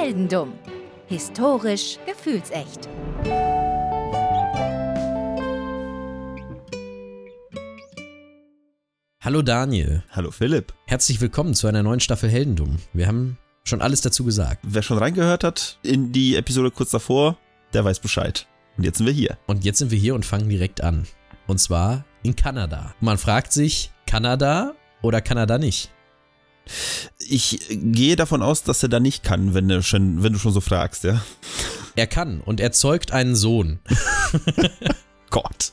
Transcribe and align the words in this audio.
Heldendumm. 0.00 0.54
Historisch 1.08 1.98
gefühlsecht. 2.06 2.88
Hallo 9.20 9.42
Daniel. 9.42 10.02
Hallo 10.12 10.30
Philipp. 10.30 10.72
Herzlich 10.86 11.20
willkommen 11.20 11.52
zu 11.52 11.66
einer 11.66 11.82
neuen 11.82 12.00
Staffel 12.00 12.30
Heldendumm. 12.30 12.78
Wir 12.94 13.08
haben 13.08 13.36
schon 13.64 13.82
alles 13.82 14.00
dazu 14.00 14.24
gesagt. 14.24 14.60
Wer 14.62 14.80
schon 14.80 14.96
reingehört 14.96 15.44
hat 15.44 15.78
in 15.82 16.12
die 16.12 16.34
Episode 16.34 16.70
kurz 16.70 16.88
davor, 16.88 17.36
der 17.74 17.84
weiß 17.84 18.00
Bescheid. 18.00 18.46
Und 18.78 18.84
jetzt 18.84 18.96
sind 18.96 19.06
wir 19.06 19.12
hier. 19.12 19.36
Und 19.46 19.66
jetzt 19.66 19.80
sind 19.80 19.90
wir 19.90 19.98
hier 19.98 20.14
und 20.14 20.24
fangen 20.24 20.48
direkt 20.48 20.82
an. 20.82 21.06
Und 21.46 21.60
zwar 21.60 22.06
in 22.22 22.34
Kanada. 22.36 22.94
Man 23.00 23.18
fragt 23.18 23.52
sich, 23.52 23.90
Kanada 24.06 24.72
oder 25.02 25.20
Kanada 25.20 25.58
nicht? 25.58 25.90
Ich 27.28 27.58
gehe 27.70 28.16
davon 28.16 28.42
aus, 28.42 28.62
dass 28.62 28.82
er 28.82 28.88
da 28.88 29.00
nicht 29.00 29.22
kann, 29.22 29.54
wenn 29.54 29.68
du 29.68 29.82
schon, 29.82 30.22
wenn 30.22 30.32
du 30.32 30.38
schon 30.38 30.52
so 30.52 30.60
fragst, 30.60 31.04
ja. 31.04 31.22
Er 31.96 32.06
kann 32.06 32.40
und 32.40 32.60
er 32.60 32.72
zeugt 32.72 33.12
einen 33.12 33.34
Sohn. 33.36 33.78
Gott. 35.30 35.72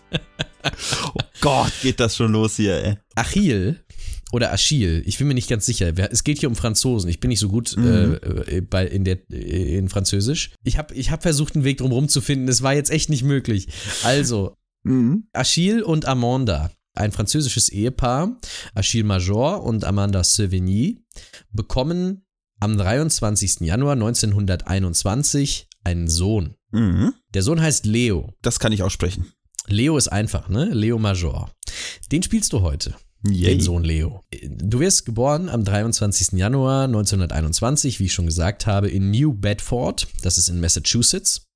Oh 1.16 1.20
Gott, 1.42 1.72
geht 1.82 2.00
das 2.00 2.16
schon 2.16 2.32
los 2.32 2.56
hier, 2.58 2.84
ey. 2.84 2.98
Achille 3.16 3.78
oder 4.34 4.52
Achille, 4.52 5.00
ich 5.02 5.18
bin 5.18 5.28
mir 5.28 5.34
nicht 5.36 5.50
ganz 5.50 5.66
sicher. 5.66 5.94
Es 6.12 6.24
geht 6.24 6.40
hier 6.40 6.50
um 6.50 6.56
Franzosen. 6.56 7.10
Ich 7.10 7.20
bin 7.20 7.30
nicht 7.30 7.40
so 7.40 7.48
gut 7.48 7.76
Mhm. 7.78 8.20
äh, 8.48 8.62
bei, 8.62 8.86
in, 8.86 9.06
der, 9.06 9.20
äh, 9.32 9.78
in 9.78 9.88
Französisch. 9.90 10.52
Ich 10.64 10.78
habe 10.78 10.94
ich 10.96 11.12
hab 11.12 11.22
versucht, 11.24 11.56
einen 11.56 11.64
Weg 11.64 11.78
drum 11.78 12.10
zu 12.10 12.20
finden. 12.22 12.48
Es 12.50 12.62
war 12.62 12.74
jetzt 12.74 12.90
echt 12.92 13.10
nicht 13.10 13.24
möglich. 13.24 13.68
Also, 14.04 14.56
Mhm. 14.84 15.28
Achille 15.34 15.84
und 15.86 16.06
Amanda, 16.06 16.72
ein 16.98 17.12
französisches 17.12 17.70
Ehepaar, 17.70 18.38
Achille 18.74 19.04
Major 19.04 19.64
und 19.64 19.84
Amanda 19.86 20.24
Sevigny, 20.24 21.04
bekommen 21.52 22.26
am 22.60 22.78
23. 22.78 23.62
Januar 23.62 23.94
1921 23.94 25.68
einen 25.84 26.08
Sohn. 26.08 26.56
Mhm. 26.72 27.14
Der 27.34 27.44
Sohn 27.44 27.62
heißt 27.62 27.86
Leo. 27.86 28.34
Das 28.42 28.60
kann 28.60 28.72
ich 28.72 28.84
aussprechen. 28.84 29.32
Leo 29.68 29.98
ist 29.98 30.08
einfach, 30.08 30.50
ne? 30.50 30.66
Leo 30.66 30.98
Major. 30.98 31.52
Den 32.12 32.24
spielst 32.24 32.54
du 32.54 32.62
heute. 32.62 32.96
Yay. 33.26 33.56
Den 33.56 33.62
Sohn 33.62 33.84
Leo. 33.84 34.24
Du 34.48 34.80
wirst 34.80 35.06
geboren 35.06 35.50
am 35.50 35.64
23. 35.64 36.34
Januar 36.34 36.86
1921, 36.86 38.00
wie 38.00 38.06
ich 38.06 38.14
schon 38.14 38.28
gesagt 38.28 38.66
habe, 38.66 38.90
in 38.90 39.12
New 39.12 39.34
Bedford. 39.34 40.08
Das 40.22 40.38
ist 40.38 40.50
in 40.50 40.60
Massachusetts. 40.60 41.48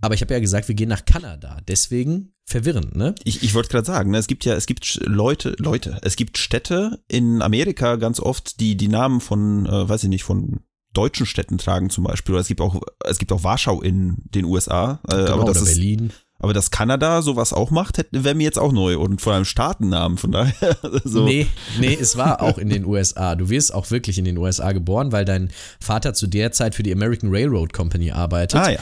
Aber 0.00 0.14
ich 0.14 0.20
habe 0.22 0.32
ja 0.34 0.40
gesagt, 0.40 0.68
wir 0.68 0.74
gehen 0.74 0.88
nach 0.88 1.04
Kanada. 1.04 1.58
Deswegen 1.68 2.32
verwirrend, 2.46 2.96
ne? 2.96 3.14
Ich, 3.24 3.42
ich 3.42 3.54
wollte 3.54 3.68
gerade 3.68 3.86
sagen, 3.86 4.10
ne, 4.10 4.18
es 4.18 4.26
gibt 4.26 4.44
ja, 4.44 4.54
es 4.54 4.66
gibt 4.66 5.00
Leute, 5.04 5.54
Leute, 5.58 5.98
es 6.02 6.16
gibt 6.16 6.38
Städte 6.38 7.00
in 7.06 7.42
Amerika 7.42 7.96
ganz 7.96 8.18
oft, 8.20 8.60
die 8.60 8.76
die 8.76 8.88
Namen 8.88 9.20
von, 9.20 9.66
äh, 9.66 9.88
weiß 9.88 10.02
ich 10.04 10.08
nicht, 10.08 10.24
von 10.24 10.60
deutschen 10.92 11.26
Städten 11.26 11.58
tragen 11.58 11.90
zum 11.90 12.04
Beispiel. 12.04 12.34
Oder 12.34 12.42
es 12.42 12.48
gibt 12.48 12.60
auch, 12.60 12.80
es 13.08 13.18
gibt 13.18 13.30
auch 13.32 13.44
Warschau 13.44 13.80
in 13.82 14.16
den 14.34 14.44
USA. 14.44 15.00
Äh, 15.08 15.16
Genau, 15.16 15.32
aber 15.34 15.44
das 15.44 15.62
oder 15.62 15.70
ist, 15.70 15.76
Berlin. 15.76 16.12
aber 16.40 16.52
dass 16.52 16.72
Kanada 16.72 17.22
sowas 17.22 17.52
auch 17.52 17.70
macht, 17.70 18.04
wäre 18.10 18.34
mir 18.34 18.42
jetzt 18.44 18.58
auch 18.58 18.72
neu 18.72 18.98
und 18.98 19.20
vor 19.20 19.34
allem 19.34 19.44
Staatennamen. 19.44 20.18
Von 20.18 20.32
daher 20.32 20.76
so. 21.04 21.24
Nee, 21.24 21.46
nee, 21.78 21.94
es 22.00 22.16
war 22.16 22.42
auch 22.42 22.58
in 22.58 22.70
den 22.70 22.84
USA. 22.84 23.36
Du 23.36 23.50
wirst 23.50 23.72
auch 23.72 23.88
wirklich 23.92 24.18
in 24.18 24.24
den 24.24 24.36
USA 24.38 24.72
geboren, 24.72 25.12
weil 25.12 25.24
dein 25.24 25.50
Vater 25.78 26.12
zu 26.14 26.26
der 26.26 26.50
Zeit 26.50 26.74
für 26.74 26.82
die 26.82 26.92
American 26.92 27.30
Railroad 27.30 27.72
Company 27.72 28.10
arbeitet. 28.10 28.58
Ah 28.60 28.70
ja. 28.72 28.80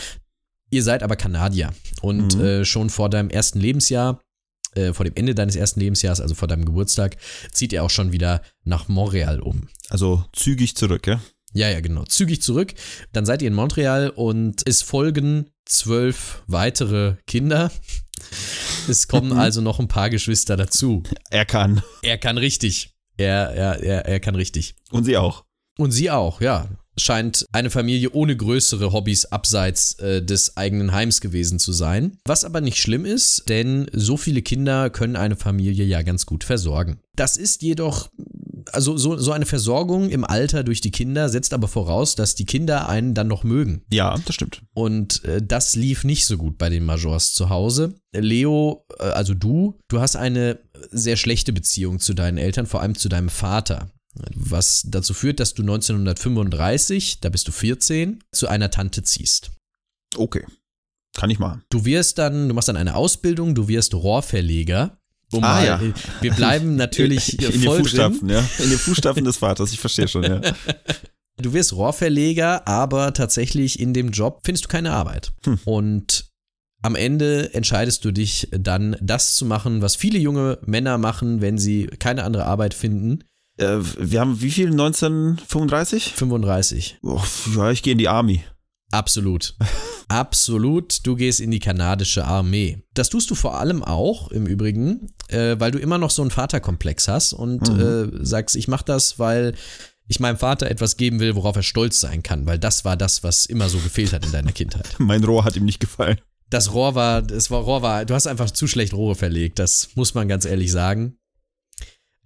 Ihr 0.71 0.83
seid 0.83 1.03
aber 1.03 1.17
Kanadier 1.17 1.73
und 2.03 2.37
Mhm. 2.37 2.45
äh, 2.45 2.65
schon 2.65 2.91
vor 2.91 3.09
deinem 3.11 3.31
ersten 3.31 3.59
Lebensjahr, 3.61 4.21
äh, 4.75 4.93
vor 4.93 5.05
dem 5.05 5.15
Ende 5.17 5.35
deines 5.35 5.57
ersten 5.57 5.81
Lebensjahres, 5.81 6.21
also 6.21 6.35
vor 6.35 6.49
deinem 6.49 6.65
Geburtstag, 6.65 7.17
zieht 7.53 7.73
ihr 7.73 7.83
auch 7.83 7.91
schon 7.91 8.13
wieder 8.13 8.43
nach 8.65 8.89
Montreal 8.89 9.41
um. 9.41 9.69
Also 9.89 10.25
zügig 10.33 10.77
zurück, 10.77 11.07
ja. 11.07 11.21
Ja, 11.55 11.71
ja, 11.71 11.81
genau. 11.81 12.05
Zügig 12.05 12.43
zurück. 12.43 12.75
Dann 13.13 13.25
seid 13.25 13.41
ihr 13.41 13.49
in 13.49 13.55
Montreal 13.55 14.11
und 14.11 14.63
es 14.69 14.83
folgen 14.83 15.49
zwölf 15.65 16.43
weitere 16.47 17.15
Kinder. 17.27 17.71
Es 18.89 19.09
kommen 19.09 19.31
Mhm. 19.33 19.39
also 19.39 19.61
noch 19.63 19.79
ein 19.79 19.89
paar 19.89 20.11
Geschwister 20.11 20.57
dazu. 20.59 21.03
Er 21.31 21.47
kann. 21.47 21.83
Er 22.03 22.19
kann 22.19 22.37
richtig. 22.37 22.95
Er, 23.17 23.51
er, 23.55 23.83
er, 23.83 24.05
er 24.07 24.21
kann 24.21 24.35
richtig. 24.35 24.75
Und 24.91 25.05
sie 25.05 25.17
auch. 25.17 25.45
Und 25.79 25.93
sie 25.93 26.11
auch, 26.11 26.41
ja. 26.41 26.69
Scheint 26.99 27.47
eine 27.53 27.71
Familie 27.71 28.11
ohne 28.11 28.37
größere 28.37 28.93
Hobbys 28.93 29.27
abseits 29.27 29.95
äh, 29.99 30.23
des 30.23 30.57
eigenen 30.57 30.93
Heims 30.93 31.21
gewesen 31.21 31.59
zu 31.59 31.73
sein. 31.73 32.19
Was 32.27 32.45
aber 32.45 32.61
nicht 32.61 32.79
schlimm 32.79 33.05
ist, 33.05 33.49
denn 33.49 33.89
so 33.93 34.17
viele 34.17 34.43
Kinder 34.43 34.91
können 34.91 35.17
eine 35.17 35.37
Familie 35.37 35.85
ja 35.85 36.03
ganz 36.03 36.27
gut 36.27 36.45
versorgen. 36.45 37.01
Das 37.17 37.37
ist 37.37 37.63
jedoch, 37.63 38.11
also 38.73 38.97
so, 38.97 39.17
so 39.17 39.33
eine 39.33 39.47
Versorgung 39.47 40.11
im 40.11 40.25
Alter 40.25 40.65
durch 40.65 40.81
die 40.81 40.91
Kinder 40.91 41.29
setzt 41.29 41.53
aber 41.53 41.69
voraus, 41.69 42.15
dass 42.15 42.35
die 42.35 42.47
Kinder 42.47 42.89
einen 42.89 43.15
dann 43.15 43.29
noch 43.29 43.45
mögen. 43.45 43.83
Ja, 43.91 44.17
das 44.25 44.35
stimmt. 44.35 44.63
Und 44.75 45.25
äh, 45.25 45.43
das 45.43 45.77
lief 45.77 46.05
nicht 46.05 46.27
so 46.27 46.37
gut 46.37 46.59
bei 46.59 46.69
den 46.69 46.85
Majors 46.85 47.33
zu 47.33 47.49
Hause. 47.49 47.95
Leo, 48.13 48.85
äh, 48.99 49.05
also 49.05 49.35
du, 49.35 49.79
du 49.89 50.01
hast 50.01 50.17
eine 50.17 50.59
sehr 50.91 51.17
schlechte 51.17 51.53
Beziehung 51.53 51.99
zu 51.99 52.15
deinen 52.15 52.39
Eltern, 52.39 52.67
vor 52.67 52.81
allem 52.83 52.95
zu 52.95 53.09
deinem 53.09 53.29
Vater. 53.29 53.91
Was 54.35 54.85
dazu 54.87 55.15
führt, 55.15 55.41
dass 55.41 55.55
du 55.55 55.63
1935, 55.63 57.21
da 57.21 57.29
bist 57.29 57.49
du 57.49 57.53
14, 57.53 58.23
zu 58.33 58.49
einer 58.49 58.71
Tante 58.71 59.03
ziehst. 59.03 59.51
Okay. 60.17 60.45
Kann 61.17 61.31
ich 61.31 61.39
machen. 61.39 61.63
Du 61.71 61.85
wirst 61.85 62.19
dann, 62.19 62.49
du 62.49 62.55
machst 62.55 62.69
dann 62.69 62.77
eine 62.77 62.95
Ausbildung, 62.95 63.55
du 63.55 63.69
wirst 63.69 63.95
Rohrverleger. 63.95 64.99
Um 65.31 65.45
Ah, 65.45 65.55
mal, 65.55 65.67
ja. 65.67 65.81
Wir 66.21 66.33
bleiben 66.33 66.77
natürlich 66.77 67.35
in 67.35 67.51
den 67.51 67.63
voll 67.63 67.77
drin. 67.77 67.85
Fußstapfen, 67.85 68.29
ja. 68.31 68.49
In 68.59 68.71
den 68.71 68.79
Fußstapfen 68.79 69.25
des 69.25 69.37
Vaters, 69.37 69.73
ich 69.73 69.81
verstehe 69.81 70.09
schon, 70.09 70.25
ja. 70.25 70.41
Du 71.41 71.53
wirst 71.53 71.73
Rohrverleger, 71.73 72.67
aber 72.67 73.15
tatsächlich 73.15 73.79
in 73.79 73.95
dem 73.95 74.11
Job 74.11 74.41
findest 74.45 74.65
du 74.65 74.69
keine 74.69 74.93
Arbeit. 74.93 75.33
Hm. 75.45 75.61
Und 75.65 76.29
am 76.83 76.95
Ende 76.95 77.55
entscheidest 77.55 78.05
du 78.05 78.13
dich 78.13 78.49
dann, 78.51 78.97
das 79.01 79.35
zu 79.35 79.45
machen, 79.45 79.83
was 79.83 79.97
viele 79.97 80.19
junge 80.19 80.59
Männer 80.63 80.99
machen, 80.99 81.41
wenn 81.41 81.59
sie 81.59 81.87
keine 81.87 82.25
andere 82.25 82.45
Arbeit 82.45 82.75
finden. 82.75 83.25
Äh, 83.59 83.79
wir 83.99 84.21
haben 84.21 84.41
wie 84.41 84.51
viel? 84.51 84.71
1935? 84.71 86.15
35. 86.15 86.99
Oh, 87.03 87.21
ja, 87.57 87.71
ich 87.71 87.83
gehe 87.83 87.93
in 87.93 87.99
die 87.99 88.09
Army. 88.09 88.43
Absolut. 88.91 89.55
Absolut. 90.09 91.07
Du 91.07 91.15
gehst 91.17 91.41
in 91.41 91.51
die 91.51 91.59
kanadische 91.59 92.25
Armee. 92.25 92.83
Das 92.95 93.11
tust 93.11 93.31
du 93.31 93.35
vor 93.35 93.59
allem 93.59 93.83
auch, 93.85 94.31
im 94.31 94.47
Übrigen, 94.47 95.09
äh, 95.29 95.57
weil 95.59 95.71
du 95.71 95.79
immer 95.79 95.99
noch 95.99 96.11
so 96.11 96.23
einen 96.23 96.31
Vaterkomplex 96.31 97.09
hast 97.09 97.33
und 97.35 97.69
Mhm. 97.69 97.81
äh, 98.21 98.25
sagst, 98.25 98.57
ich 98.57 98.69
mache 98.69 98.85
das, 98.87 99.19
weil 99.19 99.55
ich 100.07 100.21
meinem 100.21 100.39
Vater 100.39 100.71
etwas 100.71 100.97
geben 100.97 101.21
will, 101.21 101.35
worauf 101.35 101.57
er 101.57 101.63
stolz 101.63 102.01
sein 102.01 102.23
kann, 102.23 102.47
weil 102.47 102.59
das 102.59 102.87
war 102.87 102.97
das, 102.97 103.23
was 103.23 103.45
immer 103.45 103.69
so 103.69 103.79
gefehlt 103.79 104.15
hat 104.15 104.25
in 104.25 104.33
deiner 104.33 104.53
Kindheit. 104.53 104.89
Mein 104.99 105.23
Rohr 105.25 105.45
hat 105.45 105.57
ihm 105.57 105.67
nicht 105.67 105.81
gefallen. 105.81 106.19
Das 106.49 106.73
Rohr 106.73 106.95
war, 106.95 107.21
das 107.21 107.51
war, 107.51 107.61
Rohr 107.61 107.83
war, 107.83 108.07
du 108.07 108.15
hast 108.15 108.27
einfach 108.27 108.51
zu 108.51 108.67
schlecht 108.67 108.95
Rohre 108.95 109.15
verlegt, 109.17 109.59
das 109.59 109.91
muss 109.97 110.15
man 110.15 110.29
ganz 110.29 110.47
ehrlich 110.47 110.73
sagen. 110.73 111.18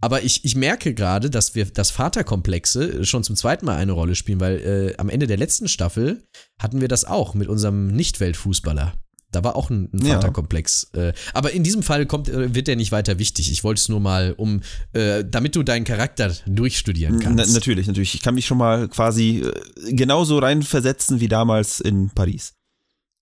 Aber 0.02 0.24
ich, 0.24 0.44
ich 0.44 0.56
merke 0.56 0.94
gerade, 0.94 1.30
dass 1.30 1.54
wir, 1.54 1.64
dass 1.64 1.92
Vaterkomplexe 1.92 3.04
schon 3.04 3.22
zum 3.22 3.36
zweiten 3.36 3.64
Mal 3.66 3.76
eine 3.76 3.92
Rolle 3.92 4.16
spielen, 4.16 4.40
weil 4.40 4.58
äh, 4.58 4.96
am 4.98 5.08
Ende 5.08 5.28
der 5.28 5.36
letzten 5.36 5.68
Staffel 5.68 6.24
hatten 6.58 6.80
wir 6.80 6.88
das 6.88 7.04
auch 7.04 7.34
mit 7.34 7.48
unserem 7.48 7.86
Nicht-Weltfußballer. 7.86 8.94
Da 9.30 9.44
war 9.44 9.54
auch 9.54 9.70
ein, 9.70 9.88
ein 9.92 10.04
Ja. 10.04 10.14
Vaterkomplex. 10.14 10.90
Äh, 10.94 11.12
aber 11.32 11.52
in 11.52 11.62
diesem 11.62 11.84
Fall 11.84 12.04
kommt, 12.06 12.28
äh, 12.28 12.52
wird 12.52 12.66
der 12.66 12.74
nicht 12.74 12.90
weiter 12.90 13.20
wichtig. 13.20 13.52
Ich 13.52 13.62
wollte 13.62 13.78
es 13.78 13.88
nur 13.88 14.00
mal, 14.00 14.34
um, 14.36 14.60
äh, 14.92 15.24
damit 15.24 15.54
du 15.54 15.62
deinen 15.62 15.84
Charakter 15.84 16.34
durchstudieren 16.46 17.18
Na, 17.18 17.24
kannst. 17.24 17.54
natürlich, 17.54 17.86
natürlich. 17.86 18.14
Ich 18.14 18.22
kann 18.22 18.34
mich 18.34 18.46
schon 18.46 18.58
mal 18.58 18.88
quasi 18.88 19.44
äh, 19.86 19.92
genauso 19.92 20.38
reinversetzen 20.38 21.20
wie 21.20 21.28
damals 21.28 21.78
in 21.80 22.10
Paris. 22.10 22.54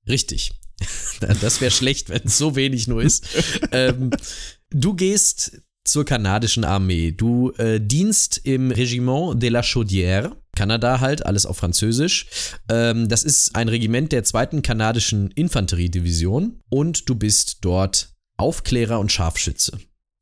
Richtig. 0.08 0.52
Das 1.20 1.60
wäre 1.60 1.70
schlecht, 1.70 2.08
wenn 2.08 2.22
es 2.24 2.38
so 2.38 2.56
wenig 2.56 2.88
nur 2.88 3.02
ist. 3.02 3.26
ähm, 3.72 4.10
du 4.70 4.94
gehst 4.94 5.60
zur 5.90 6.04
kanadischen 6.04 6.64
Armee. 6.64 7.10
Du 7.10 7.50
äh, 7.52 7.80
dienst 7.80 8.40
im 8.44 8.70
Regiment 8.70 9.42
de 9.42 9.50
la 9.50 9.60
Chaudière. 9.60 10.36
Kanada 10.56 11.00
halt, 11.00 11.26
alles 11.26 11.46
auf 11.46 11.56
Französisch. 11.56 12.26
Ähm, 12.68 13.08
das 13.08 13.24
ist 13.24 13.56
ein 13.56 13.68
Regiment 13.68 14.12
der 14.12 14.24
zweiten 14.24 14.62
kanadischen 14.62 15.30
Infanteriedivision 15.32 16.60
und 16.68 17.08
du 17.08 17.14
bist 17.14 17.58
dort 17.62 18.14
Aufklärer 18.36 19.00
und 19.00 19.10
Scharfschütze. 19.10 19.78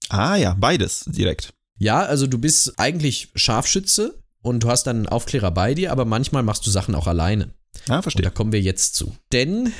Ah 0.08 0.36
ja, 0.36 0.54
beides 0.58 1.04
direkt. 1.06 1.52
Ja, 1.78 2.00
also 2.00 2.26
du 2.26 2.38
bist 2.38 2.78
eigentlich 2.78 3.28
Scharfschütze 3.34 4.22
und 4.40 4.62
du 4.62 4.68
hast 4.68 4.84
dann 4.84 4.96
einen 4.96 5.06
Aufklärer 5.06 5.50
bei 5.50 5.74
dir, 5.74 5.92
aber 5.92 6.04
manchmal 6.04 6.42
machst 6.42 6.66
du 6.66 6.70
Sachen 6.70 6.94
auch 6.94 7.06
alleine. 7.06 7.52
Ah, 7.88 7.96
Und 7.96 7.96
da 7.96 8.02
verstehe. 8.02 8.30
kommen 8.30 8.52
wir 8.52 8.60
jetzt 8.60 8.94
zu. 8.94 9.14
Denn 9.32 9.72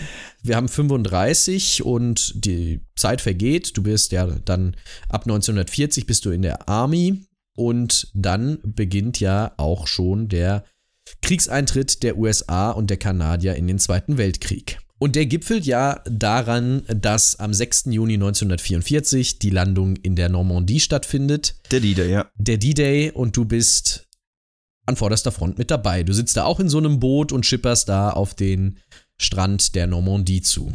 wir 0.42 0.56
haben 0.56 0.68
35 0.68 1.84
und 1.84 2.44
die 2.44 2.80
Zeit 2.96 3.20
vergeht. 3.20 3.76
Du 3.76 3.82
bist 3.82 4.12
ja 4.12 4.26
dann 4.26 4.76
ab 5.08 5.22
1940 5.22 6.06
bist 6.06 6.24
du 6.24 6.30
in 6.30 6.42
der 6.42 6.68
Army 6.68 7.26
und 7.54 8.08
dann 8.14 8.58
beginnt 8.62 9.20
ja 9.20 9.52
auch 9.56 9.86
schon 9.86 10.28
der 10.28 10.64
Kriegseintritt 11.22 12.02
der 12.02 12.18
USA 12.18 12.70
und 12.70 12.90
der 12.90 12.96
Kanadier 12.98 13.56
in 13.56 13.66
den 13.66 13.78
Zweiten 13.78 14.18
Weltkrieg. 14.18 14.78
Und 15.00 15.14
der 15.14 15.26
gipfelt 15.26 15.64
ja 15.64 16.02
daran, 16.10 16.82
dass 16.88 17.36
am 17.38 17.54
6. 17.54 17.84
Juni 17.90 18.14
1944 18.14 19.38
die 19.38 19.50
Landung 19.50 19.94
in 19.96 20.16
der 20.16 20.28
Normandie 20.28 20.80
stattfindet. 20.80 21.54
Der 21.70 21.80
Lieder, 21.80 22.06
ja. 22.06 22.28
Der 22.36 22.58
D-Day 22.58 23.12
und 23.12 23.36
du 23.36 23.44
bist 23.44 24.07
an 24.88 24.96
vorderster 24.96 25.30
Front 25.30 25.58
mit 25.58 25.70
dabei. 25.70 26.02
Du 26.02 26.12
sitzt 26.12 26.36
da 26.36 26.44
auch 26.44 26.58
in 26.58 26.68
so 26.68 26.78
einem 26.78 26.98
Boot 26.98 27.30
und 27.30 27.46
schipperst 27.46 27.88
da 27.88 28.10
auf 28.10 28.34
den 28.34 28.78
Strand 29.18 29.74
der 29.74 29.86
Normandie 29.86 30.42
zu. 30.42 30.72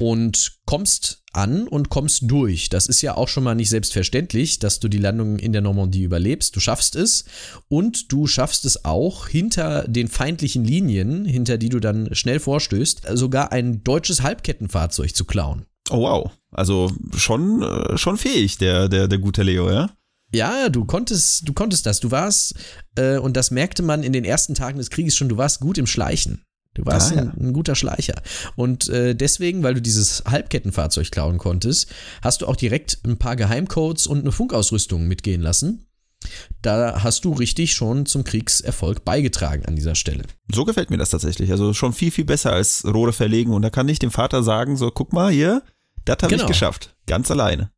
Und 0.00 0.58
kommst 0.64 1.24
an 1.32 1.66
und 1.66 1.88
kommst 1.88 2.22
durch. 2.26 2.68
Das 2.68 2.86
ist 2.86 3.02
ja 3.02 3.16
auch 3.16 3.26
schon 3.26 3.42
mal 3.42 3.56
nicht 3.56 3.68
selbstverständlich, 3.68 4.60
dass 4.60 4.78
du 4.78 4.88
die 4.88 4.98
Landung 4.98 5.40
in 5.40 5.52
der 5.52 5.62
Normandie 5.62 6.02
überlebst. 6.02 6.54
Du 6.54 6.60
schaffst 6.60 6.94
es 6.94 7.24
und 7.68 8.12
du 8.12 8.28
schaffst 8.28 8.64
es 8.64 8.84
auch 8.84 9.26
hinter 9.26 9.88
den 9.88 10.06
feindlichen 10.06 10.64
Linien, 10.64 11.24
hinter 11.24 11.58
die 11.58 11.68
du 11.68 11.80
dann 11.80 12.14
schnell 12.14 12.38
vorstößt, 12.38 13.02
sogar 13.14 13.50
ein 13.50 13.82
deutsches 13.82 14.22
Halbkettenfahrzeug 14.22 15.16
zu 15.16 15.24
klauen. 15.24 15.64
Oh 15.90 16.02
wow. 16.02 16.30
Also 16.50 16.92
schon, 17.16 17.62
äh, 17.62 17.98
schon 17.98 18.18
fähig, 18.18 18.58
der, 18.58 18.88
der, 18.88 19.08
der 19.08 19.18
gute 19.18 19.42
Leo, 19.42 19.70
ja? 19.70 19.90
Ja, 20.32 20.68
du 20.68 20.84
konntest, 20.84 21.48
du 21.48 21.52
konntest 21.52 21.86
das. 21.86 22.00
Du 22.00 22.10
warst, 22.10 22.54
äh, 22.96 23.16
und 23.16 23.36
das 23.36 23.50
merkte 23.50 23.82
man 23.82 24.02
in 24.02 24.12
den 24.12 24.24
ersten 24.24 24.54
Tagen 24.54 24.78
des 24.78 24.90
Krieges 24.90 25.16
schon, 25.16 25.28
du 25.28 25.36
warst 25.36 25.60
gut 25.60 25.78
im 25.78 25.86
Schleichen. 25.86 26.42
Du 26.74 26.84
warst 26.86 27.12
ah, 27.12 27.16
ja. 27.16 27.22
ein, 27.22 27.48
ein, 27.48 27.52
guter 27.52 27.74
Schleicher. 27.74 28.14
Und 28.54 28.88
äh, 28.88 29.14
deswegen, 29.14 29.62
weil 29.62 29.74
du 29.74 29.82
dieses 29.82 30.22
Halbkettenfahrzeug 30.26 31.10
klauen 31.10 31.38
konntest, 31.38 31.88
hast 32.22 32.42
du 32.42 32.46
auch 32.46 32.56
direkt 32.56 32.98
ein 33.04 33.18
paar 33.18 33.36
Geheimcodes 33.36 34.06
und 34.06 34.20
eine 34.20 34.32
Funkausrüstung 34.32 35.08
mitgehen 35.08 35.40
lassen. 35.40 35.86
Da 36.62 37.02
hast 37.02 37.24
du 37.24 37.32
richtig 37.32 37.74
schon 37.74 38.06
zum 38.06 38.24
Kriegserfolg 38.24 39.04
beigetragen 39.04 39.64
an 39.66 39.76
dieser 39.76 39.94
Stelle. 39.94 40.24
So 40.52 40.64
gefällt 40.64 40.90
mir 40.90 40.98
das 40.98 41.10
tatsächlich. 41.10 41.50
Also 41.50 41.74
schon 41.74 41.92
viel, 41.92 42.10
viel 42.10 42.24
besser 42.24 42.52
als 42.52 42.84
Rohre 42.84 43.12
verlegen. 43.12 43.52
Und 43.52 43.62
da 43.62 43.70
kann 43.70 43.88
ich 43.88 43.98
dem 43.98 44.10
Vater 44.10 44.42
sagen: 44.42 44.76
So, 44.76 44.90
guck 44.90 45.12
mal 45.12 45.32
hier, 45.32 45.62
das 46.04 46.18
habe 46.22 46.28
genau. 46.28 46.44
ich 46.44 46.48
geschafft. 46.48 46.94
Ganz 47.06 47.30
alleine. 47.30 47.70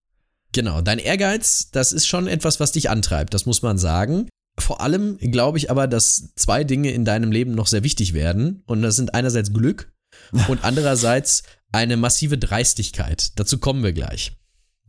Genau, 0.53 0.81
dein 0.81 0.99
Ehrgeiz, 0.99 1.71
das 1.71 1.93
ist 1.93 2.07
schon 2.07 2.27
etwas, 2.27 2.59
was 2.61 2.73
dich 2.73 2.91
antreibt, 2.91 3.35
das 3.35 3.47
muss 3.47 3.63
man 3.63 3.79
sagen. 3.79 4.29
Vor 4.59 4.81
allem 4.81 5.17
glaube 5.19 5.59
ich 5.59 5.71
aber, 5.71 5.87
dass 5.87 6.35
zwei 6.35 6.65
Dinge 6.65 6.91
in 6.91 7.05
deinem 7.05 7.33
Leben 7.33 7.55
noch 7.55 7.67
sehr 7.67 7.85
wichtig 7.85 8.13
werden. 8.13 8.63
Und 8.67 8.83
das 8.83 8.97
sind 8.97 9.15
einerseits 9.15 9.53
Glück 9.53 9.93
und 10.49 10.65
andererseits 10.65 11.45
eine 11.73 11.97
massive 11.97 12.37
Dreistigkeit. 12.37 13.33
Dazu 13.37 13.59
kommen 13.59 13.83
wir 13.83 13.93
gleich. 13.93 14.33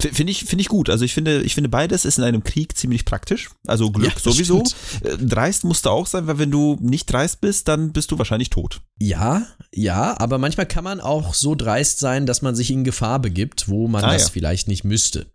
Finde 0.01 0.31
ich, 0.31 0.45
finde 0.45 0.61
ich 0.61 0.67
gut. 0.67 0.89
Also 0.89 1.05
ich 1.05 1.13
finde, 1.13 1.41
ich 1.41 1.53
finde 1.53 1.69
beides 1.69 2.05
ist 2.05 2.17
in 2.17 2.23
einem 2.23 2.43
Krieg 2.43 2.77
ziemlich 2.77 3.05
praktisch. 3.05 3.49
Also 3.67 3.91
Glück 3.91 4.13
ja, 4.13 4.19
sowieso. 4.19 4.63
Stimmt. 4.65 5.21
Äh, 5.21 5.25
dreist 5.25 5.63
musst 5.63 5.85
du 5.85 5.89
auch 5.89 6.07
sein, 6.07 6.27
weil 6.27 6.39
wenn 6.39 6.51
du 6.51 6.77
nicht 6.81 7.11
dreist 7.11 7.41
bist, 7.41 7.67
dann 7.67 7.91
bist 7.91 8.11
du 8.11 8.17
wahrscheinlich 8.17 8.49
tot. 8.49 8.81
Ja, 8.99 9.45
ja, 9.73 10.19
aber 10.19 10.37
manchmal 10.37 10.65
kann 10.65 10.83
man 10.83 10.99
auch 10.99 11.33
so 11.33 11.55
dreist 11.55 11.99
sein, 11.99 12.25
dass 12.25 12.41
man 12.41 12.55
sich 12.55 12.71
in 12.71 12.83
Gefahr 12.83 13.19
begibt, 13.19 13.67
wo 13.69 13.87
man 13.87 14.03
ah, 14.03 14.13
das 14.13 14.23
ja. 14.23 14.29
vielleicht 14.29 14.67
nicht 14.67 14.83
müsste. 14.83 15.27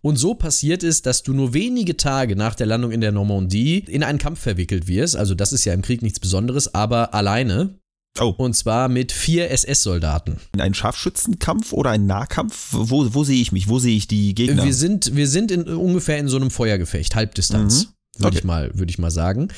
Und 0.00 0.16
so 0.16 0.34
passiert 0.34 0.82
es, 0.82 1.02
dass 1.02 1.22
du 1.22 1.32
nur 1.32 1.54
wenige 1.54 1.96
Tage 1.96 2.36
nach 2.36 2.54
der 2.54 2.66
Landung 2.66 2.92
in 2.92 3.00
der 3.00 3.12
Normandie 3.12 3.78
in 3.78 4.02
einen 4.02 4.18
Kampf 4.18 4.40
verwickelt 4.40 4.88
wirst. 4.88 5.16
Also 5.16 5.34
das 5.34 5.52
ist 5.52 5.64
ja 5.64 5.72
im 5.72 5.82
Krieg 5.82 6.02
nichts 6.02 6.20
Besonderes, 6.20 6.74
aber 6.74 7.14
alleine 7.14 7.78
Oh. 8.20 8.32
Und 8.36 8.54
zwar 8.54 8.88
mit 8.88 9.10
vier 9.10 9.50
SS-Soldaten. 9.50 10.38
In 10.54 10.60
einem 10.60 10.74
Scharfschützenkampf 10.74 11.72
oder 11.72 11.90
ein 11.90 12.06
Nahkampf? 12.06 12.68
Wo, 12.70 13.12
wo 13.12 13.24
sehe 13.24 13.40
ich 13.40 13.50
mich? 13.50 13.68
Wo 13.68 13.80
sehe 13.80 13.96
ich 13.96 14.06
die 14.06 14.34
Gegner? 14.34 14.64
Wir 14.64 14.74
sind, 14.74 15.16
wir 15.16 15.26
sind 15.26 15.50
in, 15.50 15.64
ungefähr 15.64 16.18
in 16.18 16.28
so 16.28 16.36
einem 16.36 16.50
Feuergefecht, 16.50 17.14
Halbdistanz, 17.16 17.86
mhm. 17.86 18.22
würde 18.22 18.28
okay. 18.28 18.38
ich, 18.38 18.44
mal, 18.44 18.78
würd 18.78 18.90
ich 18.90 18.98
mal 18.98 19.10
sagen. 19.10 19.48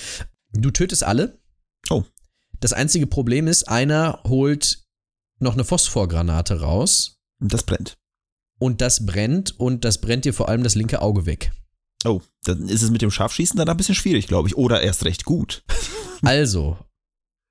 Du 0.52 0.70
tötest 0.70 1.04
alle. 1.04 1.38
Oh. 1.90 2.04
Das 2.60 2.72
einzige 2.72 3.06
Problem 3.06 3.46
ist, 3.46 3.68
einer 3.68 4.20
holt 4.26 4.86
noch 5.38 5.52
eine 5.52 5.64
Phosphorgranate 5.64 6.60
raus. 6.60 7.20
Das 7.40 7.64
brennt. 7.64 7.98
Und 8.58 8.80
das 8.80 9.04
brennt 9.04 9.60
und 9.60 9.84
das 9.84 10.00
brennt 10.00 10.24
dir 10.24 10.32
vor 10.32 10.48
allem 10.48 10.62
das 10.62 10.74
linke 10.74 11.02
Auge 11.02 11.26
weg. 11.26 11.52
Oh, 12.06 12.22
dann 12.44 12.70
ist 12.70 12.82
es 12.82 12.90
mit 12.90 13.02
dem 13.02 13.10
Scharfschießen 13.10 13.58
dann 13.58 13.68
ein 13.68 13.76
bisschen 13.76 13.94
schwierig, 13.94 14.28
glaube 14.28 14.48
ich. 14.48 14.56
Oder 14.56 14.80
erst 14.80 15.04
recht 15.04 15.26
gut. 15.26 15.62
also, 16.22 16.78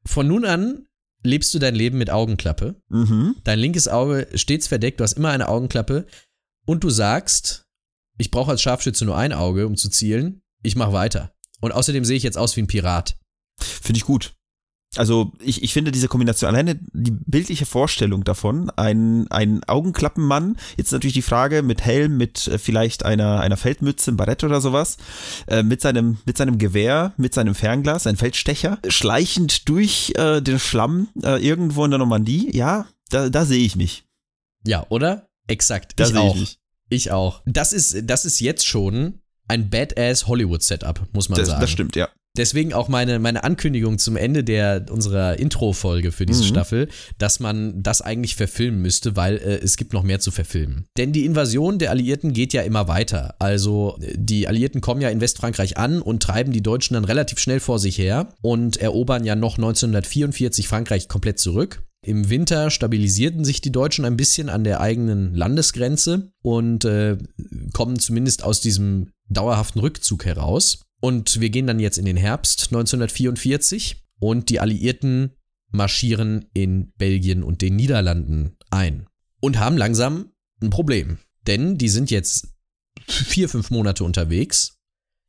von 0.08 0.28
nun 0.28 0.46
an 0.46 0.88
lebst 1.26 1.54
du 1.54 1.60
dein 1.60 1.76
Leben 1.76 1.98
mit 1.98 2.10
Augenklappe. 2.10 2.76
Mhm. 2.90 3.36
Dein 3.44 3.60
linkes 3.60 3.88
Auge 3.88 4.28
stets 4.36 4.68
verdeckt, 4.68 5.00
du 5.00 5.04
hast 5.04 5.14
immer 5.14 5.30
eine 5.30 5.48
Augenklappe 5.48 6.06
und 6.66 6.84
du 6.84 6.90
sagst, 6.90 7.66
ich 8.18 8.32
brauche 8.32 8.52
als 8.52 8.62
Scharfschütze 8.62 9.06
nur 9.06 9.18
ein 9.18 9.34
Auge, 9.34 9.68
um 9.68 9.76
zu 9.76 9.90
zielen. 9.90 10.42
Ich 10.64 10.76
mache 10.76 10.94
weiter. 10.94 11.34
Und 11.62 11.72
außerdem 11.72 12.06
sehe 12.06 12.18
ich 12.18 12.24
jetzt 12.24 12.38
aus 12.38 12.56
wie 12.56 12.62
ein 12.62 12.68
Pirat. 12.68 13.18
Finde 13.60 13.98
ich 13.98 14.06
gut. 14.06 14.34
Also 14.98 15.32
ich, 15.40 15.64
ich 15.64 15.74
finde 15.74 15.92
diese 15.92 16.08
Kombination, 16.08 16.50
alleine 16.50 16.80
die 16.94 17.12
bildliche 17.12 17.66
Vorstellung 17.66 18.24
davon, 18.24 18.70
ein, 18.72 19.30
ein 19.30 19.64
Augenklappenmann, 19.66 20.58
jetzt 20.78 20.92
natürlich 20.92 21.14
die 21.14 21.22
Frage 21.22 21.64
mit 21.64 21.84
Helm, 21.84 22.18
mit 22.18 22.48
äh, 22.48 22.58
vielleicht 22.58 23.04
einer, 23.06 23.40
einer 23.40 23.58
Feldmütze, 23.58 24.12
ein 24.12 24.18
Barett 24.18 24.44
oder 24.44 24.62
sowas, 24.62 24.98
äh, 25.48 25.64
mit, 25.64 25.82
seinem, 25.82 26.18
mit 26.26 26.38
seinem 26.38 26.58
Gewehr, 26.58 27.14
mit 27.18 27.34
seinem 27.34 27.56
Fernglas, 27.56 28.08
ein 28.08 28.18
Feldstecher, 28.18 28.80
schleichend 28.88 29.68
durch 29.70 30.14
äh, 30.16 30.42
den 30.42 30.60
Schlamm 30.60 31.10
äh, 31.24 31.46
irgendwo 31.46 31.86
in 31.86 31.92
der 31.92 32.00
Normandie, 32.00 32.56
ja, 32.56 32.88
da, 33.10 33.30
da 33.30 33.46
sehe 33.46 33.66
ich 33.66 33.76
mich. 33.76 34.06
Ja, 34.66 34.86
oder? 34.90 35.28
Exakt. 35.48 35.94
Da 35.98 36.08
ich 36.08 36.16
auch. 36.16 36.36
Ich, 36.36 36.58
ich 36.90 37.12
auch. 37.12 37.42
Das 37.46 37.74
ist, 37.74 37.98
das 38.04 38.26
ist 38.26 38.40
jetzt 38.40 38.66
schon 38.66 39.20
ein 39.48 39.70
Badass 39.70 40.28
Hollywood-Setup, 40.28 41.08
muss 41.14 41.30
man 41.30 41.40
das, 41.40 41.50
sagen. 41.50 41.62
Das 41.62 41.70
stimmt, 41.70 41.96
ja. 41.96 42.10
Deswegen 42.38 42.74
auch 42.74 42.88
meine, 42.88 43.20
meine 43.20 43.44
Ankündigung 43.44 43.98
zum 43.98 44.18
Ende 44.18 44.44
der, 44.44 44.86
unserer 44.90 45.40
Intro-Folge 45.40 46.12
für 46.12 46.26
diese 46.26 46.44
mhm. 46.44 46.48
Staffel, 46.48 46.90
dass 47.18 47.40
man 47.40 47.82
das 47.82 48.02
eigentlich 48.02 48.36
verfilmen 48.36 48.82
müsste, 48.82 49.16
weil 49.16 49.38
äh, 49.38 49.60
es 49.64 49.78
gibt 49.78 49.94
noch 49.94 50.04
mehr 50.04 50.20
zu 50.20 50.32
verfilmen. 50.32 50.86
Denn 50.98 51.12
die 51.12 51.26
Invasion 51.26 51.80
der 51.80 51.92
Alliierten 51.92 52.34
geht 52.34 52.54
ja 52.54 52.62
immer 52.62 52.88
weiter. 52.88 53.36
Also 53.40 53.98
die 54.16 54.48
Alliierten 54.48 54.82
kommen 54.82 55.02
ja 55.02 55.10
in 55.10 55.22
Westfrankreich 55.22 55.78
an 55.78 56.02
und 56.02 56.22
treiben 56.22 56.52
die 56.52 56.64
Deutschen 56.64 56.96
dann 56.96 57.06
relativ 57.06 57.40
schnell 57.40 57.60
vor 57.60 57.80
sich 57.80 57.98
her 57.98 58.30
und 58.42 58.78
erobern 58.78 59.26
ja 59.26 59.36
noch 59.36 59.58
1944 59.58 60.68
Frankreich 60.68 61.08
komplett 61.08 61.40
zurück. 61.40 61.84
Im 62.06 62.30
Winter 62.30 62.70
stabilisierten 62.70 63.44
sich 63.44 63.62
die 63.62 63.72
Deutschen 63.72 64.06
ein 64.06 64.16
bisschen 64.16 64.48
an 64.48 64.64
der 64.64 64.80
eigenen 64.80 65.34
Landesgrenze 65.34 66.32
und 66.44 66.86
äh, 66.86 67.18
kommen 67.74 67.98
zumindest 67.98 68.44
aus 68.44 68.62
diesem 68.62 69.10
dauerhaften 69.28 69.80
Rückzug 69.80 70.26
heraus. 70.26 70.85
Und 71.00 71.40
wir 71.40 71.50
gehen 71.50 71.68
dann 71.68 71.80
jetzt 71.80 71.98
in 71.98 72.06
den 72.06 72.18
Herbst 72.18 72.66
1944 72.68 74.04
und 74.20 74.50
die 74.50 74.60
Alliierten 74.60 75.36
marschieren 75.70 76.46
in 76.54 76.94
Belgien 76.98 77.44
und 77.44 77.62
den 77.62 77.76
Niederlanden 77.76 78.58
ein 78.70 79.08
und 79.40 79.60
haben 79.60 79.78
langsam 79.78 80.32
ein 80.62 80.70
Problem. 80.70 81.20
Denn 81.48 81.78
die 81.78 81.90
sind 81.90 82.12
jetzt 82.12 82.56
vier, 83.08 83.50
fünf 83.50 83.70
Monate 83.72 84.04
unterwegs. 84.04 84.80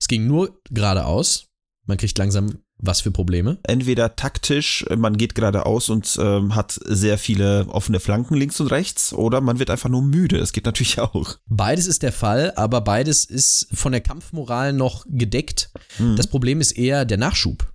Es 0.00 0.08
ging 0.08 0.26
nur 0.26 0.60
geradeaus. 0.70 1.48
Man 1.84 1.98
kriegt 1.98 2.16
langsam 2.18 2.58
was 2.78 3.00
für 3.00 3.10
Probleme? 3.10 3.58
Entweder 3.62 4.16
taktisch, 4.16 4.84
man 4.96 5.16
geht 5.16 5.34
geradeaus 5.34 5.88
und 5.88 6.18
ähm, 6.20 6.54
hat 6.54 6.78
sehr 6.84 7.18
viele 7.18 7.66
offene 7.68 8.00
Flanken 8.00 8.34
links 8.34 8.60
und 8.60 8.68
rechts, 8.68 9.12
oder 9.12 9.40
man 9.40 9.58
wird 9.58 9.70
einfach 9.70 9.88
nur 9.88 10.02
müde. 10.02 10.38
Das 10.38 10.52
geht 10.52 10.66
natürlich 10.66 10.98
auch. 11.00 11.38
Beides 11.46 11.86
ist 11.86 12.02
der 12.02 12.12
Fall, 12.12 12.52
aber 12.56 12.80
beides 12.80 13.24
ist 13.24 13.68
von 13.72 13.92
der 13.92 14.00
Kampfmoral 14.00 14.72
noch 14.72 15.04
gedeckt. 15.08 15.70
Mhm. 15.98 16.16
Das 16.16 16.26
Problem 16.26 16.60
ist 16.60 16.72
eher 16.72 17.04
der 17.04 17.18
Nachschub. 17.18 17.72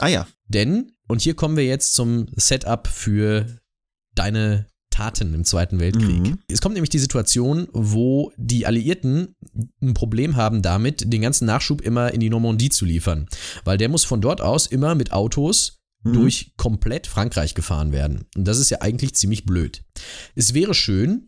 Ah 0.00 0.08
ja. 0.08 0.26
Denn, 0.48 0.92
und 1.08 1.22
hier 1.22 1.34
kommen 1.34 1.56
wir 1.56 1.64
jetzt 1.64 1.94
zum 1.94 2.26
Setup 2.36 2.86
für 2.86 3.46
deine 4.14 4.66
Taten 4.92 5.34
im 5.34 5.44
Zweiten 5.44 5.80
Weltkrieg. 5.80 6.22
Mhm. 6.22 6.38
Es 6.48 6.60
kommt 6.60 6.74
nämlich 6.74 6.90
die 6.90 7.00
Situation, 7.00 7.66
wo 7.72 8.32
die 8.36 8.66
Alliierten 8.66 9.34
ein 9.82 9.94
Problem 9.94 10.36
haben 10.36 10.62
damit, 10.62 11.12
den 11.12 11.22
ganzen 11.22 11.46
Nachschub 11.46 11.80
immer 11.80 12.14
in 12.14 12.20
die 12.20 12.30
Normandie 12.30 12.68
zu 12.68 12.84
liefern. 12.84 13.26
Weil 13.64 13.78
der 13.78 13.88
muss 13.88 14.04
von 14.04 14.20
dort 14.20 14.40
aus 14.40 14.66
immer 14.66 14.94
mit 14.94 15.12
Autos 15.12 15.80
mhm. 16.04 16.12
durch 16.12 16.52
komplett 16.56 17.06
Frankreich 17.06 17.54
gefahren 17.54 17.92
werden. 17.92 18.26
Und 18.36 18.46
das 18.46 18.58
ist 18.58 18.70
ja 18.70 18.80
eigentlich 18.80 19.14
ziemlich 19.14 19.44
blöd. 19.44 19.82
Es 20.36 20.54
wäre 20.54 20.74
schön, 20.74 21.26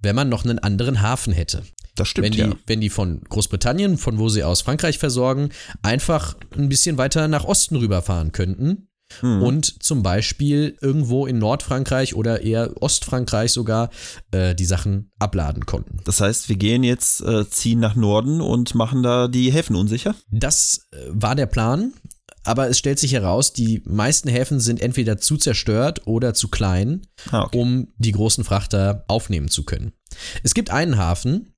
wenn 0.00 0.16
man 0.16 0.28
noch 0.28 0.44
einen 0.44 0.58
anderen 0.58 1.02
Hafen 1.02 1.32
hätte. 1.32 1.62
Das 1.96 2.08
stimmt, 2.08 2.26
wenn 2.26 2.32
die, 2.32 2.38
ja. 2.38 2.56
Wenn 2.66 2.80
die 2.80 2.88
von 2.88 3.20
Großbritannien, 3.28 3.98
von 3.98 4.18
wo 4.18 4.28
sie 4.28 4.44
aus 4.44 4.62
Frankreich 4.62 4.98
versorgen, 4.98 5.50
einfach 5.82 6.36
ein 6.56 6.68
bisschen 6.68 6.96
weiter 6.96 7.28
nach 7.28 7.44
Osten 7.44 7.76
rüberfahren 7.76 8.32
könnten 8.32 8.88
hm. 9.20 9.42
und 9.42 9.82
zum 9.82 10.02
Beispiel 10.02 10.76
irgendwo 10.80 11.26
in 11.26 11.38
Nordfrankreich 11.38 12.14
oder 12.14 12.42
eher 12.42 12.80
Ostfrankreich 12.80 13.52
sogar 13.52 13.90
äh, 14.30 14.54
die 14.54 14.64
Sachen 14.64 15.10
abladen 15.18 15.66
konnten. 15.66 16.00
Das 16.04 16.20
heißt, 16.20 16.48
wir 16.48 16.56
gehen 16.56 16.82
jetzt, 16.84 17.22
äh, 17.22 17.48
ziehen 17.48 17.80
nach 17.80 17.96
Norden 17.96 18.40
und 18.40 18.74
machen 18.74 19.02
da 19.02 19.28
die 19.28 19.50
Häfen 19.50 19.76
unsicher? 19.76 20.14
Das 20.30 20.88
äh, 20.92 20.96
war 21.08 21.34
der 21.34 21.46
Plan. 21.46 21.92
Aber 22.42 22.70
es 22.70 22.78
stellt 22.78 22.98
sich 22.98 23.12
heraus, 23.12 23.52
die 23.52 23.82
meisten 23.84 24.28
Häfen 24.28 24.60
sind 24.60 24.80
entweder 24.80 25.18
zu 25.18 25.36
zerstört 25.36 26.06
oder 26.06 26.32
zu 26.32 26.48
klein, 26.48 27.02
ah, 27.30 27.42
okay. 27.42 27.58
um 27.58 27.88
die 27.98 28.12
großen 28.12 28.44
Frachter 28.44 29.04
aufnehmen 29.08 29.48
zu 29.48 29.64
können. 29.64 29.92
Es 30.42 30.54
gibt 30.54 30.70
einen 30.70 30.96
Hafen, 30.96 31.52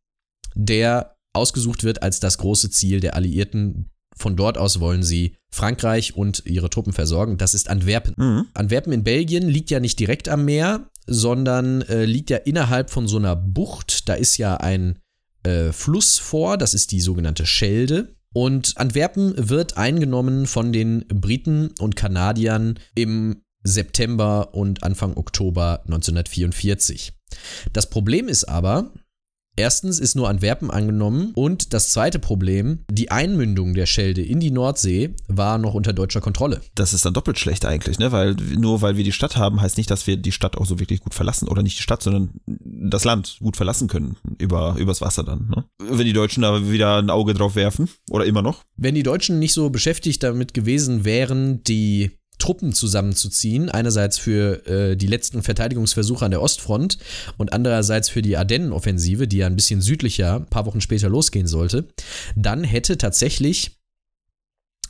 der 0.55 1.17
ausgesucht 1.33 1.85
wird 1.85 2.03
als 2.03 2.21
das 2.21 2.39
große 2.39 2.71
Ziel 2.71 3.01
der 3.01 3.15
Alliierten, 3.15 3.92
von 4.17 4.37
dort 4.37 4.59
aus 4.59 4.81
wollen 4.81 5.03
sie 5.03 5.37
Frankreich 5.51 6.17
und 6.17 6.45
ihre 6.47 6.71
Truppen 6.71 6.93
versorgen. 6.93 7.39
Das 7.39 7.55
ist 7.55 7.69
Antwerpen. 7.69 8.15
Mhm. 8.17 8.47
Antwerpen 8.55 8.93
in 8.93 9.05
Belgien 9.05 9.49
liegt 9.49 9.71
ja 9.71 9.81
nicht 9.81 9.99
direkt 9.99 10.29
am 10.29 10.45
Meer, 10.45 10.89
sondern 11.07 11.83
äh, 11.83 12.05
liegt 12.05 12.31
ja 12.31 12.39
innerhalb 12.39 12.91
von 12.91 13.07
so 13.07 13.19
einer 13.19 13.37
Bucht. 13.37 14.09
Da 14.09 14.15
ist 14.15 14.39
ja 14.39 14.57
ein 14.57 14.99
äh, 15.43 15.73
Fluss 15.73 16.19
vor, 16.19 16.57
das 16.57 16.75
ist 16.75 16.93
die 16.93 17.01
sogenannte 17.01 17.47
Schelde. 17.47 18.15
Und 18.33 18.79
Antwerpen 18.79 19.35
wird 19.37 19.77
eingenommen 19.77 20.47
von 20.47 20.73
den 20.73 21.05
Briten 21.09 21.71
und 21.79 21.97
Kanadiern 21.97 22.79
im 22.95 23.43
September 23.63 24.55
und 24.55 24.83
Anfang 24.83 25.17
Oktober 25.17 25.83
1944. 25.85 27.13
Das 27.73 27.89
Problem 27.89 28.29
ist 28.29 28.45
aber, 28.45 28.93
Erstens 29.57 29.99
ist 29.99 30.17
nur 30.17 30.31
Antwerpen 30.31 30.71
angenommen 30.71 31.33
und 31.35 31.75
das 31.75 31.91
zweite 31.91 32.19
Problem, 32.19 32.85
die 32.91 33.11
Einmündung 33.11 33.75
der 33.75 33.85
Schelde 33.85 34.23
in 34.23 34.41
die 34.41 34.51
Nordsee 34.51 35.15
war 35.29 35.59
noch 35.59 35.75
unter 35.75 35.93
deutscher 35.93 36.23
Kontrolle. 36.23 36.63
Das 36.75 36.95
ist 36.95 37.05
dann 37.05 37.13
doppelt 37.13 37.39
schlecht 37.39 37.67
eigentlich, 37.67 37.99
ne? 37.99 38.13
Weil 38.13 38.35
nur 38.57 38.81
weil 38.81 38.97
wir 38.97 39.05
die 39.05 39.13
Stadt 39.13 39.37
haben, 39.37 39.61
heißt 39.61 39.77
nicht, 39.77 39.91
dass 39.91 40.07
wir 40.07 40.17
die 40.17 40.33
Stadt 40.33 40.57
auch 40.57 40.65
so 40.65 40.79
wirklich 40.79 41.01
gut 41.01 41.13
verlassen 41.13 41.49
oder 41.49 41.63
nicht 41.63 41.79
die 41.79 41.83
Stadt, 41.83 42.03
sondern 42.03 42.31
das 42.47 43.05
Land 43.05 43.37
gut 43.41 43.57
verlassen 43.57 43.89
können 43.89 44.17
über 44.39 44.77
übers 44.79 45.03
Wasser 45.03 45.23
dann. 45.23 45.49
Ne? 45.55 45.65
Wenn 45.79 46.07
die 46.07 46.15
Deutschen 46.15 46.43
da 46.43 46.71
wieder 46.71 46.97
ein 46.97 47.11
Auge 47.11 47.35
drauf 47.35 47.55
werfen 47.55 47.91
oder 48.11 48.25
immer 48.25 48.43
noch. 48.43 48.65
Wenn 48.77 48.95
die 48.95 49.03
Deutschen 49.03 49.39
nicht 49.39 49.53
so 49.53 49.69
beschäftigt 49.69 50.23
damit 50.23 50.55
gewesen 50.55 51.05
wären, 51.05 51.63
die 51.65 52.13
Truppen 52.43 52.73
zusammenzuziehen. 52.73 53.69
Einerseits 53.71 54.19
für 54.19 54.67
äh, 54.67 54.97
die 54.97 55.07
letzten 55.07 55.45
Verteidigungsversuche 55.45 56.25
an 56.25 56.33
der 56.33 56.43
Ostfront 56.43 56.99
und 57.39 57.53
andererseits 57.53 58.09
für 58.09 58.21
die 58.21 58.37
Ardennenoffensive, 58.37 59.29
die 59.29 59.39
ja 59.39 59.47
ein 59.47 59.55
bisschen 59.55 59.81
südlicher, 59.81 60.37
ein 60.37 60.47
paar 60.47 60.67
Wochen 60.67 60.81
später 60.81 61.09
losgehen 61.09 61.47
sollte. 61.47 61.85
Dann 62.35 62.65
hätte 62.65 62.99
tatsächlich 62.99 63.79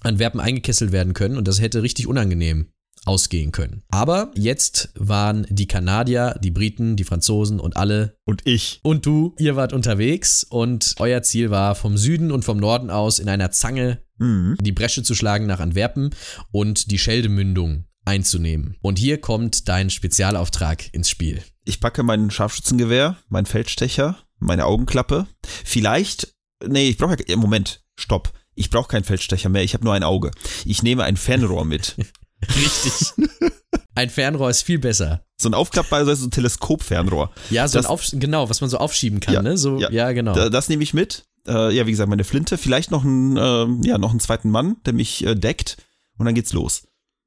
Antwerpen 0.00 0.40
eingekesselt 0.40 0.92
werden 0.92 1.12
können 1.12 1.36
und 1.36 1.46
das 1.46 1.60
hätte 1.60 1.82
richtig 1.82 2.06
unangenehm 2.06 2.71
ausgehen 3.04 3.52
können. 3.52 3.82
Aber 3.90 4.30
jetzt 4.36 4.90
waren 4.96 5.46
die 5.50 5.66
Kanadier, 5.66 6.38
die 6.42 6.50
Briten, 6.50 6.96
die 6.96 7.04
Franzosen 7.04 7.58
und 7.60 7.76
alle 7.76 8.16
Und 8.24 8.42
ich. 8.44 8.80
und 8.82 9.06
du, 9.06 9.34
ihr 9.38 9.56
wart 9.56 9.72
unterwegs 9.72 10.44
und 10.44 10.94
euer 10.98 11.22
Ziel 11.22 11.50
war 11.50 11.74
vom 11.74 11.96
Süden 11.96 12.30
und 12.30 12.44
vom 12.44 12.58
Norden 12.58 12.90
aus 12.90 13.18
in 13.18 13.28
einer 13.28 13.50
Zange 13.50 14.02
Mhm. 14.18 14.56
die 14.60 14.70
Bresche 14.72 15.02
zu 15.02 15.14
schlagen 15.16 15.46
nach 15.46 15.58
Antwerpen 15.58 16.10
und 16.52 16.92
die 16.92 16.98
Scheldemündung 16.98 17.86
einzunehmen. 18.04 18.76
Und 18.80 18.98
hier 18.98 19.20
kommt 19.20 19.68
dein 19.68 19.90
Spezialauftrag 19.90 20.92
ins 20.94 21.10
Spiel. 21.10 21.42
Ich 21.64 21.80
packe 21.80 22.02
mein 22.04 22.30
Scharfschützengewehr, 22.30 23.16
mein 23.28 23.46
Feldstecher, 23.46 24.16
meine 24.38 24.66
Augenklappe. 24.66 25.26
Vielleicht, 25.64 26.34
nee, 26.64 26.88
ich 26.88 26.98
brauche 26.98 27.16
ja, 27.26 27.36
Moment, 27.36 27.82
stopp. 27.96 28.32
Ich 28.54 28.70
brauche 28.70 28.88
keinen 28.88 29.04
Feldstecher 29.04 29.48
mehr, 29.48 29.62
ich 29.64 29.74
habe 29.74 29.84
nur 29.84 29.94
ein 29.94 30.02
Auge. 30.04 30.30
Ich 30.64 30.82
nehme 30.82 31.04
ein 31.04 31.16
Fernrohr 31.16 31.64
mit. 31.64 31.96
Richtig. 32.48 33.12
Ein 33.94 34.08
Fernrohr 34.10 34.48
ist 34.50 34.62
viel 34.62 34.78
besser. 34.78 35.24
So 35.36 35.48
ein 35.50 35.54
aufklappbares, 35.54 36.08
also 36.08 36.22
so 36.22 36.28
ein 36.28 36.30
Teleskopfernrohr. 36.30 37.30
Ja, 37.50 37.68
so 37.68 37.78
Das- 37.78 37.86
ein 37.86 37.90
Auf 37.90 38.06
genau, 38.12 38.48
was 38.48 38.60
man 38.60 38.70
so 38.70 38.78
aufschieben 38.78 39.20
kann, 39.20 39.34
Ja, 39.34 39.42
ne? 39.42 39.56
So, 39.58 39.78
ja, 39.78 39.90
ja. 39.90 40.12
genau. 40.12 40.34
Da, 40.34 40.48
das 40.48 40.68
nehme 40.68 40.82
ich 40.82 40.94
mit. 40.94 41.24
Äh, 41.46 41.74
ja, 41.74 41.86
wie 41.86 41.90
gesagt, 41.90 42.08
meine 42.08 42.24
Flinte. 42.24 42.56
Vielleicht 42.56 42.90
noch 42.90 43.04
einen, 43.04 43.36
ähm, 43.36 43.82
ja, 43.84 43.98
noch 43.98 44.10
einen 44.10 44.20
zweiten 44.20 44.50
Mann, 44.50 44.76
der 44.86 44.94
mich 44.94 45.26
äh, 45.26 45.34
deckt. 45.34 45.76
Und 46.16 46.24
dann 46.26 46.34
geht's 46.34 46.52
los. 46.52 46.84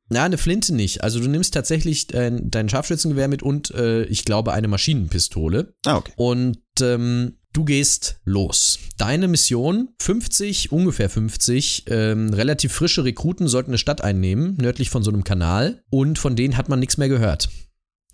Na, 0.09 0.23
eine 0.23 0.37
Flinte 0.37 0.73
nicht. 0.73 1.03
Also 1.03 1.19
du 1.19 1.27
nimmst 1.27 1.53
tatsächlich 1.53 2.07
dein, 2.07 2.49
dein 2.49 2.69
Scharfschützengewehr 2.69 3.27
mit 3.27 3.43
und 3.43 3.71
äh, 3.71 4.03
ich 4.05 4.23
glaube 4.25 4.53
eine 4.53 4.67
Maschinenpistole. 4.67 5.73
Ah, 5.85 5.97
okay. 5.97 6.13
Und 6.15 6.57
ähm, 6.81 7.37
du 7.55 7.63
gehst 7.65 8.19
los. 8.25 8.79
Deine 8.97 9.27
Mission, 9.27 9.89
50, 9.99 10.71
ungefähr 10.71 11.09
50, 11.09 11.85
ähm, 11.87 12.33
relativ 12.33 12.73
frische 12.73 13.03
Rekruten 13.03 13.47
sollten 13.47 13.71
eine 13.71 13.77
Stadt 13.77 14.01
einnehmen, 14.01 14.55
nördlich 14.59 14.89
von 14.89 15.03
so 15.03 15.11
einem 15.11 15.23
Kanal. 15.23 15.83
Und 15.89 16.19
von 16.19 16.35
denen 16.35 16.57
hat 16.57 16.69
man 16.69 16.79
nichts 16.79 16.97
mehr 16.97 17.09
gehört, 17.09 17.49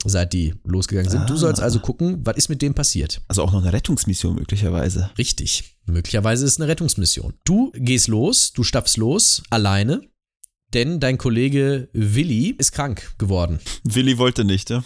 seit 0.06 0.34
die 0.34 0.54
losgegangen 0.64 1.10
sind. 1.10 1.30
Du 1.30 1.34
Ah. 1.34 1.38
sollst 1.38 1.62
also 1.62 1.80
gucken, 1.80 2.22
was 2.24 2.38
ist 2.38 2.50
mit 2.50 2.62
dem 2.62 2.74
passiert. 2.74 3.22
Also 3.28 3.44
auch 3.44 3.52
noch 3.52 3.62
eine 3.62 3.74
Rettungsmission 3.74 4.36
möglicherweise. 4.36 5.10
Richtig. 5.18 5.78
Möglicherweise 5.86 6.46
ist 6.46 6.54
es 6.54 6.60
eine 6.60 6.68
Rettungsmission. 6.70 7.34
Du 7.44 7.72
gehst 7.76 8.08
los, 8.08 8.54
du 8.54 8.64
stapfst 8.64 8.98
los, 8.98 9.44
alleine, 9.50 10.02
denn 10.74 11.00
dein 11.00 11.18
Kollege 11.18 11.90
Willi 11.94 12.56
ist 12.58 12.72
krank 12.72 13.14
geworden. 13.18 13.60
Willi 13.84 14.18
wollte 14.18 14.46
nicht, 14.46 14.70
ja? 14.70 14.84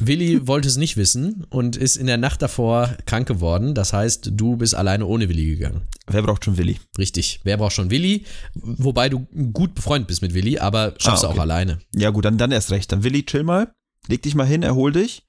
Willi 0.00 0.46
wollte 0.46 0.68
es 0.68 0.76
nicht 0.76 0.96
wissen 0.96 1.44
und 1.50 1.76
ist 1.76 1.96
in 1.96 2.06
der 2.06 2.18
Nacht 2.18 2.42
davor 2.42 2.96
krank 3.06 3.26
geworden. 3.26 3.74
Das 3.74 3.92
heißt, 3.92 4.30
du 4.32 4.56
bist 4.56 4.74
alleine 4.74 5.06
ohne 5.06 5.28
Willi 5.28 5.46
gegangen. 5.46 5.88
Wer 6.06 6.22
braucht 6.22 6.44
schon 6.44 6.56
Willi? 6.56 6.78
Richtig. 6.96 7.40
Wer 7.42 7.56
braucht 7.56 7.72
schon 7.72 7.90
Willi? 7.90 8.24
Wobei 8.54 9.08
du 9.08 9.26
gut 9.52 9.74
befreundet 9.74 10.06
bist 10.08 10.22
mit 10.22 10.34
Willi, 10.34 10.58
aber 10.58 10.94
schaffst 10.98 11.24
Ah, 11.24 11.28
du 11.28 11.30
okay. 11.32 11.38
auch 11.38 11.42
alleine. 11.42 11.78
Ja, 11.94 12.10
gut, 12.10 12.24
dann, 12.26 12.38
dann 12.38 12.52
erst 12.52 12.70
recht. 12.70 12.92
Dann 12.92 13.02
Willi, 13.02 13.24
chill 13.24 13.42
mal. 13.42 13.72
Leg 14.06 14.22
dich 14.22 14.34
mal 14.34 14.46
hin, 14.46 14.62
erhol 14.62 14.92
dich. 14.92 15.22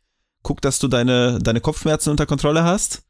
Guck, 0.44 0.62
dass 0.62 0.80
du 0.80 0.88
deine, 0.88 1.40
deine 1.40 1.62
Kopfschmerzen 1.62 2.12
unter 2.12 2.26
Kontrolle 2.26 2.64
hast. 2.64 3.04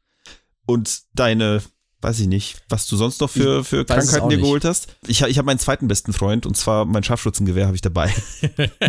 Und 0.66 1.02
deine, 1.14 1.62
weiß 2.00 2.20
ich 2.20 2.28
nicht, 2.28 2.62
was 2.68 2.86
du 2.86 2.96
sonst 2.96 3.20
noch 3.20 3.30
für, 3.30 3.64
für 3.64 3.84
Krankheiten 3.84 4.28
dir 4.30 4.38
geholt 4.38 4.64
hast. 4.64 4.96
Ich, 5.06 5.20
ich 5.22 5.36
habe 5.38 5.46
meinen 5.46 5.58
zweiten 5.58 5.88
besten 5.88 6.12
Freund 6.12 6.46
und 6.46 6.56
zwar 6.56 6.84
mein 6.86 7.02
Scharfschützengewehr 7.04 7.66
habe 7.66 7.76
ich 7.76 7.82
dabei. 7.82 8.12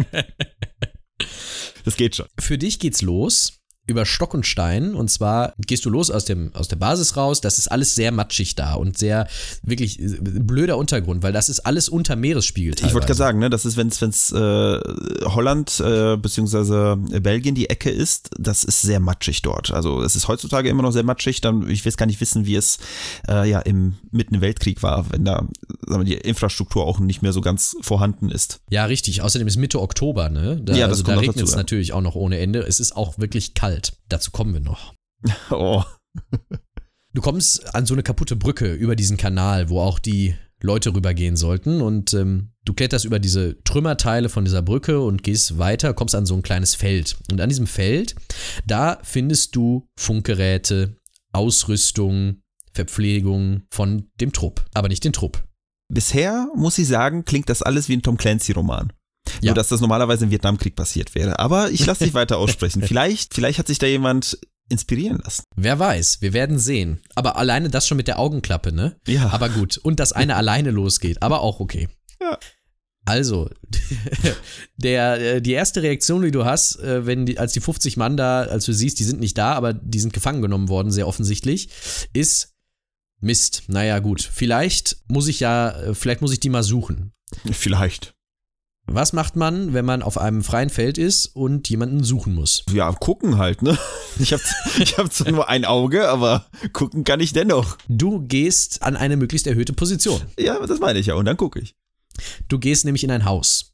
das 1.84 1.96
geht 1.96 2.16
schon. 2.16 2.28
Für 2.40 2.58
dich 2.58 2.80
geht's 2.80 3.02
los 3.02 3.61
über 3.88 4.06
Stock 4.06 4.34
und 4.34 4.46
Stein 4.46 4.96
und 4.96 5.10
zwar 5.10 5.54
gehst 5.58 5.86
du 5.86 5.90
los 5.90 6.12
aus 6.12 6.26
dem 6.26 6.54
aus 6.54 6.68
der 6.68 6.76
Basis 6.76 7.18
raus, 7.18 7.42
das 7.42 7.58
ist 7.58 7.68
alles 7.68 7.96
sehr 7.96 8.12
matschig 8.12 8.56
da 8.56 8.76
und 8.76 8.98
sehr 8.98 9.28
wirklich 9.64 10.00
äh, 10.00 10.18
blöder 10.22 10.78
Untergrund, 10.78 11.24
weil 11.24 11.34
das 11.34 11.50
ist 11.50 11.62
alles 11.62 11.90
unter 11.90 12.16
Meeresspiegel 12.16 12.76
Ich 12.76 12.94
wollte 12.94 13.08
gerade 13.08 13.18
sagen, 13.18 13.40
ne, 13.40 13.50
das 13.50 13.66
ist, 13.66 13.78
wenn 13.78 13.88
es 13.88 14.32
äh, 14.32 14.80
Holland 15.26 15.80
äh, 15.80 16.18
beziehungsweise 16.18 16.98
Belgien 17.22 17.56
die 17.56 17.70
Ecke 17.70 17.90
ist, 17.90 18.30
das 18.38 18.64
ist 18.64 18.82
sehr 18.82 19.00
matschig 19.00 19.42
dort. 19.42 19.72
Also 19.72 20.02
es 20.02 20.16
ist 20.16 20.28
heutzutage 20.28 20.70
immer 20.70 20.84
noch 20.84 20.92
sehr 20.92 21.04
matschig. 21.04 21.42
Dann, 21.42 21.70
ich 21.70 21.84
will 21.86 21.92
gar 21.94 22.06
nicht 22.06 22.22
wissen, 22.22 22.46
wie 22.46 22.56
es 22.56 22.78
äh, 23.28 23.50
ja 23.50 23.60
im 23.60 23.96
mitten 24.12 24.36
im 24.36 24.42
Weltkrieg 24.42 24.82
war, 24.84 25.06
wenn 25.12 25.26
da 25.26 25.48
wir, 25.88 26.04
die 26.04 26.14
Infrastruktur 26.14 26.86
auch 26.86 27.00
nicht 27.00 27.22
mehr 27.22 27.34
so 27.34 27.42
ganz 27.42 27.76
vorhanden 27.82 28.30
ist. 28.30 28.62
Ja, 28.70 28.86
richtig. 28.86 29.22
Außerdem 29.22 29.48
ist 29.48 29.58
Mitte 29.58 29.82
Oktober, 29.82 30.30
ne? 30.30 30.62
Da, 30.64 30.74
Ja, 30.74 30.88
das 30.88 31.00
also 31.00 31.04
kommt 31.04 31.18
da 31.18 31.22
regnet 31.22 31.46
es 31.46 31.52
ja. 31.52 31.58
natürlich 31.58 31.94
auch 31.94 32.02
noch 32.02 32.16
ohne 32.16 32.40
Ende. 32.40 32.60
Es 32.60 32.80
ist 32.80 32.96
auch 32.96 33.18
wirklich 33.18 33.54
kalt. 33.54 33.71
Dazu 34.10 34.32
kommen 34.32 34.54
wir 34.54 34.62
noch. 34.62 34.94
Oh. 35.52 35.84
Du 37.14 37.22
kommst 37.22 37.76
an 37.76 37.86
so 37.86 37.94
eine 37.94 38.04
kaputte 38.04 38.36
Brücke 38.36 38.74
über 38.74 38.96
diesen 38.96 39.18
Kanal, 39.18 39.70
wo 39.70 39.80
auch 39.82 40.00
die 40.00 40.36
Leute 40.62 40.94
rübergehen 40.94 41.36
sollten 41.36 41.82
und 41.82 42.14
ähm, 42.14 42.52
du 42.66 42.74
kletterst 42.74 43.06
über 43.06 43.20
diese 43.20 43.62
Trümmerteile 43.64 44.30
von 44.30 44.46
dieser 44.46 44.62
Brücke 44.62 45.02
und 45.02 45.24
gehst 45.24 45.58
weiter, 45.58 45.94
kommst 45.94 46.16
an 46.16 46.26
so 46.26 46.36
ein 46.36 46.44
kleines 46.44 46.76
Feld. 46.76 47.18
Und 47.32 47.42
an 47.42 47.50
diesem 47.50 47.68
Feld, 47.68 48.16
da 48.66 49.00
findest 49.04 49.56
du 49.56 49.88
Funkgeräte, 49.98 50.98
Ausrüstung, 51.34 52.42
Verpflegung 52.74 53.64
von 53.72 54.10
dem 54.20 54.32
Trupp, 54.32 54.66
aber 54.74 54.88
nicht 54.88 55.04
den 55.04 55.14
Trupp. 55.14 55.44
Bisher 55.90 56.48
muss 56.56 56.78
ich 56.78 56.88
sagen, 56.88 57.26
klingt 57.26 57.50
das 57.50 57.62
alles 57.62 57.90
wie 57.90 57.98
ein 57.98 58.02
Tom 58.02 58.18
Clancy-Roman. 58.18 58.94
Ja. 59.42 59.50
Nur, 59.50 59.56
dass 59.56 59.70
das 59.70 59.82
normalerweise 59.82 60.26
im 60.26 60.32
Vietnamkrieg 60.32 60.76
passiert 60.76 61.16
wäre. 61.16 61.40
Aber 61.40 61.72
ich 61.72 61.86
lasse 61.86 62.04
dich 62.04 62.14
weiter 62.14 62.38
aussprechen. 62.38 62.82
Vielleicht, 62.88 63.34
vielleicht 63.34 63.60
hat 63.60 63.68
sich 63.68 63.80
da 63.80 63.88
jemand 63.88 64.38
inspirieren 64.70 65.20
lassen. 65.24 65.44
Wer 65.56 65.80
weiß, 65.80 66.22
wir 66.22 66.34
werden 66.34 66.58
sehen. 66.58 67.02
Aber 67.16 67.36
alleine 67.36 67.70
das 67.70 67.88
schon 67.88 67.98
mit 67.98 68.08
der 68.08 68.20
Augenklappe, 68.20 68.72
ne? 68.72 68.96
Ja. 69.08 69.30
Aber 69.32 69.50
gut. 69.50 69.78
Und 69.78 70.00
dass 70.00 70.14
eine 70.14 70.36
alleine 70.36 70.72
losgeht, 70.72 71.22
aber 71.22 71.42
auch 71.42 71.60
okay. 71.60 71.90
Ja. 72.22 72.38
Also, 73.04 73.50
der, 74.78 75.36
äh, 75.36 75.42
die 75.42 75.54
erste 75.54 75.82
Reaktion, 75.82 76.22
die 76.22 76.32
du 76.32 76.46
hast, 76.46 76.80
äh, 76.80 77.06
wenn 77.06 77.26
die, 77.26 77.40
als 77.40 77.54
die 77.54 77.60
50 77.60 77.98
Mann 77.98 78.16
da, 78.16 78.44
als 78.44 78.66
du 78.66 78.74
siehst, 78.74 79.00
die 79.00 79.04
sind 79.04 79.20
nicht 79.20 79.38
da, 79.38 79.54
aber 79.54 79.74
die 79.74 80.00
sind 80.00 80.14
gefangen 80.14 80.42
genommen 80.42 80.70
worden, 80.70 80.92
sehr 80.92 81.08
offensichtlich, 81.08 81.70
ist 82.14 82.54
Mist. 83.20 83.64
Naja, 83.68 84.00
gut. 84.00 84.22
Vielleicht 84.22 84.98
muss 85.08 85.28
ich 85.28 85.40
ja, 85.40 85.72
äh, 85.72 85.96
vielleicht 85.96 86.22
muss 86.22 86.34
ich 86.34 86.40
die 86.40 86.50
mal 86.50 86.64
suchen. 86.64 87.12
Vielleicht. 87.52 88.14
Was 88.94 89.14
macht 89.14 89.38
man, 89.38 89.74
wenn 89.74 89.86
man 89.86 90.02
auf 90.02 90.18
einem 90.18 90.44
freien 90.44 90.70
Feld 90.70 90.98
ist 90.98 91.28
und 91.28 91.70
jemanden 91.70 92.04
suchen 92.04 92.36
muss? 92.36 92.66
Ja, 92.74 92.92
gucken 92.92 93.38
halt, 93.38 93.62
ne? 93.62 93.78
Ich 94.20 94.34
habe 94.34 94.44
ich 94.80 94.98
hab 94.98 95.12
zwar 95.12 95.32
nur 95.32 95.48
ein 95.48 95.64
Auge, 95.64 96.10
aber 96.10 96.46
gucken 96.74 97.06
kann 97.06 97.22
ich 97.22 97.32
dennoch. 97.32 97.78
Du 97.88 98.20
gehst 98.20 98.84
an 98.84 98.98
eine 98.98 99.16
möglichst 99.16 99.48
erhöhte 99.48 99.72
Position. 99.72 100.22
Ja, 100.38 100.60
das 100.66 100.80
meine 100.80 101.00
ich 101.00 101.06
ja. 101.06 101.16
Und 101.16 101.24
dann 101.24 101.38
gucke 101.38 101.62
ich. 101.62 101.76
Du 102.50 102.60
gehst 102.60 102.84
nämlich 102.84 103.06
in 103.06 103.12
ein 103.12 103.24
Haus. 103.24 103.71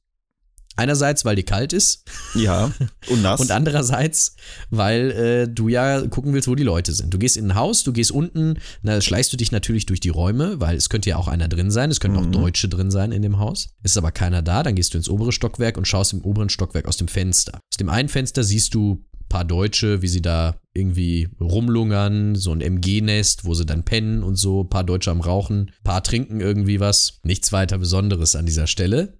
Einerseits, 0.77 1.25
weil 1.25 1.35
dir 1.35 1.43
kalt 1.43 1.73
ist 1.73 2.05
Ja, 2.35 2.71
und 3.09 3.21
nass. 3.21 3.41
und 3.41 3.51
andererseits, 3.51 4.35
weil 4.69 5.11
äh, 5.11 5.47
du 5.53 5.67
ja 5.67 6.07
gucken 6.07 6.33
willst, 6.33 6.47
wo 6.47 6.55
die 6.55 6.63
Leute 6.63 6.93
sind. 6.93 7.13
Du 7.13 7.17
gehst 7.17 7.35
in 7.35 7.51
ein 7.51 7.55
Haus, 7.55 7.83
du 7.83 7.91
gehst 7.91 8.11
unten, 8.11 8.59
na, 8.83 9.01
schleichst 9.01 9.33
du 9.33 9.37
dich 9.37 9.51
natürlich 9.51 9.85
durch 9.85 9.99
die 9.99 10.09
Räume, 10.09 10.59
weil 10.61 10.77
es 10.77 10.89
könnte 10.89 11.09
ja 11.09 11.17
auch 11.17 11.27
einer 11.27 11.47
drin 11.47 11.71
sein, 11.71 11.91
es 11.91 11.99
könnten 11.99 12.17
auch 12.17 12.25
Deutsche 12.31 12.69
drin 12.69 12.91
sein 12.91 13.11
in 13.11 13.21
dem 13.21 13.39
Haus. 13.39 13.69
Ist 13.83 13.97
aber 13.97 14.11
keiner 14.11 14.41
da, 14.41 14.63
dann 14.63 14.75
gehst 14.75 14.93
du 14.93 14.97
ins 14.97 15.09
obere 15.09 15.31
Stockwerk 15.31 15.77
und 15.77 15.87
schaust 15.87 16.13
im 16.13 16.21
oberen 16.21 16.49
Stockwerk 16.49 16.87
aus 16.87 16.97
dem 16.97 17.07
Fenster. 17.07 17.55
Aus 17.55 17.77
dem 17.79 17.89
einen 17.89 18.09
Fenster 18.09 18.43
siehst 18.43 18.73
du 18.73 19.03
ein 19.19 19.27
paar 19.29 19.45
Deutsche, 19.45 20.01
wie 20.01 20.07
sie 20.07 20.21
da 20.21 20.55
irgendwie 20.73 21.27
rumlungern, 21.41 22.35
so 22.35 22.51
ein 22.51 22.61
MG-Nest, 22.61 23.45
wo 23.45 23.53
sie 23.55 23.65
dann 23.65 23.83
pennen 23.83 24.23
und 24.23 24.35
so, 24.35 24.61
ein 24.61 24.69
paar 24.69 24.83
Deutsche 24.83 25.11
am 25.11 25.21
Rauchen, 25.21 25.71
ein 25.79 25.83
paar 25.83 26.03
trinken 26.03 26.39
irgendwie 26.39 26.79
was. 26.79 27.19
Nichts 27.23 27.51
weiter 27.51 27.77
Besonderes 27.77 28.35
an 28.35 28.45
dieser 28.45 28.67
Stelle. 28.67 29.16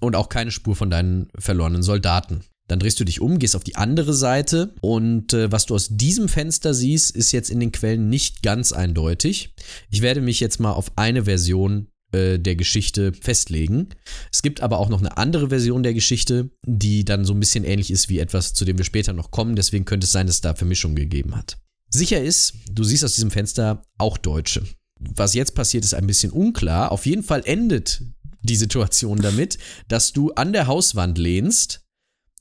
Und 0.00 0.14
auch 0.16 0.28
keine 0.28 0.50
Spur 0.50 0.76
von 0.76 0.90
deinen 0.90 1.28
verlorenen 1.38 1.82
Soldaten. 1.82 2.42
Dann 2.68 2.80
drehst 2.80 2.98
du 2.98 3.04
dich 3.04 3.20
um, 3.20 3.38
gehst 3.38 3.54
auf 3.54 3.64
die 3.64 3.76
andere 3.76 4.12
Seite 4.12 4.74
und 4.80 5.32
äh, 5.32 5.52
was 5.52 5.66
du 5.66 5.74
aus 5.74 5.88
diesem 5.90 6.28
Fenster 6.28 6.74
siehst, 6.74 7.14
ist 7.14 7.30
jetzt 7.32 7.48
in 7.48 7.60
den 7.60 7.70
Quellen 7.70 8.08
nicht 8.08 8.42
ganz 8.42 8.72
eindeutig. 8.72 9.54
Ich 9.88 10.02
werde 10.02 10.20
mich 10.20 10.40
jetzt 10.40 10.58
mal 10.58 10.72
auf 10.72 10.90
eine 10.96 11.24
Version 11.24 11.86
äh, 12.12 12.38
der 12.38 12.56
Geschichte 12.56 13.12
festlegen. 13.12 13.90
Es 14.32 14.42
gibt 14.42 14.62
aber 14.62 14.78
auch 14.78 14.88
noch 14.88 14.98
eine 14.98 15.16
andere 15.16 15.48
Version 15.50 15.84
der 15.84 15.94
Geschichte, 15.94 16.50
die 16.66 17.04
dann 17.04 17.24
so 17.24 17.32
ein 17.32 17.40
bisschen 17.40 17.64
ähnlich 17.64 17.90
ist 17.90 18.08
wie 18.08 18.18
etwas, 18.18 18.52
zu 18.52 18.64
dem 18.64 18.78
wir 18.78 18.84
später 18.84 19.12
noch 19.12 19.30
kommen. 19.30 19.54
Deswegen 19.54 19.84
könnte 19.84 20.06
es 20.06 20.12
sein, 20.12 20.26
dass 20.26 20.36
es 20.36 20.40
da 20.40 20.54
Vermischungen 20.54 20.96
gegeben 20.96 21.36
hat. 21.36 21.58
Sicher 21.88 22.20
ist, 22.20 22.54
du 22.70 22.82
siehst 22.82 23.04
aus 23.04 23.14
diesem 23.14 23.30
Fenster 23.30 23.82
auch 23.96 24.18
Deutsche. 24.18 24.64
Was 24.98 25.34
jetzt 25.34 25.54
passiert, 25.54 25.84
ist 25.84 25.94
ein 25.94 26.06
bisschen 26.06 26.32
unklar. 26.32 26.90
Auf 26.90 27.06
jeden 27.06 27.22
Fall 27.22 27.42
endet 27.44 28.02
die 28.46 28.56
Situation 28.56 29.18
damit, 29.18 29.58
dass 29.88 30.12
du 30.12 30.32
an 30.32 30.52
der 30.52 30.66
Hauswand 30.66 31.18
lehnst 31.18 31.82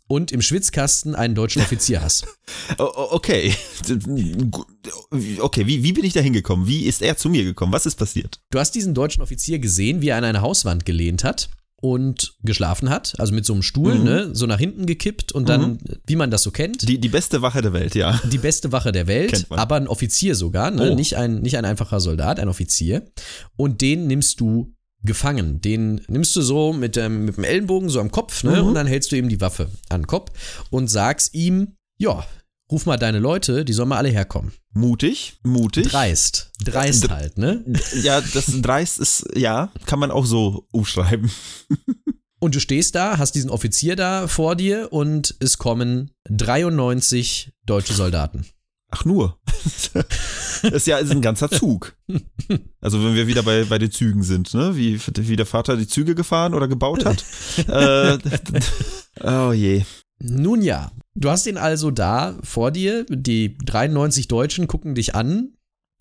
und 0.07 0.31
im 0.31 0.41
Schwitzkasten 0.41 1.15
einen 1.15 1.35
deutschen 1.35 1.61
Offizier 1.61 2.01
hast. 2.01 2.27
Okay. 2.77 3.53
Okay, 5.39 5.67
wie, 5.67 5.83
wie 5.83 5.93
bin 5.93 6.03
ich 6.03 6.13
da 6.13 6.19
hingekommen? 6.19 6.67
Wie 6.67 6.83
ist 6.83 7.01
er 7.01 7.17
zu 7.17 7.29
mir 7.29 7.43
gekommen? 7.43 7.73
Was 7.73 7.85
ist 7.85 7.95
passiert? 7.95 8.39
Du 8.51 8.59
hast 8.59 8.71
diesen 8.73 8.93
deutschen 8.93 9.23
Offizier 9.23 9.59
gesehen, 9.59 10.01
wie 10.01 10.09
er 10.09 10.17
an 10.17 10.23
eine 10.23 10.41
Hauswand 10.41 10.85
gelehnt 10.85 11.23
hat 11.23 11.49
und 11.81 12.35
geschlafen 12.43 12.89
hat, 12.89 13.13
also 13.19 13.33
mit 13.33 13.45
so 13.45 13.53
einem 13.53 13.61
Stuhl, 13.61 13.95
mhm. 13.95 14.03
ne, 14.03 14.29
so 14.33 14.45
nach 14.45 14.59
hinten 14.59 14.85
gekippt 14.85 15.31
und 15.31 15.49
dann, 15.49 15.73
mhm. 15.73 15.79
wie 16.05 16.15
man 16.15 16.31
das 16.31 16.43
so 16.43 16.51
kennt. 16.51 16.87
Die, 16.87 16.99
die 16.99 17.09
beste 17.09 17.41
Wache 17.41 17.61
der 17.61 17.73
Welt, 17.73 17.95
ja. 17.95 18.19
Die 18.31 18.37
beste 18.37 18.71
Wache 18.71 18.91
der 18.91 19.07
Welt, 19.07 19.45
aber 19.49 19.75
ein 19.75 19.87
Offizier 19.87 20.35
sogar, 20.35 20.71
ne? 20.71 20.91
Oh. 20.91 20.95
nicht, 20.95 21.15
ein, 21.15 21.41
nicht 21.41 21.57
ein 21.57 21.65
einfacher 21.65 21.99
Soldat, 21.99 22.39
ein 22.39 22.47
Offizier. 22.47 23.05
Und 23.55 23.81
den 23.81 24.07
nimmst 24.07 24.39
du 24.39 24.74
gefangen. 25.05 25.61
Den 25.61 26.01
nimmst 26.07 26.35
du 26.35 26.41
so 26.41 26.73
mit 26.73 26.95
dem, 26.95 27.25
mit 27.25 27.37
dem 27.37 27.43
Ellenbogen 27.43 27.89
so 27.89 27.99
am 27.99 28.11
Kopf, 28.11 28.43
ne? 28.43 28.61
Mhm. 28.61 28.67
Und 28.67 28.73
dann 28.75 28.87
hältst 28.87 29.11
du 29.11 29.15
ihm 29.15 29.29
die 29.29 29.41
Waffe 29.41 29.69
an 29.89 30.01
den 30.01 30.07
Kopf 30.07 30.65
und 30.69 30.87
sagst 30.87 31.33
ihm, 31.33 31.75
ja, 31.97 32.25
ruf 32.71 32.85
mal 32.85 32.97
deine 32.97 33.19
Leute, 33.19 33.65
die 33.65 33.73
sollen 33.73 33.89
mal 33.89 33.97
alle 33.97 34.09
herkommen. 34.09 34.51
Mutig, 34.73 35.39
mutig. 35.43 35.87
Dreist. 35.87 36.51
Dreist 36.63 37.09
halt, 37.09 37.37
ne? 37.37 37.63
Ja, 38.01 38.21
das 38.21 38.45
Dreist 38.61 38.99
ist, 38.99 39.25
ja, 39.35 39.71
kann 39.85 39.99
man 39.99 40.11
auch 40.11 40.25
so 40.25 40.67
umschreiben. 40.71 41.31
Und 42.39 42.53
du 42.53 42.59
stehst 42.59 42.95
da, 42.95 43.17
hast 43.17 43.33
diesen 43.33 43.49
Offizier 43.49 43.95
da 43.95 44.27
vor 44.27 44.55
dir 44.55 44.93
und 44.93 45.33
es 45.39 45.57
kommen 45.57 46.11
93 46.29 47.53
deutsche 47.65 47.93
Soldaten. 47.93 48.45
Ach 48.95 49.05
nur. 49.05 49.37
Das 50.61 50.71
ist 50.71 50.87
ja 50.87 50.97
ist 50.97 51.11
ein 51.11 51.21
ganzer 51.21 51.49
Zug. 51.49 51.95
Also 52.81 53.03
wenn 53.03 53.13
wir 53.13 53.27
wieder 53.27 53.43
bei, 53.43 53.65
bei 53.65 53.77
den 53.77 53.91
Zügen 53.91 54.23
sind, 54.23 54.53
ne? 54.53 54.75
Wie, 54.75 54.99
wie 54.99 55.35
der 55.35 55.45
Vater 55.45 55.75
die 55.77 55.87
Züge 55.87 56.15
gefahren 56.15 56.53
oder 56.53 56.67
gebaut 56.67 57.05
hat. 57.05 57.23
äh, 57.67 58.17
oh 59.23 59.51
je. 59.51 59.83
Nun 60.19 60.61
ja, 60.61 60.91
du 61.13 61.29
hast 61.29 61.45
ihn 61.45 61.57
also 61.57 61.91
da 61.91 62.39
vor 62.41 62.71
dir. 62.71 63.05
Die 63.09 63.57
93 63.57 64.27
Deutschen 64.27 64.67
gucken 64.67 64.95
dich 64.95 65.13
an, 65.13 65.53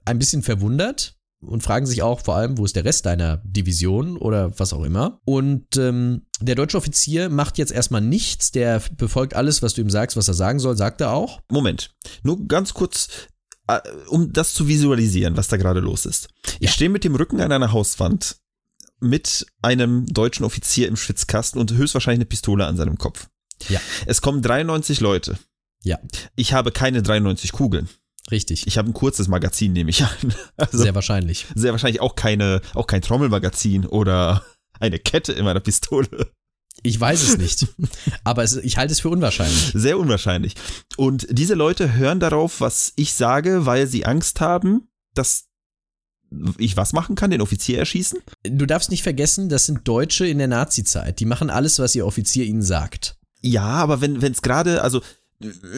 ein 0.04 0.18
bisschen 0.18 0.42
verwundert 0.42 1.13
und 1.46 1.62
fragen 1.62 1.86
sich 1.86 2.02
auch 2.02 2.20
vor 2.20 2.36
allem, 2.36 2.58
wo 2.58 2.64
ist 2.64 2.76
der 2.76 2.84
Rest 2.84 3.06
deiner 3.06 3.38
Division 3.44 4.16
oder 4.16 4.58
was 4.58 4.72
auch 4.72 4.84
immer. 4.84 5.20
Und 5.24 5.76
ähm, 5.76 6.22
der 6.40 6.54
deutsche 6.54 6.76
Offizier 6.76 7.28
macht 7.28 7.58
jetzt 7.58 7.72
erstmal 7.72 8.00
nichts, 8.00 8.50
der 8.50 8.82
befolgt 8.96 9.34
alles, 9.34 9.62
was 9.62 9.74
du 9.74 9.80
ihm 9.80 9.90
sagst, 9.90 10.16
was 10.16 10.28
er 10.28 10.34
sagen 10.34 10.58
soll, 10.58 10.76
sagt 10.76 11.00
er 11.00 11.12
auch. 11.12 11.40
Moment, 11.50 11.94
nur 12.22 12.46
ganz 12.46 12.74
kurz, 12.74 13.08
äh, 13.68 13.80
um 14.08 14.32
das 14.32 14.54
zu 14.54 14.68
visualisieren, 14.68 15.36
was 15.36 15.48
da 15.48 15.56
gerade 15.56 15.80
los 15.80 16.06
ist. 16.06 16.28
Ich 16.60 16.68
ja. 16.68 16.70
stehe 16.70 16.90
mit 16.90 17.04
dem 17.04 17.14
Rücken 17.14 17.40
an 17.40 17.52
einer 17.52 17.72
Hauswand 17.72 18.36
mit 19.00 19.46
einem 19.62 20.06
deutschen 20.06 20.44
Offizier 20.44 20.88
im 20.88 20.96
Schwitzkasten 20.96 21.60
und 21.60 21.72
höchstwahrscheinlich 21.72 22.18
eine 22.18 22.26
Pistole 22.26 22.66
an 22.66 22.76
seinem 22.76 22.98
Kopf. 22.98 23.28
Ja. 23.68 23.80
Es 24.06 24.20
kommen 24.20 24.42
93 24.42 25.00
Leute. 25.00 25.38
Ja. 25.82 25.98
Ich 26.34 26.52
habe 26.52 26.72
keine 26.72 27.02
93 27.02 27.52
Kugeln. 27.52 27.88
Richtig. 28.30 28.66
Ich 28.66 28.78
habe 28.78 28.88
ein 28.88 28.94
kurzes 28.94 29.28
Magazin, 29.28 29.72
nehme 29.72 29.90
ich 29.90 30.02
an. 30.02 30.34
Also 30.56 30.78
sehr 30.78 30.94
wahrscheinlich. 30.94 31.46
Sehr 31.54 31.72
wahrscheinlich 31.72 32.00
auch 32.00 32.16
keine, 32.16 32.60
auch 32.74 32.86
kein 32.86 33.02
Trommelmagazin 33.02 33.86
oder 33.86 34.44
eine 34.80 34.98
Kette 34.98 35.32
in 35.32 35.44
meiner 35.44 35.60
Pistole. 35.60 36.32
Ich 36.82 36.98
weiß 36.98 37.22
es 37.22 37.38
nicht. 37.38 37.68
aber 38.24 38.42
es, 38.42 38.56
ich 38.56 38.76
halte 38.76 38.92
es 38.92 39.00
für 39.00 39.08
unwahrscheinlich. 39.08 39.72
Sehr 39.74 39.98
unwahrscheinlich. 39.98 40.54
Und 40.96 41.26
diese 41.30 41.54
Leute 41.54 41.94
hören 41.94 42.20
darauf, 42.20 42.60
was 42.60 42.92
ich 42.96 43.12
sage, 43.12 43.66
weil 43.66 43.86
sie 43.86 44.06
Angst 44.06 44.40
haben, 44.40 44.88
dass 45.14 45.46
ich 46.58 46.76
was 46.76 46.92
machen 46.92 47.14
kann, 47.14 47.30
den 47.30 47.40
Offizier 47.40 47.78
erschießen? 47.78 48.18
Du 48.42 48.66
darfst 48.66 48.90
nicht 48.90 49.04
vergessen, 49.04 49.48
das 49.48 49.66
sind 49.66 49.86
Deutsche 49.86 50.26
in 50.26 50.38
der 50.38 50.48
Nazi-Zeit. 50.48 51.20
Die 51.20 51.26
machen 51.26 51.48
alles, 51.48 51.78
was 51.78 51.94
ihr 51.94 52.06
Offizier 52.06 52.44
ihnen 52.44 52.62
sagt. 52.62 53.16
Ja, 53.40 53.62
aber 53.62 54.00
wenn 54.00 54.20
es 54.20 54.42
gerade, 54.42 54.82
also 54.82 55.00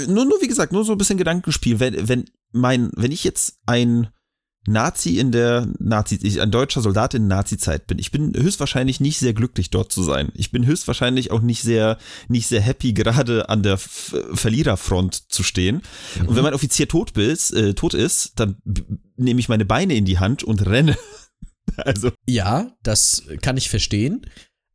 nur, 0.07 0.25
nur 0.25 0.41
wie 0.41 0.49
gesagt, 0.49 0.73
nur 0.73 0.85
so 0.85 0.93
ein 0.93 0.99
bisschen 0.99 1.19
Gedankenspiel. 1.19 1.81
Wenn, 1.81 2.09
wenn 2.09 2.25
mein, 2.57 2.91
wenn 2.97 3.13
ich 3.13 3.25
jetzt 3.25 3.59
ein 3.67 4.09
Nazi 4.67 5.19
in 5.19 5.33
der 5.33 5.69
Nazi, 5.79 6.19
ich 6.23 6.41
ein 6.41 6.51
deutscher 6.51 6.81
Soldat 6.81 7.15
in 7.15 7.29
Nazi-Zeit 7.29 7.87
bin. 7.87 7.99
Ich 7.99 8.11
bin 8.11 8.35
höchstwahrscheinlich 8.35 9.01
nicht 9.01 9.19
sehr 9.19 9.33
glücklich 9.33 9.71
dort 9.71 9.93
zu 9.93 10.03
sein. 10.03 10.33
Ich 10.35 10.51
bin 10.51 10.67
höchstwahrscheinlich 10.67 11.31
auch 11.31 11.41
nicht 11.41 11.63
sehr, 11.63 11.99
nicht 12.29 12.49
sehr 12.49 12.61
happy, 12.61 12.93
gerade 12.93 13.49
an 13.49 13.63
der 13.63 13.79
Verliererfront 13.79 15.33
zu 15.33 15.43
stehen. 15.43 15.83
Mhm. 16.21 16.29
Und 16.29 16.37
wenn 16.37 16.43
mein 16.43 16.55
Offizier 16.55 16.89
tot 16.89 17.17
ist, 17.17 17.53
äh, 17.53 17.75
tot 17.75 17.95
ist, 17.95 18.33
dann 18.37 18.57
nehme 19.17 19.41
ich 19.41 19.49
meine 19.49 19.65
Beine 19.65 19.95
in 19.95 20.05
die 20.05 20.19
Hand 20.19 20.43
und 20.43 20.67
renne. 20.67 20.97
also. 21.77 22.11
Ja, 22.27 22.73
das 22.83 23.23
kann 23.43 23.57
ich 23.57 23.71
verstehen. 23.71 24.27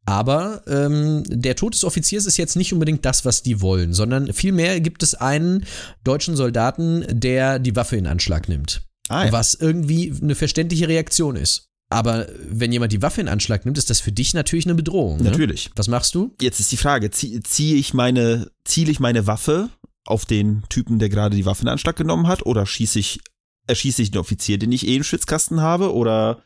Aber 0.06 0.64
ähm, 0.68 1.24
der 1.28 1.56
Tod 1.56 1.74
des 1.74 1.84
Offiziers 1.84 2.26
ist 2.26 2.38
jetzt 2.38 2.56
nicht 2.56 2.74
unbedingt 2.74 3.06
das, 3.06 3.24
was 3.24 3.44
die 3.44 3.62
wollen, 3.62 3.94
sondern 3.94 4.34
vielmehr 4.34 4.80
gibt 4.82 5.04
es 5.04 5.14
einen 5.16 5.66
deutschen 6.04 6.36
Soldaten, 6.36 7.06
der 7.10 7.60
die 7.60 7.76
Waffe 7.76 7.98
in 7.98 8.08
Anschlag 8.08 8.50
nimmt. 8.50 8.82
Ah, 9.10 9.26
ja. 9.26 9.32
Was 9.32 9.54
irgendwie 9.54 10.14
eine 10.22 10.36
verständliche 10.36 10.88
Reaktion 10.88 11.36
ist. 11.36 11.68
Aber 11.90 12.28
wenn 12.48 12.72
jemand 12.72 12.94
die 12.94 13.02
Waffe 13.02 13.20
in 13.20 13.28
Anschlag 13.28 13.66
nimmt, 13.66 13.78
ist 13.78 13.90
das 13.90 14.00
für 14.00 14.14
dich 14.14 14.34
natürlich 14.34 14.66
eine 14.66 14.76
Bedrohung. 14.76 15.18
Ne? 15.18 15.30
Natürlich. 15.30 15.70
Was 15.76 15.90
machst 15.90 16.16
du? 16.16 16.34
Jetzt 16.40 16.62
ist 16.62 16.72
die 16.72 16.78
Frage, 16.78 17.12
ziehe 17.12 17.42
zieh 17.42 17.76
ich 17.76 17.94
meine, 17.94 18.50
ziele 18.64 18.92
ich 18.92 19.02
meine 19.02 19.28
Waffe 19.28 19.70
auf 20.06 20.26
den 20.26 20.64
Typen, 20.70 21.00
der 21.00 21.10
gerade 21.10 21.36
die 21.36 21.46
Waffe 21.46 21.64
in 21.64 21.68
Anschlag 21.68 21.98
genommen 21.98 22.28
hat, 22.28 22.46
oder 22.46 22.66
schieße 22.66 22.98
ich, 22.98 23.20
erschieße 23.68 24.02
ich 24.02 24.12
den 24.12 24.20
Offizier, 24.20 24.58
den 24.58 24.72
ich 24.72 24.88
eh 24.88 24.96
im 24.96 25.04
Schwitzkasten 25.04 25.60
habe, 25.60 25.94
oder 25.94 26.42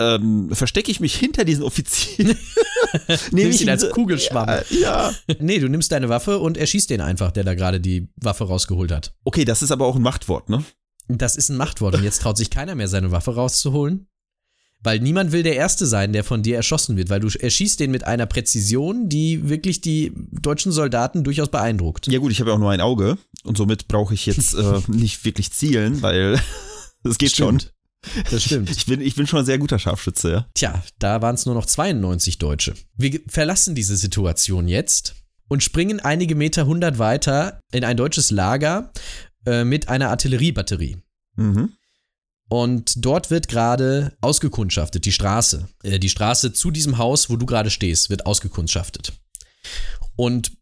ähm, 0.00 0.48
verstecke 0.52 0.90
ich 0.90 0.98
mich 0.98 1.14
hinter 1.14 1.44
diesen 1.44 1.62
Offizier. 1.62 2.34
Nehme 3.30 3.50
ich 3.50 3.60
ihn 3.60 3.68
als 3.68 3.88
Kugelschwamm. 3.90 4.48
Ja, 4.48 4.62
ja. 4.80 5.14
Nee, 5.38 5.58
du 5.58 5.68
nimmst 5.68 5.92
deine 5.92 6.08
Waffe 6.08 6.38
und 6.38 6.56
erschießt 6.56 6.90
den 6.90 7.00
einfach, 7.00 7.30
der 7.30 7.44
da 7.44 7.54
gerade 7.54 7.80
die 7.80 8.08
Waffe 8.16 8.44
rausgeholt 8.44 8.90
hat. 8.90 9.14
Okay, 9.24 9.44
das 9.44 9.62
ist 9.62 9.70
aber 9.70 9.86
auch 9.86 9.96
ein 9.96 10.02
Machtwort, 10.02 10.48
ne? 10.48 10.64
Das 11.08 11.36
ist 11.36 11.48
ein 11.48 11.56
Machtwort 11.56 11.94
und 11.94 12.04
jetzt 12.04 12.22
traut 12.22 12.36
sich 12.36 12.50
keiner 12.50 12.74
mehr, 12.74 12.88
seine 12.88 13.10
Waffe 13.10 13.34
rauszuholen. 13.34 14.06
Weil 14.82 15.00
niemand 15.00 15.32
will 15.32 15.42
der 15.42 15.56
Erste 15.56 15.84
sein, 15.84 16.14
der 16.14 16.24
von 16.24 16.42
dir 16.42 16.56
erschossen 16.56 16.96
wird, 16.96 17.10
weil 17.10 17.20
du 17.20 17.28
erschießt 17.28 17.80
den 17.80 17.90
mit 17.90 18.04
einer 18.04 18.24
Präzision, 18.24 19.10
die 19.10 19.48
wirklich 19.48 19.82
die 19.82 20.12
deutschen 20.40 20.72
Soldaten 20.72 21.22
durchaus 21.22 21.48
beeindruckt. 21.48 22.06
Ja 22.06 22.18
gut, 22.18 22.32
ich 22.32 22.40
habe 22.40 22.50
ja 22.50 22.56
auch 22.56 22.60
nur 22.60 22.70
ein 22.70 22.80
Auge 22.80 23.18
und 23.44 23.58
somit 23.58 23.88
brauche 23.88 24.14
ich 24.14 24.24
jetzt 24.24 24.54
äh, 24.54 24.80
nicht 24.88 25.22
wirklich 25.26 25.52
zielen, 25.52 26.00
weil 26.00 26.40
es 27.04 27.18
geht 27.18 27.32
Stimmt. 27.32 27.62
schon. 27.62 27.70
Das 28.30 28.44
stimmt. 28.44 28.70
Ich 28.70 28.86
bin, 28.86 29.00
ich 29.00 29.14
bin 29.14 29.26
schon 29.26 29.40
ein 29.40 29.44
sehr 29.44 29.58
guter 29.58 29.78
Scharfschütze, 29.78 30.30
ja. 30.30 30.46
Tja, 30.54 30.82
da 30.98 31.20
waren 31.20 31.34
es 31.34 31.46
nur 31.46 31.54
noch 31.54 31.66
92 31.66 32.38
Deutsche. 32.38 32.74
Wir 32.96 33.20
verlassen 33.28 33.74
diese 33.74 33.96
Situation 33.96 34.68
jetzt 34.68 35.16
und 35.48 35.62
springen 35.62 36.00
einige 36.00 36.34
Meter 36.34 36.66
hundert 36.66 36.98
weiter 36.98 37.60
in 37.72 37.84
ein 37.84 37.96
deutsches 37.96 38.30
Lager, 38.30 38.92
äh, 39.46 39.64
mit 39.64 39.88
einer 39.88 40.10
Artilleriebatterie. 40.10 40.98
Mhm. 41.36 41.72
Und 42.48 43.04
dort 43.04 43.30
wird 43.30 43.48
gerade 43.48 44.16
ausgekundschaftet, 44.20 45.04
die 45.04 45.12
Straße. 45.12 45.68
Äh, 45.82 45.98
die 45.98 46.08
Straße 46.08 46.52
zu 46.52 46.70
diesem 46.70 46.98
Haus, 46.98 47.30
wo 47.30 47.36
du 47.36 47.46
gerade 47.46 47.70
stehst, 47.70 48.10
wird 48.10 48.26
ausgekundschaftet. 48.26 49.12
Und 50.16 50.52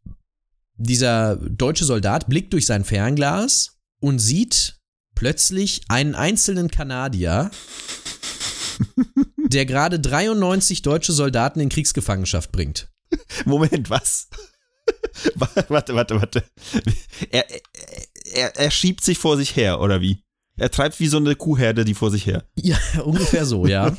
dieser 0.77 1.37
deutsche 1.37 1.85
Soldat 1.85 2.29
blickt 2.29 2.53
durch 2.53 2.67
sein 2.67 2.85
Fernglas 2.85 3.79
und 4.01 4.21
sieht 4.21 4.78
plötzlich 5.19 5.81
einen 5.89 6.15
einzelnen 6.15 6.71
Kanadier, 6.71 7.51
der 9.37 9.67
gerade 9.67 9.99
93 9.99 10.83
deutsche 10.83 11.13
Soldaten 11.13 11.59
in 11.59 11.71
Kriegsgefangenschaft 11.71 12.53
bringt. 12.53 12.89
Moment, 13.45 13.91
was? 13.91 14.29
warte, 15.35 15.97
warte, 15.97 16.21
warte. 16.21 16.45
Er, 17.33 17.45
er, 18.33 18.57
er 18.57 18.71
schiebt 18.71 19.03
sich 19.03 19.19
vor 19.19 19.37
sich 19.37 19.57
her, 19.57 19.81
oder 19.81 20.01
wie? 20.01 20.23
Er 20.57 20.71
treibt 20.71 21.01
wie 21.01 21.09
so 21.09 21.17
eine 21.17 21.35
Kuhherde 21.35 21.85
die 21.85 21.95
vor 21.95 22.13
sich 22.13 22.25
her. 22.27 22.49
Ja, 22.55 22.79
ungefähr 23.05 23.45
so, 23.45 23.67
ja. 23.67 23.97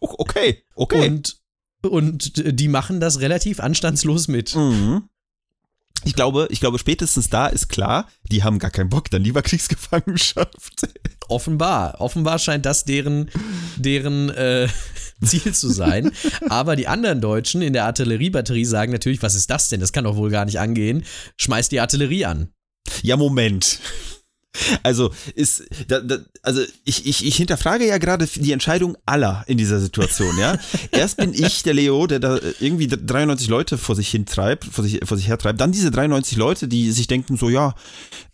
okay, 0.00 0.62
okay. 0.74 1.06
Und, 1.06 1.38
und 1.82 2.60
die 2.60 2.68
machen 2.68 3.00
das 3.00 3.20
relativ 3.20 3.58
anstandslos 3.58 4.28
mit. 4.28 4.54
Mhm. 4.54 5.08
Ich 6.04 6.14
glaube, 6.14 6.46
ich 6.50 6.60
glaube, 6.60 6.78
spätestens 6.78 7.30
da 7.30 7.46
ist 7.46 7.68
klar, 7.68 8.08
die 8.30 8.44
haben 8.44 8.58
gar 8.58 8.70
keinen 8.70 8.88
Bock, 8.90 9.10
dann 9.10 9.24
lieber 9.24 9.42
Kriegsgefangenschaft. 9.42 10.88
Offenbar. 11.28 12.00
Offenbar 12.00 12.38
scheint 12.38 12.64
das 12.64 12.84
deren, 12.84 13.30
deren 13.76 14.30
äh, 14.30 14.68
Ziel 15.24 15.52
zu 15.52 15.68
sein. 15.68 16.12
Aber 16.48 16.76
die 16.76 16.86
anderen 16.86 17.20
Deutschen 17.20 17.62
in 17.62 17.72
der 17.72 17.86
Artilleriebatterie 17.86 18.64
sagen 18.64 18.92
natürlich, 18.92 19.22
was 19.22 19.34
ist 19.34 19.50
das 19.50 19.68
denn? 19.68 19.80
Das 19.80 19.92
kann 19.92 20.04
doch 20.04 20.16
wohl 20.16 20.30
gar 20.30 20.44
nicht 20.44 20.60
angehen. 20.60 21.04
Schmeißt 21.38 21.72
die 21.72 21.80
Artillerie 21.80 22.26
an. 22.26 22.50
Ja, 23.02 23.16
Moment. 23.16 23.80
Also 24.82 25.12
ist, 25.34 25.64
da, 25.88 26.00
da, 26.00 26.18
also 26.42 26.62
ich, 26.84 27.06
ich, 27.06 27.24
ich 27.26 27.36
hinterfrage 27.36 27.86
ja 27.86 27.98
gerade 27.98 28.26
die 28.26 28.52
Entscheidung 28.52 28.96
aller 29.06 29.44
in 29.46 29.58
dieser 29.58 29.80
Situation, 29.80 30.36
ja. 30.38 30.58
Erst 30.90 31.16
bin 31.16 31.34
ich 31.34 31.62
der 31.62 31.74
Leo, 31.74 32.06
der 32.06 32.20
da 32.20 32.38
irgendwie 32.60 32.86
93 32.88 33.48
Leute 33.48 33.78
vor 33.78 33.94
sich 33.94 34.08
hintreibt, 34.10 34.64
vor 34.64 34.84
sich, 34.84 35.00
vor 35.04 35.16
sich 35.16 35.28
hertreibt. 35.28 35.60
Dann 35.60 35.72
diese 35.72 35.90
93 35.90 36.36
Leute, 36.36 36.68
die 36.68 36.90
sich 36.90 37.06
denken 37.06 37.36
so, 37.36 37.48
ja, 37.48 37.74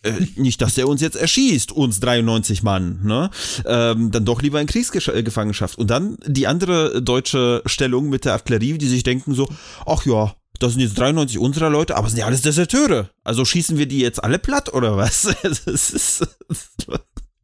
äh, 0.03 0.13
nicht, 0.37 0.61
dass 0.61 0.75
der 0.75 0.89
uns 0.89 1.01
jetzt 1.01 1.17
erschießt, 1.17 1.73
uns 1.73 2.01
93 2.01 2.63
Mann, 2.63 3.01
ne? 3.05 3.31
Ähm, 3.65 4.11
dann 4.11 4.25
doch 4.25 4.43
lieber 4.43 4.61
in 4.61 4.67
Kriegsgefangenschaft. 4.67 5.79
Und 5.79 5.91
dann 5.91 6.19
die 6.27 6.47
andere 6.47 7.03
deutsche 7.03 7.63
Stellung 7.67 8.09
mit 8.09 8.25
der 8.25 8.33
Artillerie, 8.33 8.79
die 8.79 8.89
sich 8.89 9.03
denken 9.03 9.35
so, 9.35 9.49
ach 9.87 10.05
ja, 10.05 10.35
das 10.63 10.73
sind 10.73 10.83
jetzt 10.83 10.99
93 10.99 11.39
unserer 11.39 11.71
Leute, 11.71 11.97
aber 11.97 12.09
sind 12.09 12.19
ja 12.19 12.27
alles 12.27 12.43
Deserteure. 12.43 13.11
Also 13.25 13.45
schießen 13.45 13.79
wir 13.79 13.87
die 13.87 14.01
jetzt 14.01 14.23
alle 14.23 14.39
platt 14.39 14.73
oder 14.73 14.97
was? 14.97 15.35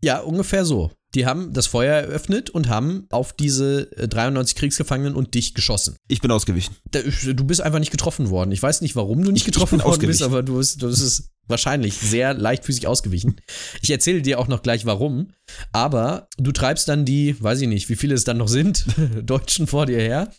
ja, 0.00 0.20
ungefähr 0.20 0.64
so. 0.64 0.90
Die 1.14 1.24
haben 1.24 1.52
das 1.54 1.66
Feuer 1.66 1.96
eröffnet 1.96 2.50
und 2.50 2.68
haben 2.68 3.06
auf 3.10 3.32
diese 3.32 3.86
93 3.86 4.56
äh, 4.56 4.60
Kriegsgefangenen 4.60 5.14
und 5.14 5.34
dich 5.34 5.54
geschossen. 5.54 5.96
Ich 6.06 6.20
bin 6.20 6.30
ausgewichen. 6.30 6.76
Du 6.92 7.44
bist 7.44 7.62
einfach 7.62 7.78
nicht 7.78 7.90
getroffen 7.90 8.28
worden. 8.30 8.52
Ich 8.52 8.62
weiß 8.62 8.82
nicht, 8.82 8.94
warum 8.94 9.24
du 9.24 9.32
nicht 9.32 9.46
getroffen 9.46 9.82
worden 9.82 10.06
bist, 10.06 10.22
aber 10.22 10.42
du 10.42 10.58
bist, 10.58 10.82
du 10.82 10.88
bist 10.88 11.30
wahrscheinlich 11.46 11.94
sehr 11.94 12.34
leichtfüßig 12.34 12.86
ausgewichen. 12.86 13.40
Ich 13.80 13.90
erzähle 13.90 14.22
dir 14.22 14.38
auch 14.38 14.48
noch 14.48 14.62
gleich 14.62 14.84
warum. 14.84 15.32
Aber 15.72 16.28
du 16.36 16.52
treibst 16.52 16.88
dann 16.88 17.06
die, 17.06 17.42
weiß 17.42 17.62
ich 17.62 17.68
nicht, 17.68 17.88
wie 17.88 17.96
viele 17.96 18.14
es 18.14 18.24
dann 18.24 18.36
noch 18.36 18.48
sind, 18.48 18.84
Deutschen 19.22 19.66
vor 19.66 19.86
dir 19.86 19.98
her. 19.98 20.32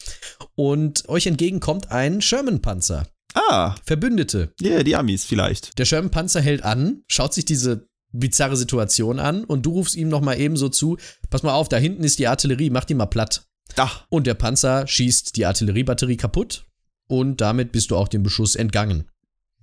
Und 0.56 1.10
euch 1.10 1.26
entgegen 1.26 1.60
kommt 1.60 1.92
ein 1.92 2.22
Sherman-Panzer. 2.22 3.08
Ah. 3.34 3.76
Verbündete. 3.86 4.54
Ja, 4.60 4.72
yeah, 4.72 4.84
die 4.84 4.96
Amis 4.96 5.26
vielleicht. 5.26 5.78
Der 5.78 5.86
Sherman-Panzer 5.86 6.42
hält 6.42 6.64
an, 6.64 7.04
schaut 7.08 7.34
sich 7.34 7.46
diese 7.46 7.89
bizarre 8.12 8.58
Situation 8.58 9.20
an 9.20 9.44
und 9.44 9.66
du 9.66 9.72
rufst 9.72 9.96
ihm 9.96 10.10
nochmal 10.10 10.40
eben 10.40 10.58
so 10.58 10.70
zu, 10.70 10.98
pass 11.30 11.44
mal 11.44 11.54
auf, 11.54 11.70
da 11.70 11.78
hinten 11.78 12.04
ist 12.04 12.20
die 12.20 12.28
Artillerie, 12.28 12.70
mach 12.70 12.86
die 12.86 12.96
mal 12.96 13.06
platt. 13.06 13.46
Ach. 13.76 14.06
Und 14.10 14.28
der 14.28 14.34
Panzer 14.34 14.88
schießt 14.88 15.36
die 15.36 15.46
Artilleriebatterie 15.46 16.18
kaputt 16.18 16.66
und 17.08 17.42
damit 17.42 17.72
bist 17.72 17.92
du 17.92 17.98
auch 17.98 18.08
dem 18.08 18.24
Beschuss 18.24 18.56
entgangen. 18.56 19.06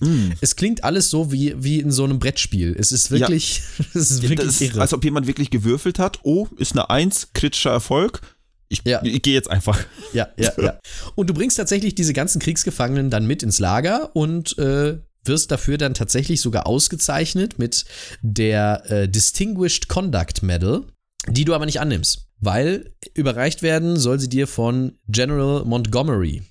Mm. 0.01 0.33
Es 0.41 0.57
klingt 0.57 0.85
alles 0.85 1.11
so 1.11 1.33
wie, 1.33 1.55
wie 1.63 1.81
in 1.81 1.91
so 1.91 2.05
einem 2.05 2.19
Brettspiel. 2.19 2.77
Es 2.79 2.93
ist 2.93 3.11
wirklich, 3.11 3.63
ja. 3.79 3.85
es 3.95 4.11
ist 4.11 4.23
wirklich 4.23 4.47
das 4.47 4.61
irre. 4.61 4.81
Als 4.81 4.93
ob 4.93 5.05
jemand 5.05 5.27
wirklich 5.27 5.51
gewürfelt 5.51 5.99
hat. 5.99 6.21
Oh, 6.23 6.49
ist 6.59 6.73
eine 6.73 6.91
Eins, 6.91 7.33
kritischer 7.33 7.71
Erfolg. 7.71 8.21
Ich, 8.69 8.83
ja. 8.85 9.03
ich 9.03 9.23
gehe 9.23 9.35
jetzt 9.35 9.51
einfach. 9.51 9.79
Ja, 10.13 10.29
ja, 10.37 10.53
ja. 10.61 10.79
Und 11.15 11.31
du 11.31 11.35
bringst 11.35 11.57
tatsächlich 11.57 11.95
diese 11.95 12.13
ganzen 12.13 12.41
Kriegsgefangenen 12.41 13.11
dann 13.11 13.27
mit 13.27 13.43
ins 13.43 13.59
Lager 13.59 14.15
und 14.15 14.59
äh, 14.59 14.99
wirst 15.29 15.51
dafür 15.51 15.79
dann 15.79 15.95
tatsächlich 15.95 16.41
sogar 16.41 16.67
ausgezeichnet 16.67 17.59
mit 17.59 17.85
der 18.23 18.91
äh, 18.91 19.09
Distinguished 19.09 19.89
Conduct 19.89 20.43
Medal, 20.43 20.85
die 21.29 21.45
du 21.45 21.55
aber 21.55 21.67
nicht 21.67 21.81
annimmst, 21.81 22.29
weil 22.39 22.95
überreicht 23.15 23.63
werden 23.63 23.97
soll 23.97 24.21
sie 24.21 24.29
dir 24.29 24.47
von 24.47 24.99
General 25.09 25.65
Montgomery. 25.65 26.43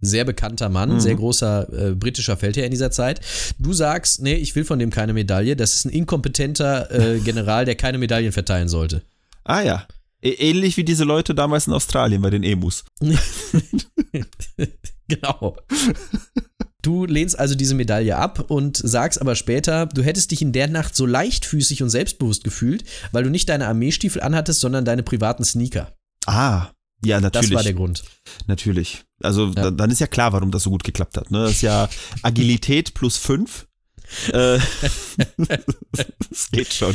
Sehr 0.00 0.24
bekannter 0.24 0.68
Mann, 0.68 0.94
mhm. 0.94 1.00
sehr 1.00 1.14
großer 1.14 1.72
äh, 1.72 1.94
britischer 1.94 2.36
Feldherr 2.36 2.66
in 2.66 2.70
dieser 2.70 2.90
Zeit. 2.90 3.20
Du 3.58 3.72
sagst, 3.72 4.20
nee, 4.20 4.34
ich 4.34 4.54
will 4.54 4.64
von 4.64 4.78
dem 4.78 4.90
keine 4.90 5.14
Medaille. 5.14 5.56
Das 5.56 5.74
ist 5.74 5.86
ein 5.86 5.90
inkompetenter 5.90 6.90
äh, 6.90 7.18
General, 7.24 7.64
der 7.64 7.74
keine 7.74 7.96
Medaillen 7.96 8.32
verteilen 8.32 8.68
sollte. 8.68 9.02
Ah 9.44 9.62
ja. 9.62 9.86
Ähnlich 10.20 10.76
wie 10.78 10.84
diese 10.84 11.04
Leute 11.04 11.34
damals 11.34 11.66
in 11.66 11.74
Australien 11.74 12.22
bei 12.22 12.30
den 12.30 12.42
Emus. 12.42 12.84
genau. 15.08 15.56
Du 16.84 17.06
lehnst 17.06 17.38
also 17.38 17.54
diese 17.54 17.74
Medaille 17.74 18.14
ab 18.14 18.50
und 18.50 18.76
sagst 18.76 19.18
aber 19.18 19.36
später, 19.36 19.86
du 19.86 20.02
hättest 20.02 20.30
dich 20.32 20.42
in 20.42 20.52
der 20.52 20.68
Nacht 20.68 20.94
so 20.94 21.06
leichtfüßig 21.06 21.82
und 21.82 21.88
selbstbewusst 21.88 22.44
gefühlt, 22.44 22.84
weil 23.10 23.24
du 23.24 23.30
nicht 23.30 23.48
deine 23.48 23.66
Armeestiefel 23.68 24.20
anhattest, 24.20 24.60
sondern 24.60 24.84
deine 24.84 25.02
privaten 25.02 25.44
Sneaker. 25.44 25.94
Ah, 26.26 26.68
ja, 27.02 27.20
natürlich. 27.20 27.48
Das 27.48 27.56
war 27.56 27.62
der 27.62 27.72
Grund. 27.72 28.04
Natürlich. 28.48 29.02
Also 29.22 29.50
ja. 29.56 29.70
dann 29.70 29.90
ist 29.90 30.00
ja 30.00 30.06
klar, 30.06 30.34
warum 30.34 30.50
das 30.50 30.64
so 30.64 30.70
gut 30.70 30.84
geklappt 30.84 31.16
hat. 31.16 31.30
Ne? 31.30 31.44
Das 31.44 31.52
ist 31.52 31.62
ja 31.62 31.88
Agilität 32.20 32.92
plus 32.92 33.16
fünf. 33.16 33.66
Äh, 34.30 34.58
das 35.38 36.50
geht 36.52 36.74
schon. 36.74 36.94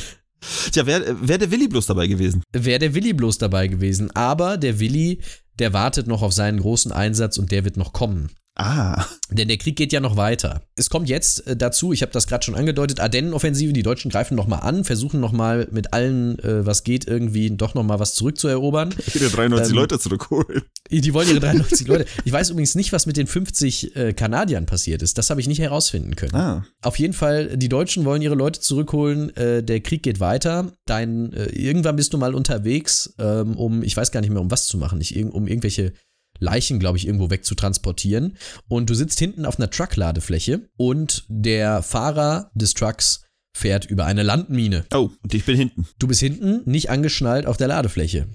Tja, 0.72 0.86
wäre 0.86 1.16
wär 1.28 1.40
der 1.40 1.50
Willi 1.50 1.68
bloß 1.68 1.88
dabei 1.88 2.06
gewesen. 2.06 2.44
Wäre 2.54 2.78
der 2.78 2.94
Willi 2.94 3.14
bloß 3.14 3.40
dabei 3.40 3.68
gewesen. 3.68 4.12
Aber 4.12 4.58
der 4.58 4.80
Willi, 4.80 5.22
der 5.58 5.74
wartet 5.74 6.06
noch 6.06 6.22
auf 6.22 6.34
seinen 6.34 6.60
großen 6.60 6.92
Einsatz 6.92 7.40
und 7.40 7.52
der 7.52 7.66
wird 7.66 7.76
noch 7.76 7.92
kommen. 7.92 8.30
Ah. 8.60 9.06
Denn 9.32 9.48
der 9.48 9.56
Krieg 9.56 9.78
geht 9.78 9.94
ja 9.94 10.02
noch 10.02 10.18
weiter. 10.18 10.64
Es 10.76 10.90
kommt 10.90 11.08
jetzt 11.08 11.48
äh, 11.48 11.56
dazu, 11.56 11.94
ich 11.94 12.02
habe 12.02 12.12
das 12.12 12.28
gerade 12.28 12.44
schon 12.44 12.56
angedeutet, 12.56 13.00
Ardennenoffensive, 13.00 13.72
die 13.72 13.84
Deutschen 13.84 14.12
greifen 14.12 14.36
nochmal 14.36 14.60
an, 14.62 14.84
versuchen 14.84 15.22
nochmal 15.22 15.70
mit 15.72 15.94
allen, 15.94 16.38
äh, 16.40 16.66
was 16.66 16.84
geht, 16.84 17.08
irgendwie 17.08 17.50
doch 17.52 17.74
nochmal 17.74 18.00
was 18.00 18.16
zurückzuerobern. 18.16 18.94
Ihre 19.14 19.30
93 19.30 19.72
ähm, 19.72 19.76
Leute 19.78 19.98
zurückholen. 19.98 20.64
Die 20.92 21.14
wollen 21.14 21.30
ihre 21.30 21.40
93 21.40 21.88
Leute. 21.88 22.06
Ich 22.26 22.34
weiß 22.34 22.50
übrigens 22.50 22.76
nicht, 22.76 22.92
was 22.92 23.06
mit 23.06 23.16
den 23.16 23.28
50 23.28 23.96
äh, 23.96 24.14
Kanadiern 24.14 24.66
passiert 24.66 25.04
ist. 25.04 25.18
Das 25.18 25.30
habe 25.30 25.40
ich 25.40 25.48
nicht 25.48 25.60
herausfinden 25.60 26.16
können. 26.16 26.36
Ah. 26.36 26.66
Auf 26.82 27.00
jeden 27.00 27.14
Fall, 27.14 27.56
die 27.56 27.70
Deutschen 27.70 28.04
wollen 28.04 28.22
ihre 28.22 28.36
Leute 28.36 28.60
zurückholen. 28.60 29.34
Äh, 29.38 29.64
der 29.64 29.80
Krieg 29.80 30.04
geht 30.04 30.20
weiter. 30.20 30.74
Dein, 30.86 31.32
äh, 31.32 31.46
irgendwann 31.46 31.96
bist 31.96 32.14
du 32.14 32.18
mal 32.18 32.36
unterwegs, 32.36 33.14
ähm, 33.20 33.56
um, 33.56 33.84
ich 33.84 33.96
weiß 33.96 34.12
gar 34.12 34.20
nicht 34.20 34.32
mehr, 34.32 34.42
um 34.42 34.52
was 34.52 34.68
zu 34.68 34.78
machen, 34.78 34.98
nicht, 34.98 35.16
um 35.16 35.48
irgendwelche 35.48 35.94
Leichen, 36.40 36.80
glaube 36.80 36.98
ich, 36.98 37.06
irgendwo 37.06 37.30
wegzutransportieren. 37.30 38.38
Und 38.68 38.90
du 38.90 38.94
sitzt 38.94 39.20
hinten 39.20 39.46
auf 39.46 39.60
einer 39.60 39.70
Truckladefläche 39.70 40.70
und 40.78 41.26
der 41.28 41.84
Fahrer 41.84 42.52
des 42.54 42.74
Trucks 42.74 43.24
fährt 43.56 43.86
über 43.86 44.06
eine 44.06 44.24
Landmine. 44.24 44.86
Oh, 44.94 45.10
und 45.22 45.34
ich 45.34 45.46
bin 45.46 45.56
hinten. 45.56 45.88
Du 45.98 46.08
bist 46.08 46.22
hinten, 46.22 46.62
nicht 46.70 46.90
angeschnallt 46.90 47.46
auf 47.46 47.58
der 47.58 47.68
Ladefläche. 47.68 48.28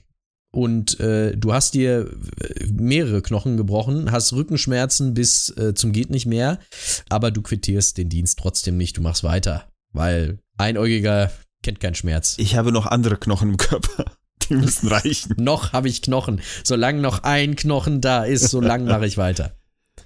Und 0.55 1.01
äh, 1.01 1.37
du 1.37 1.53
hast 1.53 1.75
dir 1.75 2.11
äh, 2.40 2.67
mehrere 2.67 3.23
Knochen 3.23 3.57
gebrochen, 3.57 4.12
hast 4.12 4.33
Rückenschmerzen 4.33 5.12
bis 5.12 5.49
äh, 5.57 5.75
zum 5.75 5.90
geht 5.93 6.11
nicht 6.11 6.27
mehr, 6.27 6.61
aber 7.09 7.33
du 7.33 7.43
quittierst 7.43 7.99
den 7.99 8.09
Dienst 8.09 8.38
trotzdem 8.38 8.77
nicht, 8.77 8.97
du 8.97 9.03
machst 9.03 9.25
weiter, 9.25 9.69
weil 9.93 10.38
Einäugiger 10.57 11.33
kennt 11.64 11.81
keinen 11.81 11.97
Schmerz. 11.97 12.37
Ich 12.38 12.55
habe 12.55 12.71
noch 12.71 12.87
andere 12.87 13.17
Knochen 13.17 13.51
im 13.51 13.57
Körper. 13.57 14.05
Die 14.48 14.54
müssen 14.54 14.88
reichen. 14.88 15.35
noch 15.38 15.72
habe 15.72 15.88
ich 15.88 16.02
Knochen. 16.02 16.40
Solange 16.62 17.00
noch 17.00 17.22
ein 17.22 17.57
Knochen 17.57 18.00
da 18.00 18.24
ist, 18.24 18.50
solange 18.50 18.90
mache 18.90 19.07
ich 19.07 19.16
weiter. 19.16 19.57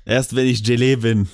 Erst 0.05 0.35
wenn 0.35 0.47
ich 0.47 0.65
Gelee 0.65 0.97
bin, 0.97 1.29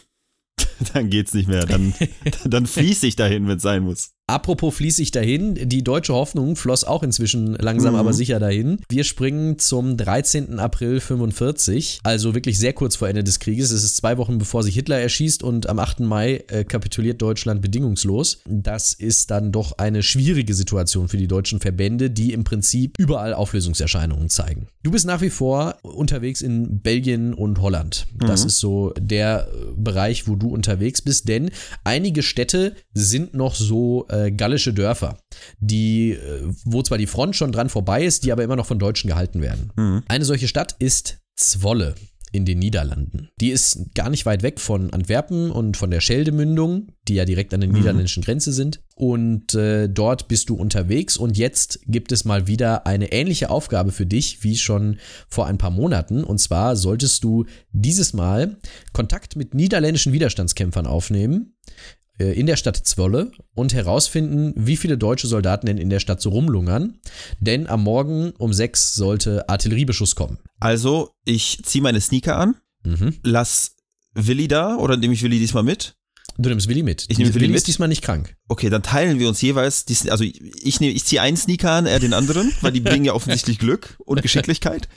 dann 0.95 1.11
geht's 1.11 1.35
nicht 1.35 1.49
mehr. 1.49 1.67
Dann, 1.67 1.95
dann 2.45 2.67
fließe 2.67 3.07
ich 3.07 3.17
dahin, 3.17 3.47
wenn 3.49 3.57
es 3.57 3.63
sein 3.63 3.83
muss. 3.83 4.13
Apropos 4.27 4.75
fließe 4.75 5.03
ich 5.03 5.11
dahin, 5.11 5.55
die 5.69 5.85
deutsche 5.85 6.15
Hoffnung 6.15 6.57
floss 6.57 6.85
auch 6.85 7.03
inzwischen 7.03 7.57
langsam 7.57 7.93
mhm. 7.93 8.01
aber 8.01 8.15
sicher 8.15 8.41
dahin. 8.41 8.79
Wir 8.89 9.05
springen 9.05 9.59
zum 9.59 9.99
13. 9.99 10.59
April 10.59 11.01
45, 11.01 12.01
also 12.05 12.35
wirklich 12.35 12.59
sehr 12.59 12.73
kurz 12.73 12.97
vor 12.97 13.07
Ende 13.07 13.23
des 13.23 13.39
Krieges. 13.39 13.71
Es 13.71 13.85
ist 13.85 13.97
zwei 13.97 14.17
Wochen 14.17 14.39
bevor 14.39 14.63
sich 14.63 14.75
Hitler 14.75 14.99
erschießt 14.99 15.43
und 15.43 15.69
am 15.69 15.79
8. 15.79 16.01
Mai 16.01 16.43
äh, 16.49 16.65
kapituliert 16.65 17.21
Deutschland 17.21 17.61
bedingungslos. 17.61 18.41
Das 18.47 18.95
ist 18.95 19.31
dann 19.31 19.53
doch 19.53 19.77
eine 19.77 20.03
schwierige 20.03 20.55
Situation 20.55 21.09
für 21.09 21.19
die 21.19 21.29
deutschen 21.29 21.61
Verbände, 21.61 22.11
die 22.11 22.33
im 22.33 22.45
Prinzip 22.45 22.95
überall 22.99 23.35
Auflösungserscheinungen 23.35 24.31
zeigen. 24.31 24.69
Du 24.83 24.91
bist 24.91 25.07
nach 25.07 25.21
wie 25.21 25.31
vor 25.31 25.77
unterwegs 25.83 26.41
in 26.41 26.81
Belgien 26.81 27.35
und 27.35 27.61
Holland. 27.61 28.07
Das 28.19 28.41
mhm. 28.41 28.47
ist 28.47 28.59
so 28.59 28.95
der 28.99 29.49
Bereich, 29.77 30.27
wo 30.29 30.35
du 30.35 30.49
unterwegs 30.49 31.03
bist, 31.03 31.29
denn 31.29 31.51
einige 31.85 32.23
Städte 32.23 32.75
sind 32.95 33.35
noch 33.35 33.55
so 33.55 34.07
äh, 34.15 34.24
gallische 34.33 34.73
Dörfer, 34.73 35.19
die, 35.59 36.13
äh, 36.13 36.43
wo 36.65 36.83
zwar 36.83 36.99
die 36.99 37.07
Front 37.07 37.37
schon 37.37 37.53
dran 37.53 37.69
vorbei 37.69 38.05
ist, 38.05 38.25
die 38.25 38.33
aber 38.33 38.45
immer 38.45 38.57
noch 38.57 38.67
von 38.67 38.79
Deutschen 38.79 39.09
gehalten 39.09 39.41
werden. 39.41 39.73
Mhm. 39.77 40.03
Eine 40.09 40.25
solche 40.25 40.49
Stadt 40.49 40.77
ist 40.79 41.19
Zwolle 41.37 41.95
in 42.35 42.45
den 42.45 42.59
Niederlanden. 42.59 43.29
Die 43.41 43.51
ist 43.51 43.95
gar 43.95 44.11
nicht 44.11 44.27
weit 44.27 44.43
weg 44.43 44.59
von 44.59 44.93
Antwerpen 44.93 45.53
und 45.53 45.77
von 45.77 45.93
der 45.93 46.01
Scheldemündung, 46.01 46.89
die 47.07 47.15
ja 47.15 47.25
direkt 47.25 47.55
an 47.55 47.61
der 47.61 47.69
mhm. 47.69 47.77
niederländischen 47.77 48.25
Grenze 48.25 48.53
sind. 48.53 48.81
Und 48.97 49.55
äh, 49.55 49.89
dort 49.89 50.27
bist 50.27 50.49
du 50.49 50.57
unterwegs 50.57 51.17
und 51.17 51.39
jetzt 51.39 51.81
gibt 51.87 52.11
es 52.11 52.25
mal 52.25 52.49
wieder 52.49 52.89
eine 52.89 53.13
ähnliche 53.13 53.51
Aufgabe 53.51 53.93
für 53.93 54.05
dich 54.05 54.43
wie 54.43 54.57
schon 54.57 54.99
vor 55.29 55.47
ein 55.47 55.59
paar 55.59 55.71
Monaten. 55.71 56.25
Und 56.25 56.39
zwar 56.39 56.75
solltest 56.75 57.23
du 57.23 57.45
dieses 57.71 58.15
Mal 58.15 58.57
Kontakt 58.93 59.37
mit 59.37 59.55
niederländischen 59.55 60.13
Widerstandskämpfern 60.13 60.89
aufnehmen 60.89 61.55
äh, 61.69 62.04
in 62.19 62.47
der 62.47 62.57
Stadt 62.57 62.77
Zwolle 62.77 63.33
und 63.55 63.75
herausfinden, 63.75 64.53
wie 64.57 64.77
viele 64.77 64.97
deutsche 64.99 65.27
Soldaten 65.27 65.67
denn 65.67 65.79
in 65.79 65.91
der 65.91 66.01
Stadt 66.01 66.21
so 66.21 66.31
rumlungern. 66.31 67.01
Denn 67.41 67.67
am 67.67 67.83
Morgen 67.83 68.33
um 68.39 68.53
sechs 68.53 68.95
sollte 68.95 69.49
Artilleriebeschuss 69.49 70.15
kommen. 70.15 70.39
Also, 70.61 71.11
ich 71.25 71.61
ziehe 71.65 71.83
meine 71.83 72.01
Sneaker 72.01 72.37
an, 72.37 72.57
mhm. 72.85 73.15
lass 73.23 73.77
Willi 74.15 74.49
da 74.49 74.77
oder 74.77 74.97
nehme 74.97 75.15
ich 75.15 75.23
Willi 75.23 75.39
diesmal 75.39 75.65
mit 75.65 75.97
Du 76.37 76.49
nimmst 76.49 76.69
Willi 76.69 76.83
mit. 76.83 77.07
Ich 77.09 77.19
nehme 77.19 77.33
Willi 77.33 77.47
ist 77.47 77.53
mit. 77.53 77.67
diesmal 77.69 77.89
nicht 77.89 78.03
krank. 78.03 78.37
Okay, 78.49 78.69
dann 78.69 78.83
teilen 78.83 79.21
wir 79.21 79.29
uns 79.29 79.41
jeweils, 79.41 79.85
die, 79.85 80.11
also 80.11 80.25
ich 80.25 80.81
nehme, 80.81 80.93
ich 80.93 81.05
ziehe 81.05 81.23
einen 81.23 81.37
Sneaker 81.37 81.71
an, 81.71 81.87
er 81.87 82.01
den 82.01 82.13
anderen, 82.13 82.53
weil 82.61 82.73
die 82.73 82.81
bringen 82.81 83.05
ja 83.05 83.13
offensichtlich 83.15 83.59
Glück 83.59 83.97
und 84.05 84.21
Geschicklichkeit. 84.21 84.89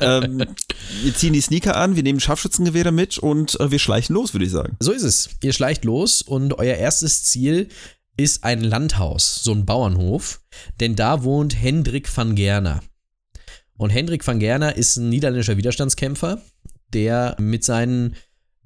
Ähm, 0.00 0.44
wir 1.02 1.14
ziehen 1.14 1.34
die 1.34 1.40
Sneaker 1.40 1.76
an, 1.76 1.96
wir 1.96 2.02
nehmen 2.02 2.20
Scharfschützengewehre 2.20 2.92
mit 2.92 3.18
und 3.18 3.60
äh, 3.60 3.70
wir 3.70 3.78
schleichen 3.78 4.14
los, 4.14 4.32
würde 4.32 4.46
ich 4.46 4.52
sagen. 4.52 4.76
So 4.80 4.92
ist 4.92 5.02
es. 5.02 5.28
Ihr 5.42 5.52
schleicht 5.52 5.84
los 5.84 6.22
und 6.22 6.58
euer 6.58 6.76
erstes 6.76 7.24
Ziel 7.24 7.68
ist 8.16 8.44
ein 8.44 8.62
Landhaus, 8.62 9.42
so 9.42 9.52
ein 9.52 9.66
Bauernhof, 9.66 10.40
denn 10.80 10.96
da 10.96 11.22
wohnt 11.22 11.60
Hendrik 11.60 12.14
van 12.14 12.34
Gerner. 12.34 12.82
Und 13.76 13.90
Hendrik 13.90 14.26
van 14.26 14.38
Gerner 14.38 14.76
ist 14.76 14.96
ein 14.96 15.10
niederländischer 15.10 15.58
Widerstandskämpfer, 15.58 16.40
der 16.94 17.36
mit 17.38 17.64
seinen 17.64 18.16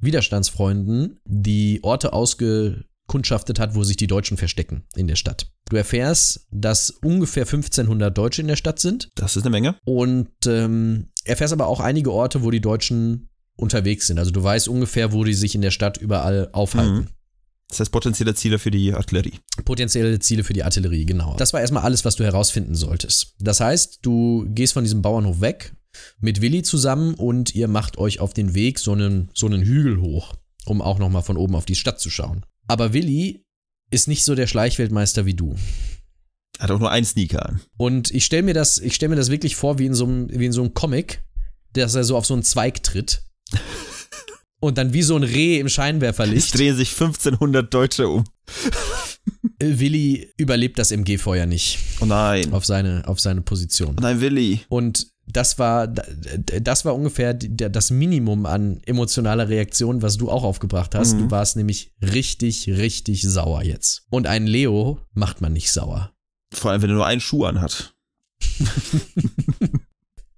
Widerstandsfreunden 0.00 1.20
die 1.24 1.80
Orte 1.82 2.12
ausgekundschaftet 2.12 3.58
hat, 3.58 3.74
wo 3.74 3.84
sich 3.84 3.96
die 3.96 4.06
Deutschen 4.06 4.36
verstecken 4.36 4.84
in 4.96 5.06
der 5.06 5.16
Stadt. 5.16 5.50
Du 5.68 5.76
erfährst, 5.76 6.46
dass 6.50 6.90
ungefähr 6.90 7.44
1500 7.44 8.16
Deutsche 8.16 8.42
in 8.42 8.48
der 8.48 8.56
Stadt 8.56 8.78
sind 8.80 9.10
Das 9.14 9.36
ist 9.36 9.42
eine 9.44 9.50
Menge. 9.50 9.76
und 9.84 10.30
ähm, 10.46 11.08
erfährst 11.24 11.52
aber 11.52 11.66
auch 11.66 11.80
einige 11.80 12.12
Orte, 12.12 12.42
wo 12.42 12.50
die 12.50 12.60
Deutschen 12.60 13.28
unterwegs 13.56 14.06
sind. 14.06 14.18
Also 14.18 14.30
du 14.30 14.42
weißt 14.42 14.68
ungefähr, 14.68 15.12
wo 15.12 15.22
die 15.22 15.34
sich 15.34 15.54
in 15.54 15.60
der 15.60 15.70
Stadt 15.70 15.98
überall 15.98 16.48
aufhalten. 16.52 16.94
Mhm. 16.94 17.06
Das 17.68 17.78
heißt 17.78 17.92
potenzielle 17.92 18.34
Ziele 18.34 18.58
für 18.58 18.72
die 18.72 18.92
Artillerie. 18.92 19.34
Potenzielle 19.64 20.18
Ziele 20.18 20.42
für 20.42 20.54
die 20.54 20.64
Artillerie, 20.64 21.06
genau. 21.06 21.36
Das 21.36 21.52
war 21.52 21.60
erstmal 21.60 21.84
alles, 21.84 22.04
was 22.04 22.16
du 22.16 22.24
herausfinden 22.24 22.74
solltest. 22.74 23.34
Das 23.38 23.60
heißt, 23.60 24.00
du 24.02 24.44
gehst 24.48 24.72
von 24.72 24.82
diesem 24.82 25.02
Bauernhof 25.02 25.40
weg 25.40 25.72
mit 26.20 26.40
Willi 26.40 26.62
zusammen 26.62 27.14
und 27.14 27.54
ihr 27.54 27.68
macht 27.68 27.98
euch 27.98 28.20
auf 28.20 28.32
den 28.34 28.54
Weg 28.54 28.78
so 28.78 28.92
einen, 28.92 29.30
so 29.34 29.46
einen 29.46 29.62
Hügel 29.62 30.00
hoch, 30.00 30.34
um 30.66 30.80
auch 30.82 30.98
nochmal 30.98 31.22
von 31.22 31.36
oben 31.36 31.54
auf 31.54 31.64
die 31.66 31.74
Stadt 31.76 32.00
zu 32.00 32.10
schauen. 32.10 32.44
Aber 32.68 32.92
Willi 32.92 33.44
ist 33.90 34.06
nicht 34.08 34.24
so 34.24 34.34
der 34.34 34.46
Schleichweltmeister 34.46 35.26
wie 35.26 35.34
du. 35.34 35.56
Hat 36.58 36.70
auch 36.70 36.78
nur 36.78 36.90
einen 36.90 37.06
Sneaker 37.06 37.48
an. 37.48 37.60
Und 37.76 38.10
ich 38.12 38.24
stelle 38.24 38.42
mir 38.42 38.54
das, 38.54 38.78
ich 38.78 38.94
stelle 38.94 39.10
mir 39.10 39.16
das 39.16 39.30
wirklich 39.30 39.56
vor 39.56 39.78
wie 39.78 39.86
in 39.86 39.94
so 39.94 40.04
einem, 40.04 40.28
wie 40.30 40.46
in 40.46 40.52
so 40.52 40.60
einem 40.62 40.74
Comic, 40.74 41.22
dass 41.72 41.94
er 41.94 42.04
so 42.04 42.16
auf 42.16 42.26
so 42.26 42.34
einen 42.34 42.42
Zweig 42.42 42.82
tritt. 42.82 43.22
Und 44.62 44.76
dann 44.76 44.92
wie 44.92 45.02
so 45.02 45.16
ein 45.16 45.22
Reh 45.22 45.58
im 45.58 45.66
Es 45.68 45.72
Scheinwerferlicht. 45.72 46.56
drehen 46.56 46.76
sich 46.76 46.90
1500 46.90 47.72
Deutsche 47.72 48.08
um. 48.08 48.24
Äh, 49.58 49.78
Willi 49.78 50.32
überlebt 50.36 50.78
das 50.78 50.90
MG-Feuer 50.90 51.46
nicht 51.46 51.78
Oh 52.00 52.04
nein. 52.04 52.52
auf 52.52 52.66
seine, 52.66 53.06
auf 53.08 53.20
seine 53.20 53.40
Position. 53.40 53.96
Oh 53.98 54.02
nein, 54.02 54.20
Willi. 54.20 54.60
Und 54.68 55.06
das 55.32 55.58
war, 55.58 55.86
das 55.86 56.84
war 56.84 56.94
ungefähr 56.94 57.34
das 57.34 57.90
Minimum 57.90 58.46
an 58.46 58.80
emotionaler 58.86 59.48
Reaktion, 59.48 60.02
was 60.02 60.16
du 60.16 60.30
auch 60.30 60.44
aufgebracht 60.44 60.94
hast. 60.94 61.14
Mhm. 61.14 61.18
Du 61.18 61.30
warst 61.30 61.56
nämlich 61.56 61.92
richtig, 62.02 62.68
richtig 62.68 63.22
sauer 63.22 63.62
jetzt. 63.62 64.06
Und 64.10 64.26
einen 64.26 64.46
Leo 64.46 65.00
macht 65.12 65.40
man 65.40 65.52
nicht 65.52 65.72
sauer. 65.72 66.12
Vor 66.52 66.70
allem, 66.70 66.82
wenn 66.82 66.90
er 66.90 66.96
nur 66.96 67.06
einen 67.06 67.20
Schuh 67.20 67.44
anhat. 67.44 67.94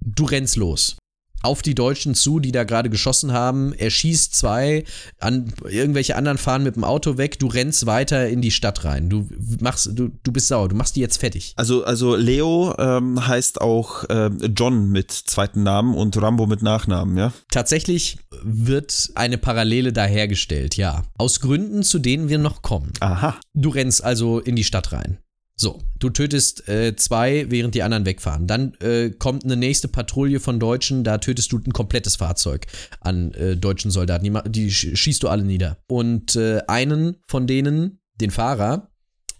Du 0.04 0.24
rennst 0.24 0.56
los. 0.56 0.96
Auf 1.42 1.62
die 1.62 1.74
Deutschen 1.74 2.14
zu, 2.14 2.40
die 2.40 2.52
da 2.52 2.64
gerade 2.64 2.90
geschossen 2.90 3.32
haben. 3.32 3.72
Er 3.72 3.90
schießt 3.90 4.34
zwei, 4.34 4.84
an 5.18 5.52
irgendwelche 5.68 6.16
anderen 6.16 6.38
fahren 6.38 6.62
mit 6.62 6.76
dem 6.76 6.84
Auto 6.84 7.18
weg. 7.18 7.38
Du 7.38 7.46
rennst 7.46 7.86
weiter 7.86 8.28
in 8.28 8.40
die 8.40 8.50
Stadt 8.50 8.84
rein. 8.84 9.08
Du 9.08 9.28
machst, 9.60 9.90
du, 9.92 10.10
du 10.22 10.32
bist 10.32 10.48
sauer. 10.48 10.68
Du 10.68 10.76
machst 10.76 10.96
die 10.96 11.00
jetzt 11.00 11.18
fertig. 11.18 11.54
Also, 11.56 11.84
also 11.84 12.16
Leo 12.16 12.74
ähm, 12.78 13.26
heißt 13.26 13.60
auch 13.60 14.04
ähm, 14.08 14.38
John 14.56 14.90
mit 14.90 15.10
zweiten 15.10 15.62
Namen 15.62 15.94
und 15.94 16.20
Rambo 16.20 16.46
mit 16.46 16.62
Nachnamen, 16.62 17.16
ja? 17.16 17.32
Tatsächlich 17.50 18.18
wird 18.42 19.10
eine 19.14 19.38
Parallele 19.38 19.92
da 19.92 20.04
hergestellt, 20.04 20.76
ja. 20.76 21.02
Aus 21.18 21.40
Gründen, 21.40 21.82
zu 21.82 21.98
denen 21.98 22.28
wir 22.28 22.38
noch 22.38 22.62
kommen. 22.62 22.92
Aha. 23.00 23.36
Du 23.54 23.68
rennst 23.68 24.02
also 24.04 24.40
in 24.40 24.56
die 24.56 24.64
Stadt 24.64 24.92
rein. 24.92 25.18
So, 25.62 25.80
du 26.00 26.10
tötest 26.10 26.68
äh, 26.68 26.96
zwei, 26.96 27.46
während 27.48 27.76
die 27.76 27.84
anderen 27.84 28.04
wegfahren. 28.04 28.48
Dann 28.48 28.74
äh, 28.80 29.10
kommt 29.10 29.44
eine 29.44 29.54
nächste 29.56 29.86
Patrouille 29.86 30.40
von 30.40 30.58
Deutschen, 30.58 31.04
da 31.04 31.18
tötest 31.18 31.52
du 31.52 31.58
ein 31.58 31.72
komplettes 31.72 32.16
Fahrzeug 32.16 32.66
an 33.00 33.32
äh, 33.34 33.56
deutschen 33.56 33.92
Soldaten. 33.92 34.24
Die, 34.24 34.50
die 34.50 34.72
sch- 34.72 34.96
schießt 34.96 35.22
du 35.22 35.28
alle 35.28 35.44
nieder. 35.44 35.78
Und 35.86 36.34
äh, 36.34 36.62
einen 36.66 37.18
von 37.28 37.46
denen, 37.46 38.00
den 38.20 38.32
Fahrer, 38.32 38.90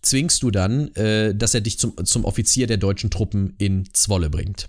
zwingst 0.01 0.45
du 0.45 0.53
dann, 0.53 0.95
äh, 0.95 1.35
dass 1.35 1.55
er 1.55 1.61
dich 1.61 1.81
zum, 1.81 1.97
zum 2.05 2.25
Offizier 2.25 2.69
der 2.69 2.77
deutschen 2.77 3.11
Truppen 3.11 3.57
in 3.59 3.89
Zwolle 3.93 4.31
bringt. 4.31 4.69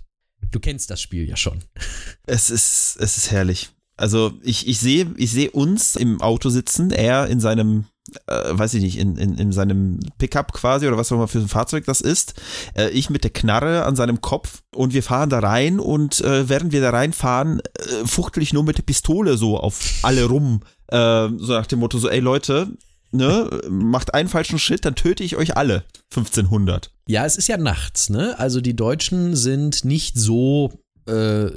Du 0.50 0.58
kennst 0.58 0.90
das 0.90 1.00
Spiel 1.00 1.28
ja 1.28 1.36
schon. 1.36 1.60
Es 2.26 2.50
ist, 2.50 2.96
es 2.98 3.16
ist 3.16 3.30
herrlich. 3.30 3.68
Also 3.96 4.32
ich, 4.42 4.66
ich 4.66 4.80
sehe, 4.80 5.14
ich 5.16 5.30
sehe 5.30 5.52
uns 5.52 5.94
im 5.94 6.20
Auto 6.20 6.48
sitzen, 6.48 6.90
er 6.90 7.28
in 7.28 7.38
seinem, 7.38 7.84
äh, 8.26 8.50
weiß 8.50 8.74
ich 8.74 8.82
nicht, 8.82 8.98
in, 8.98 9.16
in, 9.16 9.36
in 9.38 9.52
seinem 9.52 10.00
Pickup 10.18 10.52
quasi 10.52 10.86
oder 10.86 10.96
was 10.96 11.10
auch 11.10 11.16
immer 11.16 11.28
für 11.28 11.38
ein 11.38 11.48
Fahrzeug 11.48 11.84
das 11.86 12.00
ist. 12.00 12.34
Äh, 12.74 12.90
ich 12.90 13.10
mit 13.10 13.24
der 13.24 13.32
Knarre 13.32 13.84
an 13.84 13.96
seinem 13.96 14.20
Kopf 14.20 14.62
und 14.74 14.92
wir 14.92 15.02
fahren 15.02 15.30
da 15.30 15.38
rein 15.38 15.80
und 15.80 16.20
äh, 16.20 16.48
während 16.48 16.72
wir 16.72 16.80
da 16.80 16.90
reinfahren, 16.90 17.60
äh, 17.60 18.06
fuchtel 18.06 18.42
ich 18.42 18.52
nur 18.52 18.64
mit 18.64 18.78
der 18.78 18.82
Pistole 18.82 19.36
so 19.36 19.58
auf 19.58 19.80
alle 20.02 20.24
rum. 20.24 20.60
Äh, 20.88 21.28
so 21.38 21.52
nach 21.54 21.66
dem 21.66 21.78
Motto 21.78 21.98
so, 21.98 22.08
ey 22.08 22.20
Leute, 22.20 22.68
ne, 23.10 23.48
macht 23.68 24.12
einen 24.12 24.28
falschen 24.28 24.58
Schritt, 24.58 24.84
dann 24.84 24.96
töte 24.96 25.24
ich 25.24 25.36
euch 25.36 25.56
alle. 25.56 25.84
1500. 26.10 26.90
Ja, 27.06 27.24
es 27.24 27.36
ist 27.36 27.48
ja 27.48 27.56
nachts, 27.56 28.10
ne? 28.10 28.38
Also 28.38 28.60
die 28.60 28.76
Deutschen 28.76 29.34
sind 29.34 29.84
nicht 29.84 30.16
so 30.16 30.72
äh, 31.06 31.50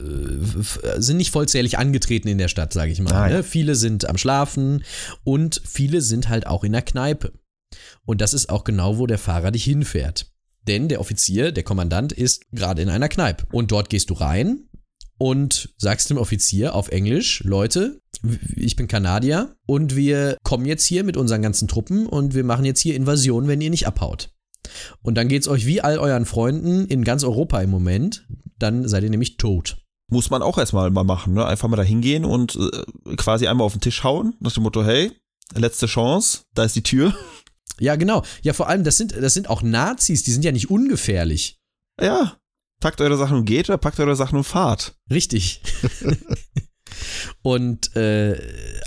sind 0.98 1.18
nicht 1.18 1.32
vollzählig 1.32 1.78
angetreten 1.78 2.28
in 2.28 2.38
der 2.38 2.48
Stadt, 2.48 2.74
sage 2.74 2.92
ich 2.92 3.00
mal. 3.02 3.32
Ne? 3.32 3.44
Viele 3.44 3.76
sind 3.76 4.08
am 4.10 4.18
Schlafen 4.18 4.84
und 5.24 5.62
viele 5.66 6.02
sind 6.02 6.30
halt 6.30 6.48
auch 6.48 6.64
in 6.64 6.74
der 6.74 6.82
Kneipe. 6.82 7.34
Und 8.06 8.22
das 8.22 8.34
ist 8.34 8.50
auch 8.50 8.64
genau, 8.64 8.98
wo 8.98 9.08
der 9.08 9.18
Fahrer 9.18 9.52
dich 9.52 9.64
hinfährt. 9.64 10.32
Denn 10.68 10.90
der 10.90 11.00
Offizier, 11.00 11.52
der 11.52 11.64
Kommandant, 11.64 12.12
ist 12.12 12.44
gerade 12.52 12.82
in 12.82 12.90
einer 12.90 13.10
Kneipe. 13.10 13.46
Und 13.52 13.72
dort 13.72 13.90
gehst 13.90 14.10
du 14.10 14.16
rein 14.16 14.68
und 15.18 15.74
sagst 15.78 16.10
dem 16.10 16.18
Offizier 16.18 16.76
auf 16.76 16.90
Englisch, 16.90 17.42
Leute, 17.44 18.02
ich 18.56 18.76
bin 18.76 18.88
Kanadier 18.88 19.56
und 19.66 19.96
wir 19.96 20.38
kommen 20.44 20.66
jetzt 20.66 20.86
hier 20.86 21.04
mit 21.04 21.18
unseren 21.18 21.42
ganzen 21.42 21.68
Truppen 21.68 22.08
und 22.08 22.34
wir 22.34 22.44
machen 22.44 22.66
jetzt 22.66 22.82
hier 22.82 22.96
Invasion, 22.96 23.48
wenn 23.48 23.62
ihr 23.62 23.70
nicht 23.70 23.88
abhaut. 23.88 24.32
Und 25.02 25.16
dann 25.16 25.28
geht's 25.28 25.48
euch 25.48 25.66
wie 25.66 25.82
all 25.82 25.98
euren 25.98 26.26
Freunden 26.26 26.86
in 26.88 27.04
ganz 27.04 27.24
Europa 27.24 27.62
im 27.62 27.70
Moment, 27.70 28.28
dann 28.60 28.88
seid 28.88 29.04
ihr 29.04 29.10
nämlich 29.10 29.38
tot. 29.38 29.78
Muss 30.10 30.30
man 30.30 30.42
auch 30.42 30.58
erstmal 30.58 30.90
mal 30.90 31.04
machen, 31.04 31.34
ne? 31.34 31.46
Einfach 31.46 31.68
mal 31.68 31.76
da 31.76 31.84
hingehen 31.84 32.24
und 32.24 32.56
äh, 32.56 33.16
quasi 33.16 33.48
einmal 33.48 33.66
auf 33.66 33.74
den 33.74 33.82
Tisch 33.82 34.04
hauen, 34.04 34.36
nach 34.40 34.54
dem 34.54 34.64
Motto, 34.64 34.84
hey, 34.84 35.12
letzte 35.54 35.86
Chance, 35.86 36.42
da 36.54 36.64
ist 36.64 36.76
die 36.76 36.84
Tür. 36.84 37.14
Ja, 37.80 37.96
genau. 37.96 38.24
Ja, 38.42 38.54
vor 38.54 38.70
allem, 38.70 38.84
das 38.84 38.98
sind, 38.98 39.16
das 39.16 39.34
sind 39.34 39.50
auch 39.50 39.62
Nazis, 39.62 40.24
die 40.24 40.32
sind 40.32 40.44
ja 40.44 40.52
nicht 40.52 40.70
ungefährlich. 40.70 41.60
Ja, 42.02 42.38
packt 42.80 43.02
eure 43.02 43.18
Sachen 43.18 43.38
und 43.38 43.46
geht 43.46 43.70
oder 43.70 43.78
packt 43.78 44.00
eure 44.00 44.16
Sachen 44.16 44.38
und 44.38 44.46
fahrt. 44.46 44.96
Richtig. 45.12 45.62
und 47.42 47.96
äh, 47.96 48.38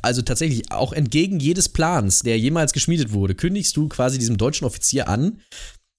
also 0.02 0.22
tatsächlich, 0.22 0.70
auch 0.72 0.92
entgegen 0.92 1.40
jedes 1.40 1.68
Plans, 1.68 2.20
der 2.20 2.38
jemals 2.38 2.72
geschmiedet 2.72 3.12
wurde, 3.12 3.34
kündigst 3.34 3.76
du 3.76 3.88
quasi 3.88 4.18
diesem 4.18 4.36
deutschen 4.36 4.66
Offizier 4.66 5.08
an, 5.08 5.40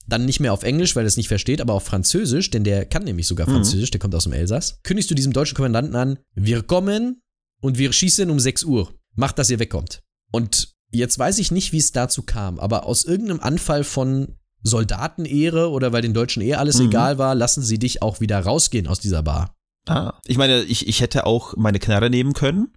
dann 0.07 0.25
nicht 0.25 0.39
mehr 0.39 0.51
auf 0.53 0.63
Englisch, 0.63 0.95
weil 0.95 1.05
er 1.05 1.07
es 1.07 1.17
nicht 1.17 1.27
versteht, 1.27 1.61
aber 1.61 1.73
auf 1.73 1.83
Französisch, 1.83 2.49
denn 2.49 2.63
der 2.63 2.85
kann 2.85 3.03
nämlich 3.03 3.27
sogar 3.27 3.47
Mhm. 3.47 3.53
Französisch, 3.53 3.91
der 3.91 3.99
kommt 3.99 4.15
aus 4.15 4.23
dem 4.23 4.33
Elsass, 4.33 4.79
kündigst 4.83 5.09
du 5.11 5.15
diesem 5.15 5.31
deutschen 5.33 5.55
Kommandanten 5.55 5.95
an, 5.95 6.19
wir 6.35 6.63
kommen 6.63 7.21
und 7.61 7.77
wir 7.77 7.93
schießen 7.93 8.29
um 8.29 8.39
6 8.39 8.63
Uhr. 8.63 8.93
Macht, 9.15 9.37
dass 9.39 9.49
ihr 9.49 9.59
wegkommt. 9.59 10.01
Und 10.31 10.73
jetzt 10.91 11.19
weiß 11.19 11.37
ich 11.39 11.51
nicht, 11.51 11.71
wie 11.73 11.77
es 11.77 11.91
dazu 11.91 12.23
kam, 12.23 12.59
aber 12.59 12.85
aus 12.85 13.05
irgendeinem 13.05 13.39
Anfall 13.41 13.83
von 13.83 14.35
Soldatenehre 14.63 15.69
oder 15.69 15.91
weil 15.93 16.01
den 16.01 16.13
Deutschen 16.13 16.41
eh 16.41 16.55
alles 16.55 16.79
Mhm. 16.79 16.87
egal 16.87 17.17
war, 17.17 17.35
lassen 17.35 17.61
sie 17.63 17.77
dich 17.79 18.01
auch 18.01 18.19
wieder 18.19 18.39
rausgehen 18.39 18.87
aus 18.87 18.99
dieser 18.99 19.23
Bar. 19.23 19.55
Ah. 19.87 20.13
Ich 20.25 20.37
meine, 20.37 20.63
ich, 20.63 20.87
ich 20.87 21.01
hätte 21.01 21.25
auch 21.25 21.55
meine 21.57 21.79
Knarre 21.79 22.09
nehmen 22.09 22.33
können, 22.33 22.73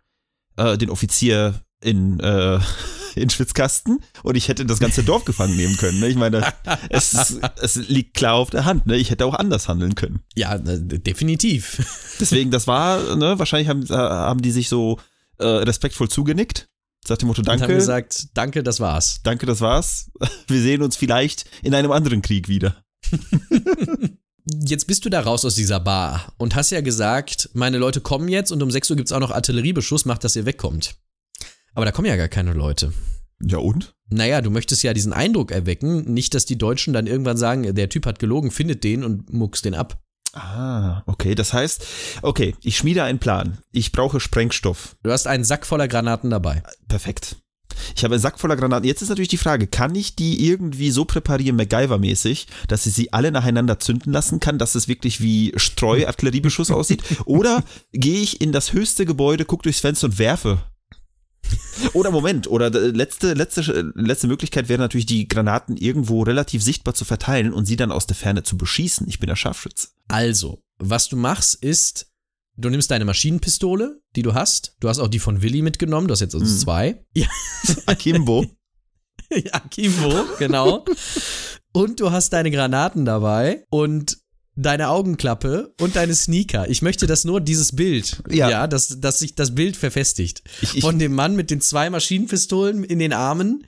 äh, 0.56 0.78
den 0.78 0.90
Offizier 0.90 1.60
in, 1.80 2.18
äh, 2.20 2.58
in 3.14 3.30
Schwitzkasten 3.30 4.00
und 4.22 4.36
ich 4.36 4.48
hätte 4.48 4.64
das 4.66 4.80
ganze 4.80 5.04
Dorf 5.04 5.24
gefangen 5.26 5.56
nehmen 5.56 5.76
können. 5.76 6.00
Ne? 6.00 6.08
Ich 6.08 6.16
meine, 6.16 6.42
es, 6.88 7.38
es 7.60 7.76
liegt 7.76 8.14
klar 8.14 8.34
auf 8.34 8.50
der 8.50 8.64
Hand. 8.64 8.86
Ne? 8.86 8.96
Ich 8.96 9.10
hätte 9.10 9.26
auch 9.26 9.34
anders 9.34 9.68
handeln 9.68 9.94
können. 9.94 10.20
Ja, 10.34 10.54
äh, 10.54 10.78
definitiv. 10.80 11.84
Deswegen, 12.20 12.50
das 12.50 12.66
war, 12.66 13.16
ne, 13.16 13.38
wahrscheinlich 13.38 13.68
haben, 13.68 13.84
äh, 13.84 13.94
haben 13.94 14.42
die 14.42 14.52
sich 14.52 14.68
so 14.68 14.98
äh, 15.38 15.44
respektvoll 15.46 16.08
zugenickt. 16.08 16.68
Sagt 17.06 17.20
dem 17.20 17.26
Motto, 17.28 17.42
Und 17.42 17.48
haben 17.50 17.58
danke, 17.58 17.74
gesagt, 17.74 18.28
danke, 18.32 18.62
das 18.62 18.80
war's. 18.80 19.20
danke, 19.22 19.44
das 19.44 19.60
war's. 19.60 20.10
Wir 20.46 20.62
sehen 20.62 20.80
uns 20.80 20.96
vielleicht 20.96 21.44
in 21.62 21.74
einem 21.74 21.92
anderen 21.92 22.22
Krieg 22.22 22.48
wieder. 22.48 22.82
Jetzt 24.62 24.86
bist 24.86 25.04
du 25.04 25.10
da 25.10 25.20
raus 25.20 25.44
aus 25.44 25.54
dieser 25.54 25.80
Bar 25.80 26.32
und 26.38 26.54
hast 26.54 26.70
ja 26.70 26.80
gesagt, 26.80 27.50
meine 27.54 27.78
Leute 27.78 28.00
kommen 28.00 28.28
jetzt 28.28 28.52
und 28.52 28.62
um 28.62 28.70
6 28.70 28.90
Uhr 28.90 28.96
gibt's 28.96 29.12
auch 29.12 29.20
noch 29.20 29.30
Artilleriebeschuss, 29.30 30.04
macht, 30.04 30.24
dass 30.24 30.36
ihr 30.36 30.46
wegkommt. 30.46 30.96
Aber 31.74 31.84
da 31.84 31.92
kommen 31.92 32.08
ja 32.08 32.16
gar 32.16 32.28
keine 32.28 32.52
Leute. 32.52 32.92
Ja 33.42 33.58
und? 33.58 33.94
Naja, 34.08 34.40
du 34.40 34.50
möchtest 34.50 34.82
ja 34.82 34.94
diesen 34.94 35.12
Eindruck 35.12 35.50
erwecken, 35.50 36.12
nicht, 36.12 36.34
dass 36.34 36.46
die 36.46 36.58
Deutschen 36.58 36.92
dann 36.92 37.06
irgendwann 37.06 37.36
sagen, 37.36 37.74
der 37.74 37.88
Typ 37.88 38.06
hat 38.06 38.18
gelogen, 38.18 38.50
findet 38.50 38.84
den 38.84 39.02
und 39.04 39.32
muckst 39.32 39.64
den 39.64 39.74
ab. 39.74 40.00
Ah, 40.34 41.02
okay. 41.06 41.34
Das 41.34 41.52
heißt, 41.52 41.86
okay, 42.22 42.54
ich 42.62 42.76
schmiede 42.76 43.04
einen 43.04 43.18
Plan. 43.18 43.58
Ich 43.70 43.92
brauche 43.92 44.20
Sprengstoff. 44.20 44.96
Du 45.02 45.10
hast 45.10 45.26
einen 45.26 45.44
Sack 45.44 45.64
voller 45.64 45.88
Granaten 45.88 46.30
dabei. 46.30 46.62
Perfekt. 46.88 47.36
Ich 47.96 48.04
habe 48.04 48.14
einen 48.14 48.22
Sack 48.22 48.38
voller 48.38 48.56
Granaten. 48.56 48.86
Jetzt 48.86 49.02
ist 49.02 49.08
natürlich 49.08 49.28
die 49.28 49.36
Frage, 49.36 49.66
kann 49.66 49.94
ich 49.94 50.16
die 50.16 50.46
irgendwie 50.46 50.90
so 50.90 51.04
präparieren, 51.04 51.58
MacGyver-mäßig, 51.58 52.46
dass 52.68 52.86
ich 52.86 52.94
sie 52.94 53.12
alle 53.12 53.30
nacheinander 53.30 53.78
zünden 53.78 54.12
lassen 54.12 54.40
kann, 54.40 54.58
dass 54.58 54.74
es 54.74 54.88
wirklich 54.88 55.20
wie 55.20 55.52
Streuartilleriebeschuss 55.56 56.70
aussieht? 56.70 57.02
Oder 57.24 57.64
gehe 57.92 58.20
ich 58.20 58.40
in 58.40 58.52
das 58.52 58.72
höchste 58.72 59.06
Gebäude, 59.06 59.44
gucke 59.44 59.64
durchs 59.64 59.80
Fenster 59.80 60.06
und 60.06 60.18
werfe 60.18 60.62
oder 61.92 62.10
Moment, 62.10 62.46
oder 62.46 62.70
letzte, 62.70 63.34
letzte, 63.34 63.92
letzte 63.94 64.26
Möglichkeit 64.26 64.68
wäre 64.68 64.80
natürlich, 64.80 65.06
die 65.06 65.28
Granaten 65.28 65.76
irgendwo 65.76 66.22
relativ 66.22 66.62
sichtbar 66.62 66.94
zu 66.94 67.04
verteilen 67.04 67.52
und 67.52 67.66
sie 67.66 67.76
dann 67.76 67.92
aus 67.92 68.06
der 68.06 68.16
Ferne 68.16 68.42
zu 68.42 68.56
beschießen. 68.56 69.06
Ich 69.08 69.18
bin 69.18 69.28
der 69.28 69.36
Scharfschütze. 69.36 69.88
Also, 70.08 70.62
was 70.78 71.08
du 71.08 71.16
machst, 71.16 71.62
ist, 71.62 72.13
du 72.56 72.70
nimmst 72.70 72.90
deine 72.90 73.04
Maschinenpistole, 73.04 74.00
die 74.16 74.22
du 74.22 74.34
hast. 74.34 74.76
Du 74.80 74.88
hast 74.88 74.98
auch 74.98 75.08
die 75.08 75.18
von 75.18 75.42
Willi 75.42 75.62
mitgenommen, 75.62 76.08
du 76.08 76.12
hast 76.12 76.20
jetzt 76.20 76.34
also 76.34 76.46
Mhm. 76.46 76.58
zwei. 76.58 77.04
Ja. 77.14 77.26
Akimbo. 77.86 78.46
Akimbo, 79.52 80.24
genau. 80.38 80.84
und 81.72 81.98
du 82.00 82.10
hast 82.12 82.32
deine 82.32 82.50
Granaten 82.50 83.04
dabei 83.04 83.64
und 83.70 84.18
deine 84.54 84.88
Augenklappe 84.90 85.74
und 85.80 85.96
deine 85.96 86.14
Sneaker. 86.14 86.68
Ich 86.70 86.82
möchte, 86.82 87.06
dass 87.08 87.24
nur 87.24 87.40
dieses 87.40 87.74
Bild, 87.74 88.22
Ja. 88.30 88.48
ja, 88.48 88.66
dass, 88.68 89.00
dass 89.00 89.18
sich 89.18 89.34
das 89.34 89.54
Bild 89.54 89.76
verfestigt. 89.76 90.42
Ich, 90.62 90.76
ich, 90.76 90.80
Von 90.82 91.00
dem 91.00 91.12
Mann 91.14 91.34
mit 91.34 91.50
den 91.50 91.60
zwei 91.60 91.90
Maschinenpistolen 91.90 92.84
in 92.84 93.00
den 93.00 93.12
Armen, 93.12 93.66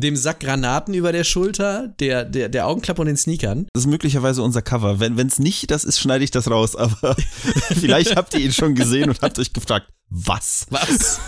dem 0.00 0.16
Sack 0.16 0.40
Granaten 0.40 0.94
über 0.94 1.12
der 1.12 1.24
Schulter, 1.24 1.88
der, 2.00 2.24
der, 2.24 2.48
der 2.48 2.66
Augenklappe 2.66 3.00
und 3.02 3.06
den 3.06 3.16
Sneakern. 3.16 3.66
das 3.72 3.84
ist 3.84 3.90
möglicherweise 3.90 4.42
unser 4.42 4.62
Cover. 4.62 5.00
Wenn 5.00 5.18
es 5.18 5.38
nicht 5.38 5.70
das 5.70 5.84
ist, 5.84 5.98
schneide 6.00 6.24
ich 6.24 6.30
das 6.30 6.50
raus. 6.50 6.76
Aber 6.76 7.16
vielleicht 7.80 8.16
habt 8.16 8.34
ihr 8.34 8.40
ihn 8.40 8.52
schon 8.52 8.74
gesehen 8.74 9.10
und 9.10 9.20
habt 9.22 9.38
euch 9.38 9.52
gefragt, 9.52 9.92
was? 10.08 10.66
Was? 10.70 11.20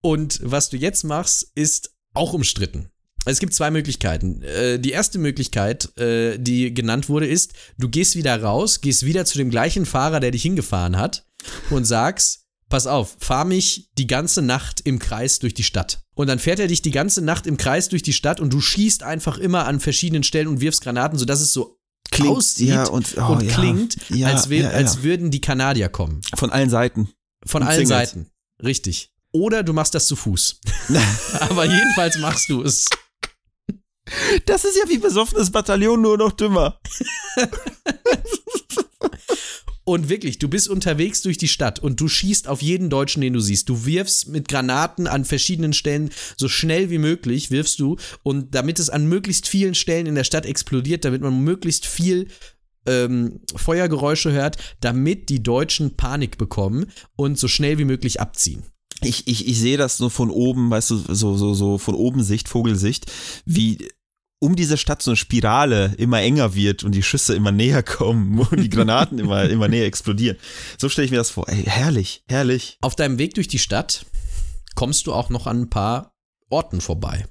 und 0.00 0.40
was 0.42 0.68
du 0.68 0.76
jetzt 0.76 1.04
machst, 1.04 1.50
ist 1.54 1.94
auch 2.14 2.32
umstritten. 2.32 2.90
Es 3.24 3.38
gibt 3.38 3.54
zwei 3.54 3.70
Möglichkeiten. 3.70 4.42
Äh, 4.42 4.78
Die 4.78 4.90
erste 4.90 5.18
Möglichkeit, 5.18 5.96
äh, 5.96 6.38
die 6.38 6.74
genannt 6.74 7.08
wurde, 7.08 7.26
ist, 7.26 7.52
du 7.78 7.88
gehst 7.88 8.16
wieder 8.16 8.42
raus, 8.42 8.80
gehst 8.80 9.06
wieder 9.06 9.24
zu 9.24 9.38
dem 9.38 9.50
gleichen 9.50 9.86
Fahrer, 9.86 10.18
der 10.20 10.32
dich 10.32 10.42
hingefahren 10.42 10.98
hat 10.98 11.24
und 11.70 11.84
sagst, 11.84 12.41
pass 12.72 12.86
auf, 12.86 13.16
fahr 13.18 13.44
mich 13.44 13.90
die 13.98 14.06
ganze 14.06 14.40
Nacht 14.40 14.80
im 14.80 14.98
Kreis 14.98 15.38
durch 15.38 15.52
die 15.52 15.62
Stadt. 15.62 16.00
Und 16.14 16.28
dann 16.28 16.38
fährt 16.38 16.58
er 16.58 16.68
dich 16.68 16.80
die 16.80 16.90
ganze 16.90 17.20
Nacht 17.20 17.46
im 17.46 17.58
Kreis 17.58 17.90
durch 17.90 18.02
die 18.02 18.14
Stadt 18.14 18.40
und 18.40 18.50
du 18.50 18.62
schießt 18.62 19.02
einfach 19.02 19.36
immer 19.36 19.66
an 19.66 19.78
verschiedenen 19.78 20.22
Stellen 20.22 20.48
und 20.48 20.62
wirfst 20.62 20.80
Granaten, 20.80 21.18
sodass 21.18 21.42
es 21.42 21.52
so 21.52 21.78
aussieht 22.18 22.68
ja, 22.68 22.86
und, 22.86 23.14
oh, 23.18 23.32
und 23.32 23.42
ja, 23.42 23.54
klingt, 23.54 23.96
ja, 24.08 24.28
als, 24.28 24.50
als 24.50 25.02
würden 25.02 25.30
die 25.30 25.42
Kanadier 25.42 25.90
kommen. 25.90 26.22
Von 26.34 26.50
allen 26.50 26.70
Seiten. 26.70 27.10
Von 27.44 27.60
Und 27.60 27.68
allen 27.68 27.86
Singles. 27.86 28.10
Seiten. 28.10 28.30
Richtig. 28.62 29.12
Oder 29.32 29.62
du 29.62 29.74
machst 29.74 29.94
das 29.94 30.06
zu 30.06 30.16
Fuß. 30.16 30.60
Aber 31.40 31.66
jedenfalls 31.66 32.16
machst 32.18 32.48
du 32.48 32.62
es. 32.62 32.86
Das 34.46 34.64
ist 34.64 34.78
ja 34.78 34.88
wie 34.88 34.96
besoffenes 34.98 35.50
Bataillon, 35.50 36.00
nur 36.00 36.16
noch 36.16 36.32
dümmer. 36.32 36.80
Und 39.84 40.08
wirklich, 40.08 40.38
du 40.38 40.48
bist 40.48 40.68
unterwegs 40.68 41.22
durch 41.22 41.38
die 41.38 41.48
Stadt 41.48 41.80
und 41.80 42.00
du 42.00 42.06
schießt 42.06 42.46
auf 42.46 42.62
jeden 42.62 42.88
Deutschen, 42.88 43.20
den 43.20 43.32
du 43.32 43.40
siehst. 43.40 43.68
Du 43.68 43.84
wirfst 43.84 44.28
mit 44.28 44.48
Granaten 44.48 45.08
an 45.08 45.24
verschiedenen 45.24 45.72
Stellen 45.72 46.10
so 46.36 46.48
schnell 46.48 46.90
wie 46.90 46.98
möglich, 46.98 47.50
wirfst 47.50 47.80
du. 47.80 47.96
Und 48.22 48.54
damit 48.54 48.78
es 48.78 48.90
an 48.90 49.06
möglichst 49.06 49.48
vielen 49.48 49.74
Stellen 49.74 50.06
in 50.06 50.14
der 50.14 50.24
Stadt 50.24 50.46
explodiert, 50.46 51.04
damit 51.04 51.20
man 51.20 51.42
möglichst 51.42 51.86
viel 51.86 52.28
ähm, 52.86 53.40
Feuergeräusche 53.54 54.30
hört, 54.32 54.56
damit 54.80 55.28
die 55.28 55.42
Deutschen 55.42 55.96
Panik 55.96 56.38
bekommen 56.38 56.86
und 57.16 57.38
so 57.38 57.48
schnell 57.48 57.78
wie 57.78 57.84
möglich 57.84 58.20
abziehen. 58.20 58.62
Ich, 59.02 59.26
ich, 59.26 59.48
ich 59.48 59.58
sehe 59.58 59.76
das 59.76 59.98
nur 59.98 60.10
von 60.10 60.30
oben, 60.30 60.70
weißt 60.70 60.90
du, 60.90 60.96
so, 60.96 61.36
so, 61.36 61.54
so 61.54 61.78
von 61.78 61.96
oben 61.96 62.22
Sicht, 62.22 62.48
Vogelsicht, 62.48 63.10
wie 63.44 63.88
um 64.42 64.56
diese 64.56 64.76
Stadt 64.76 65.00
so 65.02 65.12
eine 65.12 65.16
Spirale 65.16 65.94
immer 65.98 66.20
enger 66.20 66.56
wird 66.56 66.82
und 66.82 66.92
die 66.92 67.04
Schüsse 67.04 67.34
immer 67.36 67.52
näher 67.52 67.84
kommen 67.84 68.40
und 68.50 68.60
die 68.60 68.68
Granaten 68.68 69.20
immer, 69.20 69.48
immer 69.48 69.68
näher 69.68 69.86
explodieren. 69.86 70.36
So 70.78 70.88
stelle 70.88 71.04
ich 71.04 71.12
mir 71.12 71.18
das 71.18 71.30
vor. 71.30 71.48
Ey, 71.48 71.62
herrlich, 71.62 72.24
herrlich. 72.26 72.76
Auf 72.80 72.96
deinem 72.96 73.18
Weg 73.18 73.34
durch 73.34 73.46
die 73.46 73.60
Stadt 73.60 74.04
kommst 74.74 75.06
du 75.06 75.12
auch 75.12 75.30
noch 75.30 75.46
an 75.46 75.62
ein 75.62 75.70
paar 75.70 76.16
Orten 76.50 76.80
vorbei. 76.80 77.24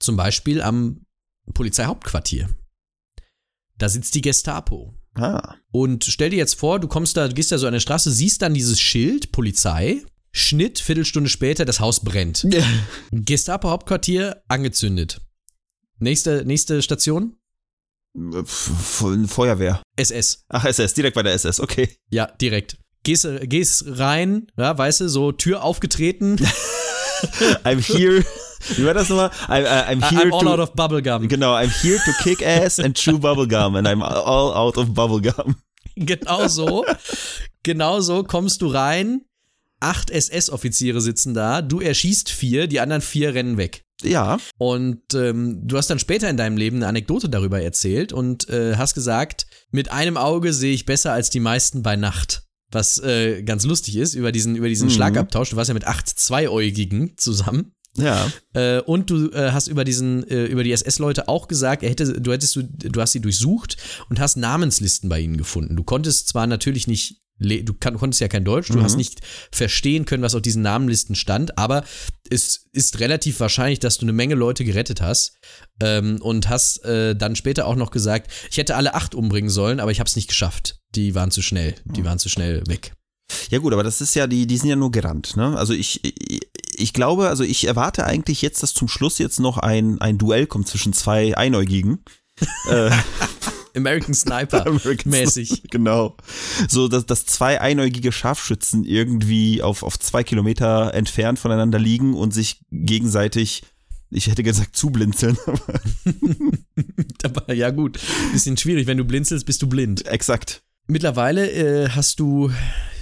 Zum 0.00 0.16
Beispiel 0.16 0.62
am 0.62 1.06
Polizeihauptquartier. 1.54 2.48
Da 3.78 3.88
sitzt 3.88 4.16
die 4.16 4.22
Gestapo. 4.22 4.94
Ah. 5.14 5.54
Und 5.70 6.04
stell 6.04 6.30
dir 6.30 6.38
jetzt 6.38 6.54
vor, 6.54 6.80
du 6.80 6.88
kommst 6.88 7.16
da, 7.16 7.28
du 7.28 7.34
gehst 7.34 7.52
da 7.52 7.58
so 7.58 7.68
an 7.68 7.72
der 7.72 7.80
Straße, 7.80 8.10
siehst 8.10 8.42
dann 8.42 8.54
dieses 8.54 8.80
Schild, 8.80 9.30
Polizei, 9.30 10.02
Schnitt, 10.32 10.80
Viertelstunde 10.80 11.30
später, 11.30 11.64
das 11.64 11.78
Haus 11.78 12.00
brennt. 12.00 12.46
Gestapo-Hauptquartier 13.12 14.42
angezündet. 14.48 15.20
Nächste, 16.00 16.44
nächste 16.46 16.82
Station? 16.82 17.36
Feuerwehr. 18.44 19.82
SS. 19.96 20.44
Ach, 20.48 20.64
SS, 20.64 20.94
direkt 20.94 21.14
bei 21.14 21.22
der 21.22 21.34
SS, 21.34 21.60
okay. 21.60 21.90
Ja, 22.10 22.26
direkt. 22.26 22.78
Gehst, 23.02 23.28
gehst 23.42 23.84
rein, 23.86 24.50
ja, 24.58 24.76
weißt 24.76 25.02
du, 25.02 25.08
so 25.08 25.32
Tür 25.32 25.62
aufgetreten. 25.62 26.36
I'm 27.64 27.80
here. 27.80 28.24
Wie 28.76 28.84
war 28.84 28.94
das 28.94 29.08
nochmal? 29.08 29.30
I'm, 29.48 29.64
uh, 29.64 29.90
I'm 29.90 30.08
here 30.10 30.22
I'm 30.22 30.32
all 30.32 30.44
to. 30.44 30.50
out 30.50 30.60
of 30.60 30.74
bubblegum. 30.74 31.28
Genau, 31.28 31.54
I'm 31.54 31.70
here 31.82 31.98
to 31.98 32.12
kick 32.22 32.42
ass 32.42 32.78
and 32.78 32.96
chew 32.96 33.18
bubblegum 33.18 33.76
and 33.76 33.86
I'm 33.86 34.02
all 34.02 34.52
out 34.54 34.76
of 34.76 34.88
bubblegum. 34.90 35.56
Genau 35.96 36.48
so. 36.48 36.84
genau 37.62 38.00
so 38.00 38.22
kommst 38.22 38.62
du 38.62 38.68
rein. 38.68 39.22
Acht 39.80 40.10
SS-Offiziere 40.10 41.00
sitzen 41.00 41.32
da. 41.34 41.62
Du 41.62 41.80
erschießt 41.80 42.28
vier, 42.30 42.66
die 42.66 42.80
anderen 42.80 43.02
vier 43.02 43.34
rennen 43.34 43.56
weg. 43.56 43.82
Ja, 44.02 44.38
Und 44.58 45.14
ähm, 45.14 45.60
du 45.66 45.76
hast 45.76 45.88
dann 45.90 45.98
später 45.98 46.28
in 46.30 46.36
deinem 46.36 46.56
Leben 46.56 46.76
eine 46.78 46.86
Anekdote 46.88 47.28
darüber 47.28 47.60
erzählt 47.60 48.12
und 48.12 48.48
äh, 48.48 48.76
hast 48.76 48.94
gesagt, 48.94 49.46
mit 49.70 49.90
einem 49.90 50.16
Auge 50.16 50.52
sehe 50.52 50.72
ich 50.72 50.86
besser 50.86 51.12
als 51.12 51.30
die 51.30 51.40
meisten 51.40 51.82
bei 51.82 51.96
Nacht. 51.96 52.44
Was 52.72 52.98
äh, 53.00 53.42
ganz 53.42 53.64
lustig 53.64 53.96
ist, 53.96 54.14
über 54.14 54.30
diesen, 54.32 54.54
über 54.56 54.68
diesen 54.68 54.86
Mhm. 54.88 54.92
Schlagabtausch. 54.92 55.50
Du 55.50 55.56
warst 55.56 55.68
ja 55.68 55.74
mit 55.74 55.86
acht 55.86 56.08
Zweiäugigen 56.08 57.14
zusammen. 57.16 57.72
ja. 57.96 58.30
Äh, 58.54 58.80
und 58.80 59.10
du 59.10 59.30
äh, 59.32 59.50
hast 59.50 59.66
über 59.66 59.84
diesen, 59.84 60.26
äh, 60.28 60.44
über 60.44 60.62
die 60.64 60.72
SS-Leute 60.72 61.28
auch 61.28 61.48
gesagt, 61.48 61.82
er 61.82 61.90
hätte, 61.90 62.20
du 62.20 62.32
hättest 62.32 62.54
du, 62.56 62.62
du 62.62 63.00
hast 63.00 63.12
sie 63.12 63.20
durchsucht 63.20 63.76
und 64.08 64.20
hast 64.20 64.36
Namenslisten 64.36 65.08
bei 65.08 65.18
ihnen 65.20 65.36
gefunden. 65.36 65.76
Du 65.76 65.82
konntest 65.84 66.28
zwar 66.28 66.46
natürlich 66.46 66.86
nicht, 66.86 67.20
du 67.40 67.74
kann, 67.74 67.96
konntest 67.98 68.20
ja 68.20 68.28
kein 68.28 68.44
Deutsch, 68.44 68.68
du 68.68 68.78
Mhm. 68.78 68.82
hast 68.82 68.96
nicht 68.96 69.20
verstehen 69.50 70.04
können, 70.04 70.22
was 70.22 70.34
auf 70.34 70.42
diesen 70.42 70.62
Namenlisten 70.62 71.16
stand, 71.16 71.58
aber 71.58 71.84
es 72.30 72.66
ist 72.72 73.00
relativ 73.00 73.40
wahrscheinlich, 73.40 73.80
dass 73.80 73.98
du 73.98 74.04
eine 74.04 74.12
Menge 74.12 74.34
Leute 74.34 74.64
gerettet 74.64 75.00
hast 75.00 75.32
ähm, 75.82 76.18
und 76.22 76.48
hast 76.48 76.84
äh, 76.84 77.16
dann 77.16 77.34
später 77.36 77.66
auch 77.66 77.76
noch 77.76 77.90
gesagt, 77.90 78.30
ich 78.50 78.58
hätte 78.58 78.76
alle 78.76 78.94
acht 78.94 79.14
umbringen 79.14 79.50
sollen, 79.50 79.80
aber 79.80 79.90
ich 79.90 79.98
habe 80.00 80.08
es 80.08 80.16
nicht 80.16 80.28
geschafft. 80.28 80.76
Die 80.94 81.14
waren 81.14 81.30
zu 81.30 81.42
schnell, 81.42 81.74
die 81.84 82.04
waren 82.04 82.18
zu 82.18 82.28
schnell 82.28 82.62
weg. 82.66 82.92
Ja 83.48 83.58
gut, 83.58 83.72
aber 83.72 83.84
das 83.84 84.00
ist 84.00 84.14
ja, 84.16 84.26
die, 84.26 84.46
die 84.46 84.56
sind 84.56 84.68
ja 84.68 84.76
nur 84.76 84.90
gerannt, 84.90 85.36
ne? 85.36 85.56
Also 85.56 85.72
ich, 85.72 86.00
ich, 86.04 86.40
ich 86.76 86.92
glaube, 86.92 87.28
also 87.28 87.44
ich 87.44 87.64
erwarte 87.66 88.04
eigentlich 88.04 88.42
jetzt, 88.42 88.62
dass 88.62 88.74
zum 88.74 88.88
Schluss 88.88 89.18
jetzt 89.18 89.38
noch 89.38 89.56
ein, 89.58 90.00
ein 90.00 90.18
Duell 90.18 90.46
kommt 90.46 90.66
zwischen 90.68 90.92
zwei 90.92 91.36
Einäugigen. 91.36 92.04
äh, 92.70 92.90
American 93.76 94.14
Sniper 94.14 94.66
American 94.66 95.10
mäßig. 95.10 95.64
Genau. 95.70 96.16
So, 96.68 96.88
dass, 96.88 97.06
dass 97.06 97.26
zwei 97.26 97.60
einäugige 97.60 98.12
Scharfschützen 98.12 98.84
irgendwie 98.84 99.62
auf, 99.62 99.82
auf 99.82 99.98
zwei 99.98 100.24
Kilometer 100.24 100.94
entfernt 100.94 101.38
voneinander 101.38 101.78
liegen 101.78 102.14
und 102.14 102.32
sich 102.32 102.60
gegenseitig, 102.70 103.62
ich 104.10 104.26
hätte 104.28 104.42
gesagt, 104.42 104.76
zublinzeln. 104.76 105.36
aber 105.46 105.60
Aber 107.22 107.54
ja 107.54 107.70
gut, 107.70 107.98
bisschen 108.32 108.56
schwierig, 108.56 108.86
wenn 108.86 108.98
du 108.98 109.04
blinzelst, 109.04 109.46
bist 109.46 109.62
du 109.62 109.68
blind. 109.68 110.06
Exakt. 110.06 110.62
Mittlerweile 110.86 111.50
äh, 111.50 111.88
hast 111.90 112.20
du 112.20 112.50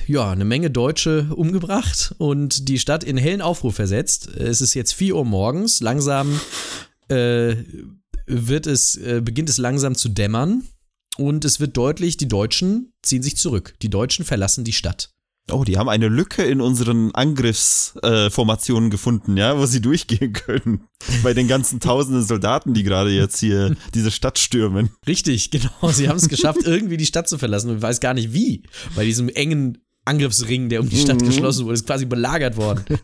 ja 0.07 0.31
eine 0.31 0.45
Menge 0.45 0.71
Deutsche 0.71 1.29
umgebracht 1.35 2.15
und 2.19 2.69
die 2.69 2.79
Stadt 2.79 3.05
in 3.05 3.17
hellen 3.17 3.43
Aufruhr 3.43 3.73
versetzt. 3.73 4.29
Es 4.29 4.61
ist 4.61 4.75
jetzt 4.75 4.93
4 4.95 5.17
Uhr 5.17 5.25
morgens, 5.25 5.81
langsam 5.81 6.41
äh, 7.09 7.57
wird 8.29 8.67
es, 8.67 8.97
äh, 8.97 9.21
beginnt 9.25 9.49
es 9.49 9.59
langsam 9.59 9.95
zu 9.95 10.09
dämmern 10.09 10.63
und 11.17 11.45
es 11.45 11.61
wird 11.61 11.77
deutlich, 11.77 12.17
die 12.17 12.29
Deutschen 12.29 12.93
ziehen 13.03 13.23
sich 13.23 13.37
zurück. 13.37 13.75
Die 13.83 13.91
Deutschen 13.91 14.25
verlassen 14.25 14.65
die 14.65 14.73
Stadt. 14.73 15.11
Oh, 15.51 15.65
die 15.65 15.79
haben 15.79 15.89
eine 15.89 16.09
Lücke 16.09 16.43
in 16.43 16.61
unseren 16.61 17.15
Angriffsformationen 17.15 18.89
äh, 18.89 18.91
gefunden, 18.91 19.37
ja, 19.37 19.59
wo 19.59 19.65
sie 19.65 19.81
durchgehen 19.81 20.35
können. 20.35 20.85
Bei 21.23 21.33
den 21.33 21.49
ganzen 21.49 21.81
tausenden 21.81 22.23
Soldaten, 22.23 22.75
die 22.75 22.83
gerade 22.83 23.11
jetzt 23.11 23.41
hier 23.41 23.75
diese 23.95 24.11
Stadt 24.11 24.39
stürmen. 24.39 24.91
Richtig, 25.07 25.51
genau. 25.51 25.91
Sie 25.91 26.09
haben 26.09 26.19
es 26.19 26.29
geschafft, 26.29 26.61
irgendwie 26.65 26.99
die 26.99 27.07
Stadt 27.07 27.29
zu 27.29 27.39
verlassen 27.39 27.71
und 27.71 27.81
weiß 27.81 28.01
gar 28.01 28.15
nicht 28.15 28.35
wie. 28.35 28.63
Bei 28.95 29.05
diesem 29.05 29.31
engen 29.31 29.79
Angriffsring, 30.09 30.69
der 30.69 30.81
um 30.81 30.89
die 30.89 30.97
Stadt 30.99 31.21
Mhm. 31.21 31.27
geschlossen 31.27 31.65
wurde, 31.65 31.75
ist 31.75 31.87
quasi 31.87 32.05
belagert 32.07 32.57
worden. 32.57 32.85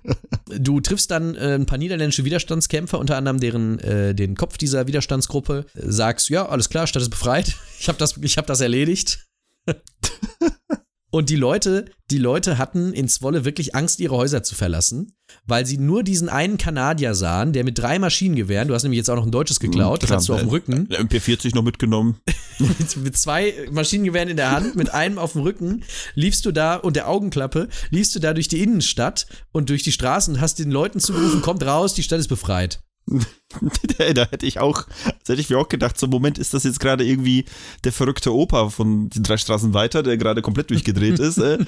Du 0.56 0.80
triffst 0.80 1.10
dann 1.10 1.34
äh, 1.34 1.54
ein 1.54 1.66
paar 1.66 1.78
niederländische 1.78 2.24
Widerstandskämpfer, 2.24 2.98
unter 2.98 3.16
anderem 3.16 3.40
deren, 3.40 3.78
äh, 3.80 4.14
den 4.14 4.36
Kopf 4.36 4.56
dieser 4.56 4.86
Widerstandsgruppe, 4.86 5.66
sagst, 5.74 6.28
ja, 6.28 6.46
alles 6.48 6.68
klar, 6.68 6.86
Stadt 6.86 7.02
ist 7.02 7.10
befreit. 7.10 7.54
Ich 7.80 7.88
habe 7.88 7.98
das, 7.98 8.16
ich 8.20 8.38
hab 8.38 8.46
das 8.46 8.60
erledigt. 8.60 9.26
Und 11.14 11.30
die 11.30 11.36
Leute, 11.36 11.84
die 12.10 12.18
Leute 12.18 12.58
hatten 12.58 12.92
in 12.92 13.06
Zwolle 13.06 13.44
wirklich 13.44 13.76
Angst, 13.76 14.00
ihre 14.00 14.16
Häuser 14.16 14.42
zu 14.42 14.56
verlassen, 14.56 15.12
weil 15.46 15.64
sie 15.64 15.78
nur 15.78 16.02
diesen 16.02 16.28
einen 16.28 16.58
Kanadier 16.58 17.14
sahen, 17.14 17.52
der 17.52 17.62
mit 17.62 17.78
drei 17.78 18.00
Maschinengewehren, 18.00 18.66
du 18.66 18.74
hast 18.74 18.82
nämlich 18.82 18.96
jetzt 18.96 19.08
auch 19.08 19.14
noch 19.14 19.24
ein 19.24 19.30
deutsches 19.30 19.60
geklaut, 19.60 20.02
das 20.02 20.10
hast 20.10 20.28
du 20.28 20.34
auf 20.34 20.40
dem 20.40 20.48
Rücken. 20.48 20.88
MP40 20.88 21.54
noch 21.54 21.62
mitgenommen. 21.62 22.16
mit, 22.58 22.96
mit 22.96 23.16
zwei 23.16 23.54
Maschinengewehren 23.70 24.28
in 24.28 24.36
der 24.36 24.50
Hand, 24.50 24.74
mit 24.74 24.92
einem 24.92 25.18
auf 25.18 25.34
dem 25.34 25.42
Rücken, 25.42 25.84
liefst 26.16 26.46
du 26.46 26.50
da 26.50 26.74
und 26.74 26.96
der 26.96 27.08
Augenklappe, 27.08 27.68
liefst 27.90 28.16
du 28.16 28.18
da 28.18 28.34
durch 28.34 28.48
die 28.48 28.60
Innenstadt 28.60 29.28
und 29.52 29.70
durch 29.70 29.84
die 29.84 29.92
Straßen 29.92 30.34
und 30.34 30.40
hast 30.40 30.58
den 30.58 30.72
Leuten 30.72 30.98
zugerufen, 30.98 31.42
kommt 31.42 31.64
raus, 31.64 31.94
die 31.94 32.02
Stadt 32.02 32.18
ist 32.18 32.26
befreit. 32.26 32.80
da 33.98 34.24
hätte 34.30 34.46
ich 34.46 34.58
auch, 34.58 34.86
hätte 35.26 35.40
ich 35.40 35.50
mir 35.50 35.58
auch 35.58 35.68
gedacht, 35.68 35.98
so 35.98 36.06
Moment 36.06 36.38
ist 36.38 36.54
das 36.54 36.64
jetzt 36.64 36.80
gerade 36.80 37.04
irgendwie 37.04 37.44
der 37.84 37.92
verrückte 37.92 38.32
Opa 38.34 38.70
von 38.70 39.10
den 39.10 39.22
drei 39.22 39.36
Straßen 39.36 39.74
weiter, 39.74 40.02
der 40.02 40.16
gerade 40.16 40.42
komplett 40.42 40.70
durchgedreht 40.70 41.18
ist. 41.18 41.38
Äh. 41.38 41.58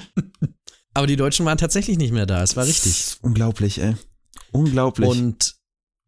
Aber 0.93 1.07
die 1.07 1.15
Deutschen 1.15 1.45
waren 1.45 1.57
tatsächlich 1.57 1.97
nicht 1.97 2.11
mehr 2.13 2.25
da, 2.25 2.41
es 2.41 2.55
war 2.55 2.65
richtig. 2.65 3.17
Unglaublich, 3.21 3.79
ey. 3.79 3.95
Unglaublich. 4.51 5.09
Und 5.09 5.56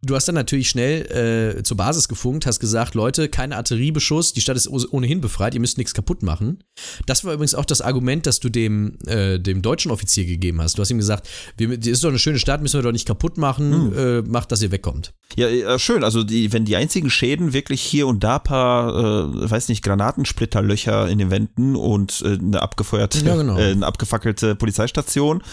Du 0.01 0.15
hast 0.15 0.27
dann 0.29 0.35
natürlich 0.35 0.69
schnell 0.69 1.57
äh, 1.57 1.63
zur 1.63 1.75
Basis 1.75 2.07
gefunkt, 2.07 2.45
hast 2.45 2.61
gesagt, 2.61 2.95
Leute, 2.95 3.27
keine 3.27 3.57
Artilleriebeschuss, 3.57 4.31
die 4.31 4.39
Stadt 4.39 4.55
ist 4.55 4.69
ohnehin 4.69 5.19
befreit, 5.19 5.53
ihr 5.53 5.59
müsst 5.59 5.77
nichts 5.77 5.93
kaputt 5.93 6.23
machen. 6.23 6.63
Das 7.05 7.25
war 7.25 7.33
übrigens 7.33 7.53
auch 7.53 7.65
das 7.65 7.81
Argument, 7.81 8.25
das 8.25 8.39
du 8.39 8.47
dem, 8.47 8.97
äh, 9.07 9.39
dem 9.39 9.61
deutschen 9.61 9.91
Offizier 9.91 10.25
gegeben 10.25 10.61
hast. 10.61 10.77
Du 10.77 10.81
hast 10.81 10.89
ihm 10.89 10.99
gesagt, 10.99 11.27
wir, 11.57 11.77
das 11.77 11.87
ist 11.87 12.03
doch 12.05 12.09
eine 12.09 12.19
schöne 12.19 12.39
Stadt, 12.39 12.61
müssen 12.61 12.77
wir 12.77 12.83
doch 12.83 12.93
nicht 12.93 13.07
kaputt 13.07 13.37
machen, 13.37 13.91
hm. 13.91 13.97
äh, 13.97 14.21
macht, 14.21 14.53
dass 14.53 14.61
ihr 14.61 14.71
wegkommt. 14.71 15.13
Ja, 15.35 15.49
ja 15.49 15.77
schön. 15.77 16.05
Also 16.05 16.23
die, 16.23 16.53
wenn 16.53 16.63
die 16.63 16.77
einzigen 16.77 17.09
Schäden 17.09 17.51
wirklich 17.51 17.81
hier 17.81 18.07
und 18.07 18.23
da 18.23 18.39
paar, 18.39 18.95
äh, 18.95 19.51
weiß 19.51 19.67
nicht, 19.67 19.83
Granatensplitterlöcher 19.83 21.09
in 21.09 21.17
den 21.17 21.29
Wänden 21.29 21.75
und 21.75 22.21
äh, 22.21 22.37
eine 22.39 22.61
abgefeuerte, 22.61 23.19
ja, 23.19 23.35
genau. 23.35 23.57
äh, 23.57 23.71
eine 23.71 23.85
abgefackelte 23.85 24.55
Polizeistation 24.55 25.43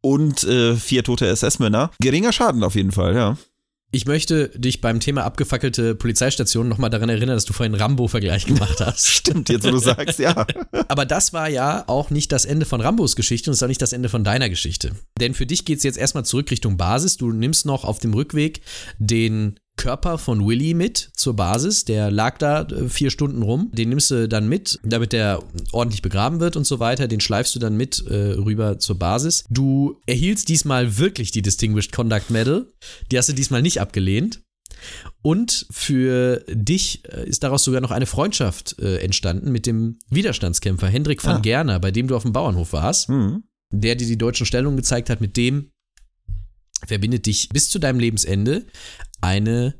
und 0.00 0.42
äh, 0.44 0.74
vier 0.74 1.04
tote 1.04 1.26
SS-Männer. 1.26 1.90
Geringer 2.00 2.32
Schaden 2.32 2.64
auf 2.64 2.76
jeden 2.76 2.92
Fall, 2.92 3.14
ja. 3.14 3.36
Ich 3.92 4.06
möchte 4.06 4.50
dich 4.50 4.80
beim 4.80 5.00
Thema 5.00 5.24
abgefackelte 5.24 5.96
Polizeistation 5.96 6.68
nochmal 6.68 6.90
daran 6.90 7.08
erinnern, 7.08 7.34
dass 7.34 7.44
du 7.44 7.52
vorhin 7.52 7.74
Rambo-Vergleich 7.74 8.46
gemacht 8.46 8.78
hast. 8.84 9.08
Stimmt, 9.08 9.48
jetzt 9.48 9.66
wo 9.66 9.72
du 9.72 9.78
sagst, 9.78 10.20
ja. 10.20 10.46
Aber 10.88 11.06
das 11.06 11.32
war 11.32 11.48
ja 11.48 11.84
auch 11.88 12.10
nicht 12.10 12.30
das 12.30 12.44
Ende 12.44 12.66
von 12.66 12.80
Rambos 12.80 13.16
Geschichte 13.16 13.50
und 13.50 13.54
es 13.54 13.58
ist 13.58 13.62
auch 13.64 13.68
nicht 13.68 13.82
das 13.82 13.92
Ende 13.92 14.08
von 14.08 14.22
deiner 14.22 14.48
Geschichte. 14.48 14.92
Denn 15.18 15.34
für 15.34 15.46
dich 15.46 15.64
geht 15.64 15.78
es 15.78 15.84
jetzt 15.84 15.98
erstmal 15.98 16.24
zurück 16.24 16.50
Richtung 16.52 16.76
Basis. 16.76 17.16
Du 17.16 17.32
nimmst 17.32 17.66
noch 17.66 17.84
auf 17.84 17.98
dem 17.98 18.14
Rückweg 18.14 18.60
den 18.98 19.58
Körper 19.80 20.18
von 20.18 20.46
Willy 20.46 20.74
mit 20.74 21.10
zur 21.14 21.34
Basis. 21.34 21.86
Der 21.86 22.10
lag 22.10 22.36
da 22.36 22.62
äh, 22.62 22.88
vier 22.88 23.10
Stunden 23.10 23.42
rum. 23.42 23.70
Den 23.72 23.88
nimmst 23.88 24.10
du 24.10 24.28
dann 24.28 24.46
mit, 24.46 24.78
damit 24.84 25.14
der 25.14 25.42
ordentlich 25.72 26.02
begraben 26.02 26.38
wird 26.38 26.56
und 26.56 26.66
so 26.66 26.80
weiter. 26.80 27.08
Den 27.08 27.20
schleifst 27.20 27.54
du 27.54 27.58
dann 27.58 27.78
mit 27.78 28.04
äh, 28.06 28.32
rüber 28.32 28.78
zur 28.78 28.98
Basis. 28.98 29.44
Du 29.48 29.98
erhieltst 30.06 30.50
diesmal 30.50 30.98
wirklich 30.98 31.30
die 31.30 31.40
Distinguished 31.40 31.92
Conduct 31.92 32.28
Medal. 32.28 32.66
Die 33.10 33.16
hast 33.16 33.30
du 33.30 33.32
diesmal 33.32 33.62
nicht 33.62 33.80
abgelehnt. 33.80 34.42
Und 35.22 35.66
für 35.70 36.44
dich 36.46 37.02
äh, 37.10 37.26
ist 37.26 37.42
daraus 37.42 37.64
sogar 37.64 37.80
noch 37.80 37.90
eine 37.90 38.06
Freundschaft 38.06 38.78
äh, 38.80 38.98
entstanden 38.98 39.50
mit 39.50 39.64
dem 39.64 39.98
Widerstandskämpfer 40.10 40.88
Hendrik 40.88 41.24
van 41.24 41.36
ah. 41.36 41.40
Gerner, 41.40 41.80
bei 41.80 41.90
dem 41.90 42.06
du 42.06 42.16
auf 42.16 42.22
dem 42.22 42.34
Bauernhof 42.34 42.74
warst, 42.74 43.08
mhm. 43.08 43.44
der 43.72 43.94
dir 43.94 44.06
die 44.06 44.18
deutschen 44.18 44.44
Stellungen 44.44 44.76
gezeigt 44.76 45.08
hat, 45.08 45.22
mit 45.22 45.38
dem 45.38 45.70
verbindet 46.86 47.26
dich 47.26 47.48
bis 47.50 47.68
zu 47.68 47.78
deinem 47.78 47.98
Lebensende 47.98 48.66
eine 49.20 49.74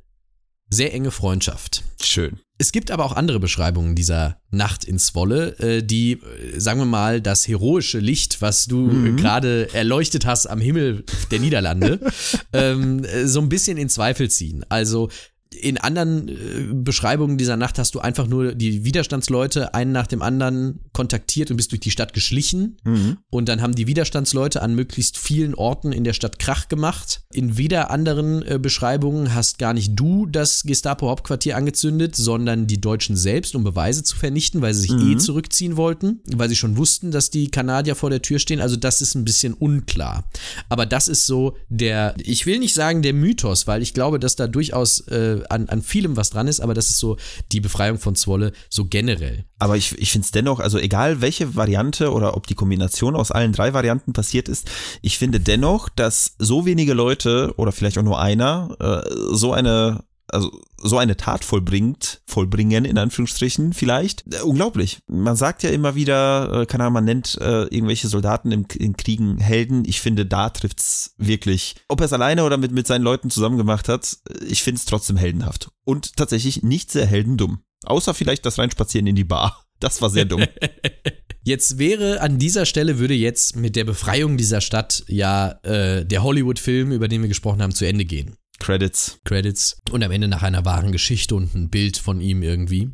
sehr 0.70 0.94
enge 0.94 1.10
Freundschaft. 1.10 1.82
Schön. 2.02 2.38
Es 2.58 2.72
gibt 2.72 2.90
aber 2.90 3.06
auch 3.06 3.16
andere 3.16 3.40
Beschreibungen 3.40 3.94
dieser 3.96 4.38
Nacht 4.50 4.84
in 4.84 4.98
Zwolle, 4.98 5.58
äh, 5.58 5.82
die, 5.82 6.12
äh, 6.12 6.60
sagen 6.60 6.78
wir 6.78 6.84
mal, 6.84 7.22
das 7.22 7.48
heroische 7.48 7.98
Licht, 7.98 8.42
was 8.42 8.66
du 8.66 8.80
mhm. 8.80 9.16
gerade 9.16 9.72
erleuchtet 9.72 10.26
hast 10.26 10.46
am 10.46 10.60
Himmel 10.60 11.04
der 11.30 11.40
Niederlande, 11.40 12.00
ähm, 12.52 13.04
so 13.24 13.40
ein 13.40 13.48
bisschen 13.48 13.78
in 13.78 13.88
Zweifel 13.88 14.30
ziehen. 14.30 14.64
Also 14.68 15.08
in 15.52 15.78
anderen 15.78 16.28
äh, 16.28 16.34
Beschreibungen 16.72 17.36
dieser 17.36 17.56
Nacht 17.56 17.78
hast 17.78 17.94
du 17.94 18.00
einfach 18.00 18.26
nur 18.26 18.54
die 18.54 18.84
Widerstandsleute 18.84 19.74
einen 19.74 19.90
nach 19.90 20.06
dem 20.06 20.22
anderen 20.22 20.80
kontaktiert 20.92 21.50
und 21.50 21.56
bist 21.56 21.72
durch 21.72 21.80
die 21.80 21.90
Stadt 21.90 22.12
geschlichen. 22.12 22.76
Mhm. 22.84 23.18
Und 23.30 23.48
dann 23.48 23.60
haben 23.60 23.74
die 23.74 23.88
Widerstandsleute 23.88 24.62
an 24.62 24.74
möglichst 24.74 25.18
vielen 25.18 25.54
Orten 25.54 25.90
in 25.92 26.04
der 26.04 26.12
Stadt 26.12 26.38
Krach 26.38 26.68
gemacht. 26.68 27.22
In 27.32 27.56
wieder 27.56 27.90
anderen 27.90 28.42
äh, 28.42 28.58
Beschreibungen 28.60 29.34
hast 29.34 29.58
gar 29.58 29.74
nicht 29.74 29.98
du 29.98 30.26
das 30.26 30.62
Gestapo-Hauptquartier 30.62 31.56
angezündet, 31.56 32.14
sondern 32.14 32.68
die 32.68 32.80
Deutschen 32.80 33.16
selbst, 33.16 33.56
um 33.56 33.64
Beweise 33.64 34.04
zu 34.04 34.16
vernichten, 34.16 34.62
weil 34.62 34.74
sie 34.74 34.82
sich 34.82 34.92
mhm. 34.92 35.12
eh 35.12 35.16
zurückziehen 35.16 35.76
wollten, 35.76 36.20
weil 36.26 36.48
sie 36.48 36.56
schon 36.56 36.76
wussten, 36.76 37.10
dass 37.10 37.30
die 37.30 37.50
Kanadier 37.50 37.96
vor 37.96 38.10
der 38.10 38.22
Tür 38.22 38.38
stehen. 38.38 38.60
Also 38.60 38.76
das 38.76 39.02
ist 39.02 39.16
ein 39.16 39.24
bisschen 39.24 39.54
unklar. 39.54 40.24
Aber 40.68 40.86
das 40.86 41.08
ist 41.08 41.26
so 41.26 41.56
der, 41.68 42.14
ich 42.18 42.46
will 42.46 42.60
nicht 42.60 42.74
sagen 42.74 43.02
der 43.02 43.14
Mythos, 43.14 43.66
weil 43.66 43.82
ich 43.82 43.94
glaube, 43.94 44.20
dass 44.20 44.36
da 44.36 44.46
durchaus 44.46 45.00
äh, 45.08 45.39
an, 45.48 45.68
an 45.68 45.82
vielem 45.82 46.16
was 46.16 46.30
dran 46.30 46.48
ist, 46.48 46.60
aber 46.60 46.74
das 46.74 46.90
ist 46.90 46.98
so 46.98 47.16
die 47.52 47.60
Befreiung 47.60 47.98
von 47.98 48.14
Zwolle 48.14 48.52
so 48.68 48.84
generell. 48.84 49.44
Aber 49.58 49.76
ich, 49.76 49.96
ich 49.98 50.12
finde 50.12 50.24
es 50.24 50.30
dennoch, 50.32 50.60
also 50.60 50.78
egal 50.78 51.20
welche 51.20 51.54
Variante 51.54 52.12
oder 52.12 52.36
ob 52.36 52.46
die 52.46 52.54
Kombination 52.54 53.16
aus 53.16 53.30
allen 53.30 53.52
drei 53.52 53.74
Varianten 53.74 54.12
passiert 54.12 54.48
ist, 54.48 54.70
ich 55.02 55.18
finde 55.18 55.40
dennoch, 55.40 55.88
dass 55.88 56.34
so 56.38 56.66
wenige 56.66 56.94
Leute 56.94 57.54
oder 57.56 57.72
vielleicht 57.72 57.98
auch 57.98 58.02
nur 58.02 58.20
einer 58.20 58.76
äh, 58.80 59.34
so 59.34 59.52
eine 59.52 60.04
also 60.32 60.60
so 60.78 60.98
eine 60.98 61.16
Tat 61.16 61.44
vollbringt, 61.44 62.22
vollbringen, 62.26 62.84
in 62.84 62.98
Anführungsstrichen 62.98 63.72
vielleicht. 63.72 64.24
Äh, 64.32 64.42
unglaublich. 64.42 64.98
Man 65.06 65.36
sagt 65.36 65.62
ja 65.62 65.70
immer 65.70 65.94
wieder, 65.94 66.62
äh, 66.62 66.66
keine 66.66 66.84
Ahnung, 66.84 66.94
man 66.94 67.04
nennt 67.04 67.38
äh, 67.40 67.64
irgendwelche 67.64 68.08
Soldaten 68.08 68.52
im, 68.52 68.66
in 68.76 68.96
Kriegen 68.96 69.38
Helden. 69.38 69.84
Ich 69.86 70.00
finde, 70.00 70.26
da 70.26 70.50
trifft's 70.50 71.14
wirklich. 71.18 71.76
Ob 71.88 72.00
er 72.00 72.06
es 72.06 72.12
alleine 72.12 72.44
oder 72.44 72.56
mit, 72.56 72.72
mit 72.72 72.86
seinen 72.86 73.02
Leuten 73.02 73.30
zusammen 73.30 73.58
gemacht 73.58 73.88
hat, 73.88 74.16
äh, 74.28 74.44
ich 74.44 74.62
finde 74.62 74.78
es 74.78 74.84
trotzdem 74.84 75.16
heldenhaft. 75.16 75.70
Und 75.84 76.16
tatsächlich 76.16 76.62
nicht 76.62 76.90
sehr 76.90 77.06
heldendumm. 77.06 77.60
Außer 77.84 78.14
vielleicht 78.14 78.44
das 78.46 78.58
Reinspazieren 78.58 79.06
in 79.06 79.16
die 79.16 79.24
Bar. 79.24 79.64
Das 79.80 80.02
war 80.02 80.10
sehr 80.10 80.26
dumm. 80.26 80.44
Jetzt 81.42 81.78
wäre 81.78 82.20
an 82.20 82.38
dieser 82.38 82.66
Stelle, 82.66 82.98
würde 82.98 83.14
jetzt 83.14 83.56
mit 83.56 83.74
der 83.74 83.84
Befreiung 83.84 84.36
dieser 84.36 84.60
Stadt 84.60 85.04
ja 85.08 85.58
äh, 85.62 86.04
der 86.04 86.22
Hollywood-Film, 86.22 86.92
über 86.92 87.08
den 87.08 87.22
wir 87.22 87.28
gesprochen 87.28 87.62
haben, 87.62 87.74
zu 87.74 87.86
Ende 87.86 88.04
gehen. 88.04 88.36
Credits. 88.60 89.18
Credits. 89.24 89.80
Und 89.90 90.04
am 90.04 90.12
Ende 90.12 90.28
nach 90.28 90.42
einer 90.42 90.64
wahren 90.64 90.92
Geschichte 90.92 91.34
und 91.34 91.54
ein 91.54 91.70
Bild 91.70 91.96
von 91.96 92.20
ihm 92.20 92.42
irgendwie. 92.42 92.90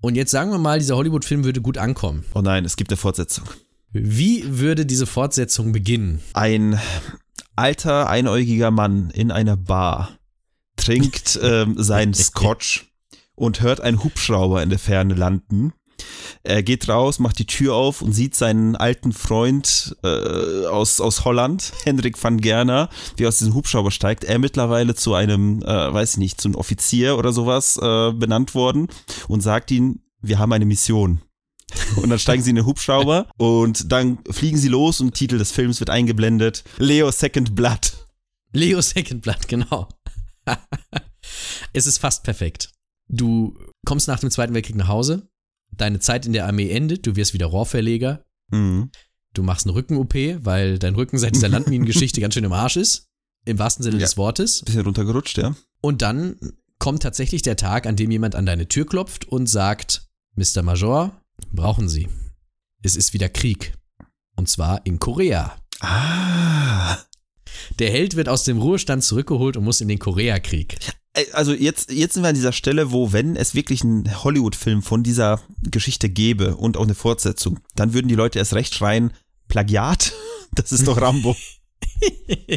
Und 0.00 0.14
jetzt 0.14 0.30
sagen 0.30 0.50
wir 0.52 0.58
mal, 0.58 0.78
dieser 0.78 0.96
Hollywood-Film 0.96 1.42
würde 1.44 1.60
gut 1.60 1.76
ankommen. 1.76 2.24
Oh 2.34 2.40
nein, 2.40 2.64
es 2.64 2.76
gibt 2.76 2.92
eine 2.92 2.96
Fortsetzung. 2.96 3.44
Wie 3.90 4.44
würde 4.58 4.86
diese 4.86 5.06
Fortsetzung 5.06 5.72
beginnen? 5.72 6.20
Ein 6.34 6.78
alter, 7.56 8.08
einäugiger 8.08 8.70
Mann 8.70 9.10
in 9.10 9.32
einer 9.32 9.56
Bar 9.56 10.18
trinkt 10.76 11.38
ähm, 11.42 11.74
seinen 11.82 12.14
Scotch 12.14 12.92
und 13.34 13.60
hört 13.60 13.80
einen 13.80 14.04
Hubschrauber 14.04 14.62
in 14.62 14.70
der 14.70 14.78
Ferne 14.78 15.14
landen 15.14 15.72
er 16.42 16.62
geht 16.62 16.88
raus, 16.88 17.18
macht 17.18 17.38
die 17.38 17.46
Tür 17.46 17.74
auf 17.74 18.02
und 18.02 18.12
sieht 18.12 18.34
seinen 18.34 18.76
alten 18.76 19.12
Freund 19.12 19.96
äh, 20.02 20.66
aus, 20.66 21.00
aus 21.00 21.24
Holland, 21.24 21.72
Hendrik 21.84 22.22
van 22.22 22.40
Gerner, 22.40 22.88
wie 23.16 23.24
er 23.24 23.28
aus 23.28 23.38
diesem 23.38 23.54
Hubschrauber 23.54 23.90
steigt. 23.90 24.24
Er 24.24 24.38
mittlerweile 24.38 24.94
zu 24.94 25.14
einem, 25.14 25.62
äh, 25.62 25.66
weiß 25.66 26.12
ich 26.12 26.18
nicht, 26.18 26.40
zu 26.40 26.48
einem 26.48 26.56
Offizier 26.56 27.18
oder 27.18 27.32
sowas 27.32 27.76
äh, 27.76 28.12
benannt 28.12 28.54
worden 28.54 28.88
und 29.28 29.42
sagt 29.42 29.70
ihm, 29.70 30.00
wir 30.20 30.38
haben 30.38 30.52
eine 30.52 30.66
Mission. 30.66 31.20
Und 31.96 32.08
dann 32.08 32.18
steigen 32.18 32.42
sie 32.42 32.50
in 32.50 32.56
den 32.56 32.64
Hubschrauber 32.64 33.26
und 33.36 33.92
dann 33.92 34.18
fliegen 34.30 34.56
sie 34.56 34.68
los 34.68 35.02
und 35.02 35.12
Titel 35.12 35.36
des 35.36 35.52
Films 35.52 35.80
wird 35.80 35.90
eingeblendet. 35.90 36.64
Leo 36.78 37.10
Second 37.10 37.54
Blood. 37.54 37.92
Leo 38.52 38.80
Second 38.80 39.20
Blood, 39.20 39.48
genau. 39.48 39.86
es 41.74 41.86
ist 41.86 41.98
fast 41.98 42.24
perfekt. 42.24 42.70
Du 43.08 43.54
kommst 43.84 44.08
nach 44.08 44.20
dem 44.20 44.30
Zweiten 44.30 44.54
Weltkrieg 44.54 44.76
nach 44.76 44.88
Hause, 44.88 45.27
deine 45.78 46.00
Zeit 46.00 46.26
in 46.26 46.32
der 46.32 46.46
Armee 46.46 46.70
endet, 46.70 47.06
du 47.06 47.16
wirst 47.16 47.34
wieder 47.34 47.46
Rohrverleger. 47.46 48.24
Mhm. 48.50 48.90
Du 49.34 49.42
machst 49.42 49.66
eine 49.66 49.74
Rücken-OP, 49.74 50.14
weil 50.44 50.78
dein 50.78 50.94
Rücken 50.94 51.18
seit 51.18 51.34
dieser 51.34 51.48
Landminengeschichte 51.48 52.20
ganz 52.20 52.34
schön 52.34 52.44
im 52.44 52.52
Arsch 52.52 52.76
ist. 52.76 53.06
Im 53.44 53.58
wahrsten 53.58 53.82
Sinne 53.82 53.96
ja. 53.96 54.02
des 54.02 54.16
Wortes. 54.16 54.62
Bisschen 54.62 54.82
runtergerutscht, 54.82 55.38
ja. 55.38 55.54
Und 55.80 56.02
dann 56.02 56.36
kommt 56.78 57.02
tatsächlich 57.02 57.42
der 57.42 57.56
Tag, 57.56 57.86
an 57.86 57.96
dem 57.96 58.10
jemand 58.10 58.34
an 58.34 58.46
deine 58.46 58.68
Tür 58.68 58.86
klopft 58.86 59.26
und 59.26 59.46
sagt: 59.46 60.08
Mr. 60.34 60.62
Major, 60.62 61.20
brauchen 61.52 61.88
Sie. 61.88 62.08
Es 62.82 62.96
ist 62.96 63.12
wieder 63.12 63.28
Krieg. 63.28 63.74
Und 64.36 64.48
zwar 64.48 64.84
in 64.86 64.98
Korea. 64.98 65.56
Ah. 65.80 66.98
Der 67.78 67.90
Held 67.90 68.16
wird 68.16 68.28
aus 68.28 68.44
dem 68.44 68.58
Ruhestand 68.58 69.02
zurückgeholt 69.04 69.56
und 69.56 69.64
muss 69.64 69.80
in 69.80 69.88
den 69.88 69.98
Koreakrieg. 69.98 70.76
Also 71.32 71.52
jetzt, 71.52 71.90
jetzt 71.90 72.14
sind 72.14 72.22
wir 72.22 72.28
an 72.28 72.34
dieser 72.34 72.52
Stelle, 72.52 72.92
wo, 72.92 73.12
wenn 73.12 73.34
es 73.34 73.54
wirklich 73.54 73.82
einen 73.82 74.22
Hollywood-Film 74.22 74.82
von 74.82 75.02
dieser 75.02 75.40
Geschichte 75.62 76.08
gäbe 76.08 76.56
und 76.56 76.76
auch 76.76 76.84
eine 76.84 76.94
Fortsetzung, 76.94 77.58
dann 77.74 77.92
würden 77.92 78.08
die 78.08 78.14
Leute 78.14 78.38
erst 78.38 78.54
recht 78.54 78.74
schreien, 78.74 79.12
Plagiat? 79.48 80.12
Das 80.52 80.72
ist 80.72 80.88
doch 80.88 80.98
Rambo. 80.98 81.36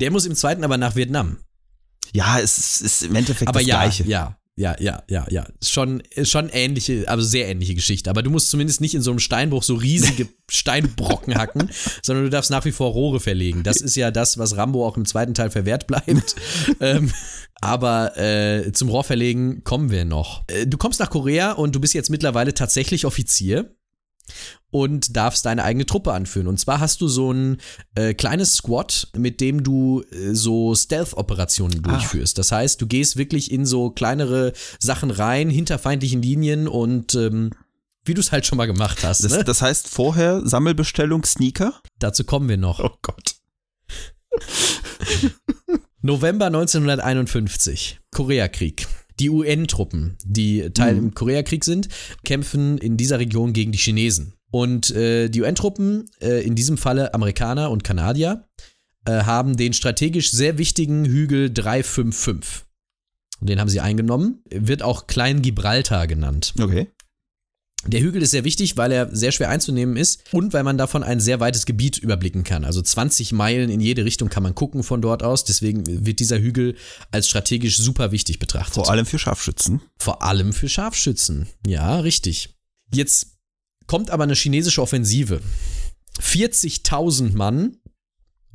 Der 0.00 0.12
muss 0.12 0.26
im 0.26 0.36
zweiten 0.36 0.62
aber 0.62 0.78
nach 0.78 0.94
Vietnam. 0.94 1.38
Ja, 2.12 2.38
es 2.38 2.80
ist 2.80 3.02
im 3.02 3.16
Endeffekt 3.16 3.48
aber 3.48 3.58
das 3.58 3.66
ja, 3.66 3.82
Gleiche. 3.82 4.04
Ja, 4.04 4.38
ja, 4.58 4.74
ja, 4.80 5.04
ja, 5.08 5.24
ja. 5.30 5.46
Schon, 5.62 6.02
schon 6.24 6.48
ähnliche, 6.48 7.08
also 7.08 7.24
sehr 7.24 7.48
ähnliche 7.48 7.76
Geschichte. 7.76 8.10
Aber 8.10 8.24
du 8.24 8.30
musst 8.30 8.50
zumindest 8.50 8.80
nicht 8.80 8.94
in 8.94 9.02
so 9.02 9.12
einem 9.12 9.20
Steinbruch 9.20 9.62
so 9.62 9.76
riesige 9.76 10.28
Steinbrocken 10.50 11.36
hacken, 11.36 11.70
sondern 12.02 12.24
du 12.24 12.30
darfst 12.30 12.50
nach 12.50 12.64
wie 12.64 12.72
vor 12.72 12.90
Rohre 12.90 13.20
verlegen. 13.20 13.62
Das 13.62 13.80
ist 13.80 13.94
ja 13.94 14.10
das, 14.10 14.36
was 14.36 14.56
Rambo 14.56 14.84
auch 14.84 14.96
im 14.96 15.04
zweiten 15.04 15.32
Teil 15.32 15.50
verwehrt 15.50 15.86
bleibt. 15.86 16.34
ähm, 16.80 17.12
aber 17.60 18.18
äh, 18.18 18.72
zum 18.72 18.88
Rohrverlegen 18.88 19.62
kommen 19.62 19.90
wir 19.90 20.04
noch. 20.04 20.42
Äh, 20.48 20.66
du 20.66 20.76
kommst 20.76 20.98
nach 20.98 21.10
Korea 21.10 21.52
und 21.52 21.76
du 21.76 21.80
bist 21.80 21.94
jetzt 21.94 22.10
mittlerweile 22.10 22.52
tatsächlich 22.52 23.06
Offizier 23.06 23.76
und 24.70 25.16
darfst 25.16 25.46
deine 25.46 25.64
eigene 25.64 25.86
Truppe 25.86 26.12
anführen. 26.12 26.46
Und 26.46 26.58
zwar 26.60 26.80
hast 26.80 27.00
du 27.00 27.08
so 27.08 27.32
ein 27.32 27.56
äh, 27.94 28.12
kleines 28.14 28.54
Squad, 28.54 29.08
mit 29.16 29.40
dem 29.40 29.62
du 29.62 30.02
äh, 30.10 30.34
so 30.34 30.74
Stealth-Operationen 30.74 31.80
Ah. 31.84 31.88
durchführst. 31.92 32.36
Das 32.38 32.52
heißt, 32.52 32.80
du 32.80 32.86
gehst 32.86 33.16
wirklich 33.16 33.50
in 33.50 33.64
so 33.66 33.90
kleinere 33.90 34.52
Sachen 34.78 35.10
rein, 35.10 35.48
hinter 35.50 35.78
feindlichen 35.78 36.20
Linien 36.22 36.68
und 36.68 37.14
ähm, 37.14 37.50
wie 38.04 38.14
du 38.14 38.20
es 38.20 38.32
halt 38.32 38.46
schon 38.46 38.56
mal 38.58 38.66
gemacht 38.66 39.04
hast. 39.04 39.24
Das, 39.24 39.32
ne? 39.32 39.44
das 39.44 39.60
heißt 39.62 39.88
vorher 39.88 40.40
Sammelbestellung 40.46 41.24
Sneaker? 41.24 41.74
Dazu 41.98 42.24
kommen 42.24 42.48
wir 42.48 42.56
noch. 42.56 42.80
Oh 42.80 42.90
Gott. 43.02 43.34
November 46.02 46.46
1951, 46.46 48.00
Koreakrieg. 48.10 48.86
Die 49.18 49.30
UN-Truppen, 49.30 50.16
die 50.24 50.70
Teil 50.70 50.94
Mhm. 50.94 50.98
im 51.08 51.14
Koreakrieg 51.14 51.64
sind, 51.64 51.88
kämpfen 52.24 52.78
in 52.78 52.96
dieser 52.96 53.18
Region 53.18 53.52
gegen 53.52 53.72
die 53.72 53.78
Chinesen. 53.78 54.34
Und 54.50 54.90
äh, 54.90 55.28
die 55.28 55.42
UN-Truppen, 55.42 56.10
äh, 56.20 56.42
in 56.42 56.54
diesem 56.54 56.78
Falle 56.78 57.14
Amerikaner 57.14 57.70
und 57.70 57.84
Kanadier, 57.84 58.48
äh, 59.04 59.22
haben 59.24 59.56
den 59.56 59.72
strategisch 59.72 60.30
sehr 60.30 60.58
wichtigen 60.58 61.04
Hügel 61.04 61.52
355. 61.52 62.64
Und 63.40 63.48
Den 63.48 63.60
haben 63.60 63.68
sie 63.68 63.80
eingenommen, 63.80 64.42
wird 64.50 64.82
auch 64.82 65.06
Klein 65.06 65.42
Gibraltar 65.42 66.06
genannt. 66.06 66.54
Okay. 66.60 66.88
Der 67.86 68.00
Hügel 68.00 68.22
ist 68.22 68.32
sehr 68.32 68.42
wichtig, 68.42 68.76
weil 68.76 68.90
er 68.90 69.14
sehr 69.14 69.30
schwer 69.30 69.50
einzunehmen 69.50 69.96
ist 69.96 70.22
und 70.32 70.52
weil 70.52 70.64
man 70.64 70.76
davon 70.76 71.04
ein 71.04 71.20
sehr 71.20 71.38
weites 71.38 71.64
Gebiet 71.64 71.96
überblicken 71.96 72.42
kann. 72.42 72.64
Also 72.64 72.82
20 72.82 73.32
Meilen 73.32 73.70
in 73.70 73.80
jede 73.80 74.04
Richtung 74.04 74.28
kann 74.28 74.42
man 74.42 74.56
gucken 74.56 74.82
von 74.82 75.00
dort 75.00 75.22
aus. 75.22 75.44
Deswegen 75.44 75.84
wird 75.86 76.18
dieser 76.18 76.40
Hügel 76.40 76.74
als 77.12 77.28
strategisch 77.28 77.78
super 77.78 78.10
wichtig 78.10 78.40
betrachtet. 78.40 78.74
Vor 78.74 78.90
allem 78.90 79.06
für 79.06 79.20
Scharfschützen. 79.20 79.80
Vor 79.96 80.22
allem 80.22 80.52
für 80.52 80.68
Scharfschützen. 80.68 81.46
Ja, 81.64 82.00
richtig. 82.00 82.56
Jetzt 82.92 83.37
kommt 83.88 84.10
aber 84.10 84.22
eine 84.22 84.34
chinesische 84.34 84.80
Offensive. 84.80 85.40
40.000 86.20 87.34
Mann 87.34 87.78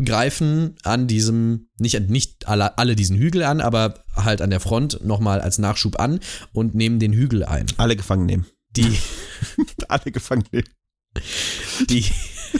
greifen 0.04 0.76
an 0.84 1.08
diesem, 1.08 1.70
nicht, 1.78 2.00
nicht 2.10 2.48
alle, 2.48 2.78
alle 2.78 2.96
diesen 2.96 3.18
Hügel 3.18 3.44
an, 3.44 3.62
aber 3.62 4.04
halt 4.16 4.42
an 4.42 4.50
der 4.50 4.60
Front 4.60 5.04
nochmal 5.04 5.42
als 5.42 5.58
Nachschub 5.58 6.00
an 6.00 6.20
und 6.54 6.76
nehmen 6.76 7.00
den 7.00 7.14
Hügel 7.14 7.44
ein. 7.44 7.66
Alle 7.78 7.96
gefangen 7.96 8.26
nehmen. 8.26 8.46
Die, 8.72 8.98
Alle 9.88 10.12
gefangen 10.12 10.46
nehmen. 10.52 10.70
die, 11.90 12.06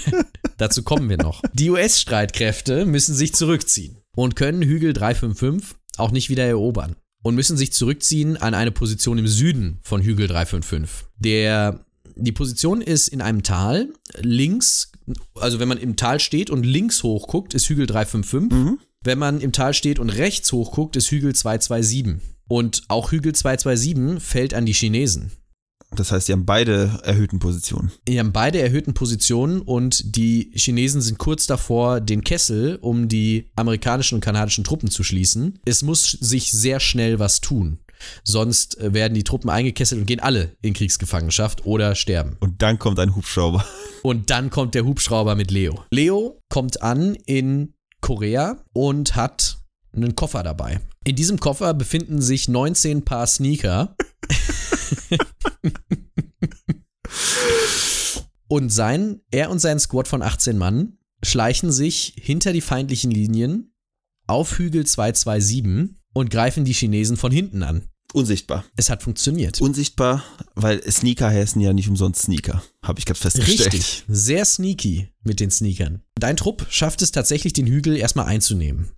dazu 0.58 0.84
kommen 0.84 1.10
wir 1.10 1.18
noch. 1.18 1.42
Die 1.54 1.70
US-Streitkräfte 1.70 2.86
müssen 2.86 3.16
sich 3.16 3.34
zurückziehen 3.34 3.98
und 4.16 4.36
können 4.36 4.62
Hügel 4.62 4.94
355 4.94 5.76
auch 5.98 6.12
nicht 6.12 6.30
wieder 6.30 6.46
erobern 6.46 6.96
und 7.24 7.36
müssen 7.36 7.58
sich 7.58 7.74
zurückziehen 7.74 8.38
an 8.38 8.54
eine 8.54 8.72
Position 8.72 9.18
im 9.18 9.28
Süden 9.28 9.80
von 9.82 10.02
Hügel 10.02 10.28
355. 10.28 11.08
Der, 11.18 11.86
die 12.16 12.32
Position 12.32 12.82
ist 12.82 13.08
in 13.08 13.22
einem 13.22 13.44
Tal, 13.44 13.90
links, 14.20 14.92
also 15.36 15.60
wenn 15.60 15.68
man 15.68 15.78
im 15.78 15.96
Tal 15.96 16.20
steht 16.20 16.50
und 16.50 16.66
links 16.66 17.04
hochguckt, 17.04 17.54
ist 17.54 17.68
Hügel 17.68 17.88
355. 17.88 18.58
Mhm. 18.58 18.80
Wenn 19.04 19.20
man 19.20 19.42
im 19.42 19.52
Tal 19.52 19.74
steht 19.74 20.00
und 20.00 20.10
rechts 20.10 20.52
hochguckt, 20.52 20.96
ist 20.96 21.12
Hügel 21.12 21.36
227. 21.36 22.22
Und 22.48 22.84
auch 22.88 23.12
Hügel 23.12 23.34
227 23.34 24.24
fällt 24.24 24.54
an 24.54 24.66
die 24.66 24.74
Chinesen. 24.74 25.32
Das 25.96 26.12
heißt, 26.12 26.28
die 26.28 26.32
haben 26.32 26.46
beide 26.46 27.00
erhöhten 27.04 27.40
Positionen. 27.40 27.92
Die 28.08 28.20
haben 28.20 28.32
beide 28.32 28.60
erhöhten 28.60 28.94
Positionen 28.94 29.62
und 29.62 30.16
die 30.16 30.52
Chinesen 30.56 31.02
sind 31.02 31.20
kurz 31.20 31.46
davor, 31.46 32.02
den 32.02 32.24
Kessel 32.24 32.78
um 32.82 33.08
die 33.08 33.52
amerikanischen 33.56 34.16
und 34.16 34.22
kanadischen 34.22 34.64
Truppen 34.64 34.90
zu 34.90 35.04
schließen. 35.04 35.60
Es 35.66 35.84
muss 35.84 36.12
sich 36.12 36.52
sehr 36.52 36.80
schnell 36.80 37.20
was 37.20 37.42
tun. 37.42 37.80
Sonst 38.24 38.78
äh, 38.80 38.94
werden 38.94 39.14
die 39.14 39.24
Truppen 39.24 39.50
eingekesselt 39.50 40.00
und 40.00 40.08
gehen 40.08 40.20
alle 40.20 40.56
in 40.62 40.74
Kriegsgefangenschaft 40.74 41.66
oder 41.66 41.96
sterben. 41.96 42.38
Und 42.40 42.62
dann 42.62 42.80
kommt 42.80 43.00
ein 43.00 43.16
Hubschrauber. 43.16 43.66
Und 44.02 44.30
dann 44.30 44.50
kommt 44.50 44.76
der 44.76 44.86
Hubschrauber 44.86 45.36
mit 45.36 45.52
Leo. 45.52 45.84
Leo 45.92 46.40
kommt 46.50 46.82
an 46.82 47.16
in 47.26 47.74
Korea 48.02 48.58
und 48.74 49.16
hat 49.16 49.58
einen 49.94 50.16
Koffer 50.16 50.44
dabei. 50.44 50.80
In 51.06 51.16
diesem 51.16 51.40
Koffer 51.40 51.74
befinden 51.74 52.22
sich 52.22 52.48
19 52.48 53.06
Paar 53.06 53.28
Sneaker. 53.28 53.96
und 58.48 58.70
sein, 58.70 59.22
er 59.32 59.50
und 59.50 59.60
sein 59.60 59.80
Squad 59.80 60.08
von 60.08 60.22
18 60.22 60.58
Mann 60.58 60.98
schleichen 61.24 61.72
sich 61.72 62.16
hinter 62.20 62.54
die 62.54 62.62
feindlichen 62.62 63.12
Linien 63.12 63.74
auf 64.28 64.58
Hügel 64.58 64.86
227 64.86 65.96
und 66.14 66.30
greifen 66.30 66.66
die 66.66 66.74
Chinesen 66.74 67.18
von 67.18 67.32
hinten 67.32 67.64
an. 67.64 67.88
Unsichtbar. 68.14 68.64
Es 68.76 68.90
hat 68.90 69.04
funktioniert. 69.04 69.60
Unsichtbar, 69.60 70.24
weil 70.56 70.82
Sneaker 70.90 71.28
heißen 71.30 71.60
ja 71.60 71.74
nicht 71.74 71.90
umsonst 71.90 72.22
Sneaker. 72.24 72.64
Habe 72.84 73.00
ich 73.00 73.06
gerade 73.06 73.20
festgestellt. 73.20 73.74
Richtig, 73.74 74.04
sehr 74.08 74.46
sneaky 74.46 75.10
mit 75.24 75.40
den 75.40 75.50
Sneakern. 75.52 76.04
Dein 76.16 76.38
Trupp 76.38 76.68
schafft 76.70 77.02
es 77.02 77.12
tatsächlich, 77.12 77.54
den 77.54 77.66
Hügel 77.68 77.98
erstmal 77.98 78.28
einzunehmen. 78.28 78.92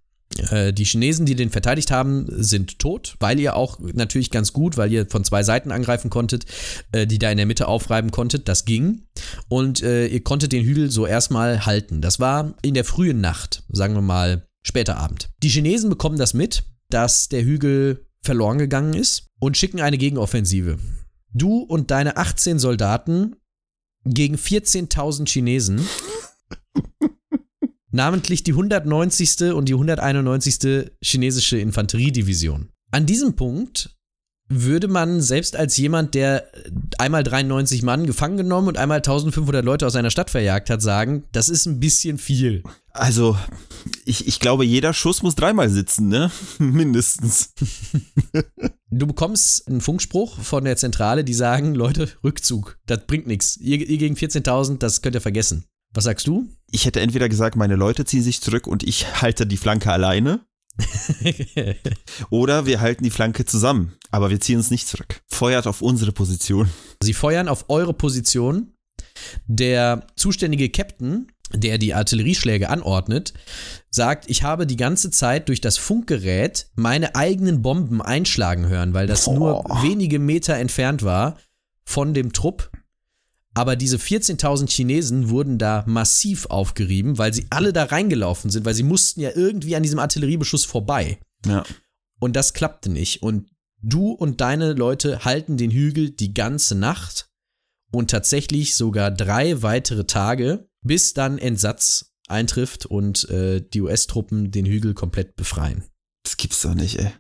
Äh, 0.50 0.74
Die 0.74 0.84
Chinesen, 0.84 1.26
die 1.26 1.36
den 1.36 1.50
verteidigt 1.50 1.92
haben, 1.92 2.26
sind 2.30 2.80
tot, 2.80 3.16
weil 3.20 3.40
ihr 3.40 3.56
auch 3.56 3.80
natürlich 3.80 4.32
ganz 4.32 4.52
gut, 4.52 4.76
weil 4.76 4.92
ihr 4.92 5.08
von 5.08 5.24
zwei 5.24 5.44
Seiten 5.44 5.72
angreifen 5.72 6.10
konntet, 6.10 6.46
äh, 6.92 7.08
die 7.08 7.20
da 7.20 7.32
in 7.32 7.38
der 7.38 7.46
Mitte 7.46 7.68
aufreiben 7.70 8.12
konntet. 8.12 8.50
Das 8.50 8.66
ging. 8.66 9.04
Und 9.48 9.82
äh, 9.82 10.08
ihr 10.08 10.24
konntet 10.24 10.52
den 10.52 10.66
Hügel 10.66 10.92
so 10.92 11.06
erstmal 11.06 11.66
halten. 11.66 12.02
Das 12.02 12.20
war 12.20 12.56
in 12.64 12.74
der 12.74 12.84
frühen 12.84 13.22
Nacht, 13.22 13.64
sagen 13.70 13.94
wir 13.94 14.02
mal 14.02 14.48
später 14.62 14.98
Abend. 14.98 15.30
Die 15.42 15.50
Chinesen 15.50 15.90
bekommen 15.90 16.18
das 16.18 16.34
mit, 16.34 16.64
dass 16.90 17.30
der 17.30 17.46
Hügel 17.46 18.06
verloren 18.26 18.58
gegangen 18.58 18.94
ist 18.94 19.28
und 19.40 19.58
schicken 19.58 19.82
eine 19.82 19.98
Gegenoffensive. 19.98 20.78
Du 21.34 21.60
und 21.60 21.92
deine 21.92 22.18
18 22.18 22.60
Soldaten 22.60 23.36
gegen 24.06 24.36
14.000 24.36 25.28
Chinesen. 25.28 25.82
namentlich 27.92 28.44
die 28.44 28.52
190. 28.52 29.54
und 29.54 29.70
die 29.70 29.74
191. 29.74 30.92
chinesische 31.02 31.58
Infanteriedivision. 31.58 32.70
An 32.92 33.06
diesem 33.06 33.36
Punkt 33.36 33.96
würde 34.48 34.88
man 34.88 35.22
selbst 35.22 35.56
als 35.56 35.76
jemand, 35.78 36.14
der 36.14 36.50
einmal 37.00 37.24
93 37.24 37.82
Mann 37.82 38.06
gefangen 38.06 38.38
genommen 38.38 38.68
und 38.68 38.78
einmal 38.78 38.98
1500 38.98 39.66
Leute 39.66 39.88
aus 39.88 39.96
einer 39.96 40.12
Stadt 40.12 40.30
verjagt 40.30 40.70
hat, 40.70 40.82
sagen, 40.82 41.24
das 41.32 41.50
ist 41.50 41.66
ein 41.66 41.80
bisschen 41.80 42.18
viel. 42.18 42.64
Also, 42.92 43.38
ich, 44.06 44.28
ich 44.28 44.40
glaube, 44.40 44.64
jeder 44.64 44.94
Schuss 44.94 45.24
muss 45.24 45.36
dreimal 45.36 45.70
sitzen, 45.70 46.08
ne? 46.08 46.32
Mindestens. 46.60 47.54
Du 48.92 49.08
bekommst 49.08 49.68
einen 49.68 49.82
Funkspruch 49.82 50.40
von 50.40 50.64
der 50.64 50.78
Zentrale, 50.78 51.26
die 51.26 51.34
sagen, 51.34 51.76
Leute, 51.76 52.08
Rückzug, 52.24 52.78
das 52.86 53.06
bringt 53.06 53.28
nichts. 53.28 53.58
Ihr, 53.58 53.78
ihr 53.78 53.98
gegen 53.98 54.16
14.000, 54.16 54.78
das 54.78 55.02
könnt 55.02 55.16
ihr 55.16 55.22
vergessen. 55.22 55.66
Was 55.94 56.06
sagst 56.06 56.28
du? 56.28 56.48
Ich 56.72 56.86
hätte 56.86 57.02
entweder 57.02 57.28
gesagt, 57.28 57.58
meine 57.58 57.76
Leute 57.76 58.06
ziehen 58.06 58.22
sich 58.22 58.40
zurück 58.40 58.68
und 58.68 58.84
ich 58.84 59.22
halte 59.22 59.46
die 59.48 59.58
Flanke 59.58 59.92
alleine. 59.92 60.46
Oder 62.30 62.66
wir 62.66 62.82
halten 62.82 63.04
die 63.04 63.10
Flanke 63.10 63.46
zusammen, 63.46 63.94
aber 64.12 64.30
wir 64.30 64.40
ziehen 64.40 64.58
uns 64.58 64.72
nicht 64.72 64.88
zurück. 64.88 65.22
Feuert 65.28 65.68
auf 65.68 65.82
unsere 65.82 66.12
Position. 66.12 66.70
Sie 67.02 67.14
feuern 67.14 67.48
auf 67.48 67.66
eure 67.70 67.94
Position. 67.94 68.74
Der 69.48 70.08
zuständige 70.16 70.70
Captain, 70.70 71.28
der 71.54 71.78
die 71.78 71.94
Artillerieschläge 71.94 72.70
anordnet, 72.70 73.34
sagt, 73.90 74.30
ich 74.30 74.44
habe 74.44 74.68
die 74.68 74.78
ganze 74.78 75.12
Zeit 75.12 75.48
durch 75.48 75.62
das 75.62 75.78
Funkgerät 75.78 76.68
meine 76.76 77.16
eigenen 77.16 77.62
Bomben 77.62 78.02
einschlagen 78.02 78.68
hören, 78.68 78.94
weil 78.94 79.08
das 79.08 79.28
nur 79.28 79.64
Boah. 79.64 79.84
wenige 79.84 80.20
Meter 80.20 80.56
entfernt 80.56 81.04
war 81.04 81.38
von 81.86 82.14
dem 82.14 82.34
Trupp. 82.34 82.72
Aber 83.56 83.76
diese 83.78 83.98
14.000 83.98 84.70
Chinesen 84.70 85.30
wurden 85.30 85.58
da 85.58 85.84
massiv 85.88 86.46
aufgerieben, 86.48 87.18
weil 87.18 87.34
sie 87.34 87.48
alle 87.50 87.72
da 87.72 87.86
reingelaufen 87.86 88.52
sind, 88.52 88.66
weil 88.66 88.74
sie 88.74 88.84
mussten 88.84 89.22
ja 89.22 89.32
irgendwie 89.34 89.76
an 89.78 89.84
diesem 89.84 89.98
Artilleriebeschuss 90.00 90.66
vorbei. 90.66 91.20
Ja. 91.46 91.64
Und 92.20 92.36
das 92.36 92.54
klappte 92.54 92.90
nicht. 92.90 93.24
Und 93.24 93.50
du 93.82 94.12
und 94.12 94.42
deine 94.42 94.74
Leute 94.74 95.24
halten 95.24 95.56
den 95.56 95.72
Hügel 95.72 96.10
die 96.10 96.34
ganze 96.34 96.76
Nacht 96.76 97.30
und 97.92 98.12
tatsächlich 98.12 98.76
sogar 98.76 99.10
drei 99.10 99.62
weitere 99.62 100.06
Tage, 100.06 100.68
bis 100.82 101.14
dann 101.14 101.38
Entsatz 101.38 102.14
eintrifft 102.28 102.86
und 102.86 103.30
äh, 103.30 103.62
die 103.62 103.82
US-Truppen 103.82 104.52
den 104.52 104.66
Hügel 104.66 104.94
komplett 104.94 105.38
befreien. 105.38 105.86
Das 106.24 106.36
gibt's 106.36 106.62
doch 106.62 106.74
nicht, 106.74 107.00
ey. 107.00 107.12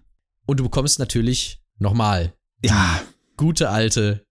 Und 0.45 0.59
du 0.59 0.63
bekommst 0.63 0.99
natürlich 0.99 1.61
nochmal 1.77 2.33
Ja. 2.61 3.01
gute 3.37 3.69
alte 3.69 4.25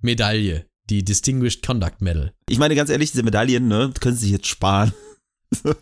Medaille, 0.00 0.66
die 0.90 1.04
Distinguished 1.04 1.64
Conduct 1.64 2.00
Medal. 2.00 2.32
Ich 2.48 2.58
meine 2.58 2.74
ganz 2.74 2.90
ehrlich, 2.90 3.10
diese 3.10 3.22
Medaillen, 3.22 3.68
ne, 3.68 3.92
können 4.00 4.16
sie 4.16 4.26
sich 4.26 4.32
jetzt 4.32 4.46
sparen. 4.46 4.92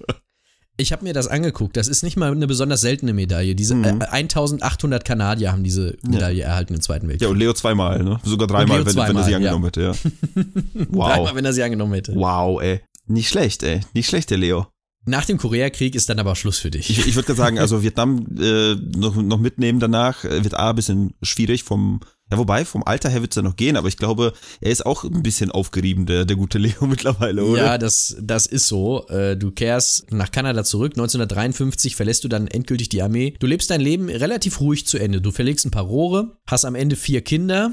Ich 0.78 0.92
habe 0.92 1.04
mir 1.04 1.14
das 1.14 1.26
angeguckt. 1.26 1.76
Das 1.76 1.88
ist 1.88 2.02
nicht 2.02 2.18
mal 2.18 2.30
eine 2.30 2.46
besonders 2.46 2.82
seltene 2.82 3.14
Medaille. 3.14 3.54
Diese 3.54 3.74
Mhm. 3.74 4.02
äh, 4.02 4.04
1800 4.04 5.06
Kanadier 5.06 5.50
haben 5.50 5.64
diese 5.64 5.96
Medaille 6.06 6.42
erhalten 6.42 6.74
im 6.74 6.82
Zweiten 6.82 7.08
Weltkrieg. 7.08 7.22
Ja, 7.22 7.28
und 7.30 7.38
Leo 7.38 7.54
zweimal, 7.54 8.02
ne? 8.04 8.20
Sogar 8.24 8.46
dreimal, 8.46 8.80
wenn, 8.80 8.86
wenn 8.86 8.98
er 8.98 9.06
zweimal, 9.06 9.24
sie 9.24 9.30
ja. 9.30 9.36
angenommen 9.38 9.64
hätte, 9.64 9.80
ja. 9.82 9.92
Wow. 10.90 11.08
Dreimal, 11.08 11.34
wenn 11.34 11.44
er 11.46 11.52
sie 11.54 11.62
angenommen 11.62 11.94
hätte. 11.94 12.14
Wow, 12.14 12.60
ey. 12.60 12.82
Nicht 13.06 13.30
schlecht, 13.30 13.62
ey. 13.62 13.80
Nicht 13.94 14.08
schlecht, 14.08 14.28
der 14.28 14.36
Leo. 14.36 14.66
Nach 15.06 15.24
dem 15.24 15.38
Koreakrieg 15.38 15.94
ist 15.94 16.10
dann 16.10 16.18
aber 16.18 16.34
Schluss 16.36 16.58
für 16.58 16.70
dich. 16.70 16.90
Ich, 16.90 17.06
ich 17.06 17.14
würde 17.14 17.34
sagen, 17.34 17.58
also 17.58 17.82
Vietnam 17.82 18.26
äh, 18.38 18.74
noch, 18.74 19.14
noch 19.16 19.38
mitnehmen 19.38 19.80
danach 19.80 20.24
äh, 20.24 20.44
wird 20.44 20.54
A 20.54 20.70
ein 20.70 20.76
bisschen 20.76 21.14
schwierig 21.22 21.62
vom, 21.62 22.00
ja 22.30 22.38
wobei, 22.38 22.64
vom 22.64 22.82
Alter 22.84 23.08
her 23.08 23.20
wird 23.22 23.32
es 23.32 23.36
ja 23.36 23.42
noch 23.42 23.56
gehen, 23.56 23.76
aber 23.76 23.88
ich 23.88 23.96
glaube, 23.96 24.32
er 24.60 24.70
ist 24.72 24.84
auch 24.84 25.04
ein 25.04 25.22
bisschen 25.22 25.50
aufgerieben, 25.50 26.06
der, 26.06 26.24
der 26.24 26.36
gute 26.36 26.58
Leo 26.58 26.86
mittlerweile, 26.86 27.44
oder? 27.44 27.64
Ja, 27.64 27.78
das, 27.78 28.16
das 28.20 28.46
ist 28.46 28.66
so. 28.68 29.06
Äh, 29.08 29.36
Du 29.36 29.50
kehrst 29.52 30.10
nach 30.12 30.30
Kanada 30.32 30.64
zurück. 30.64 30.92
1953 30.94 31.94
verlässt 31.96 32.24
du 32.24 32.28
dann 32.28 32.48
endgültig 32.48 32.88
die 32.88 33.02
Armee. 33.02 33.34
Du 33.38 33.46
lebst 33.46 33.70
dein 33.70 33.80
Leben 33.80 34.08
relativ 34.08 34.60
ruhig 34.60 34.86
zu 34.86 34.98
Ende. 34.98 35.20
Du 35.20 35.30
verlegst 35.30 35.64
ein 35.66 35.70
paar 35.70 35.84
Rohre, 35.84 36.36
hast 36.48 36.64
am 36.64 36.74
Ende 36.74 36.96
vier 36.96 37.22
Kinder, 37.22 37.72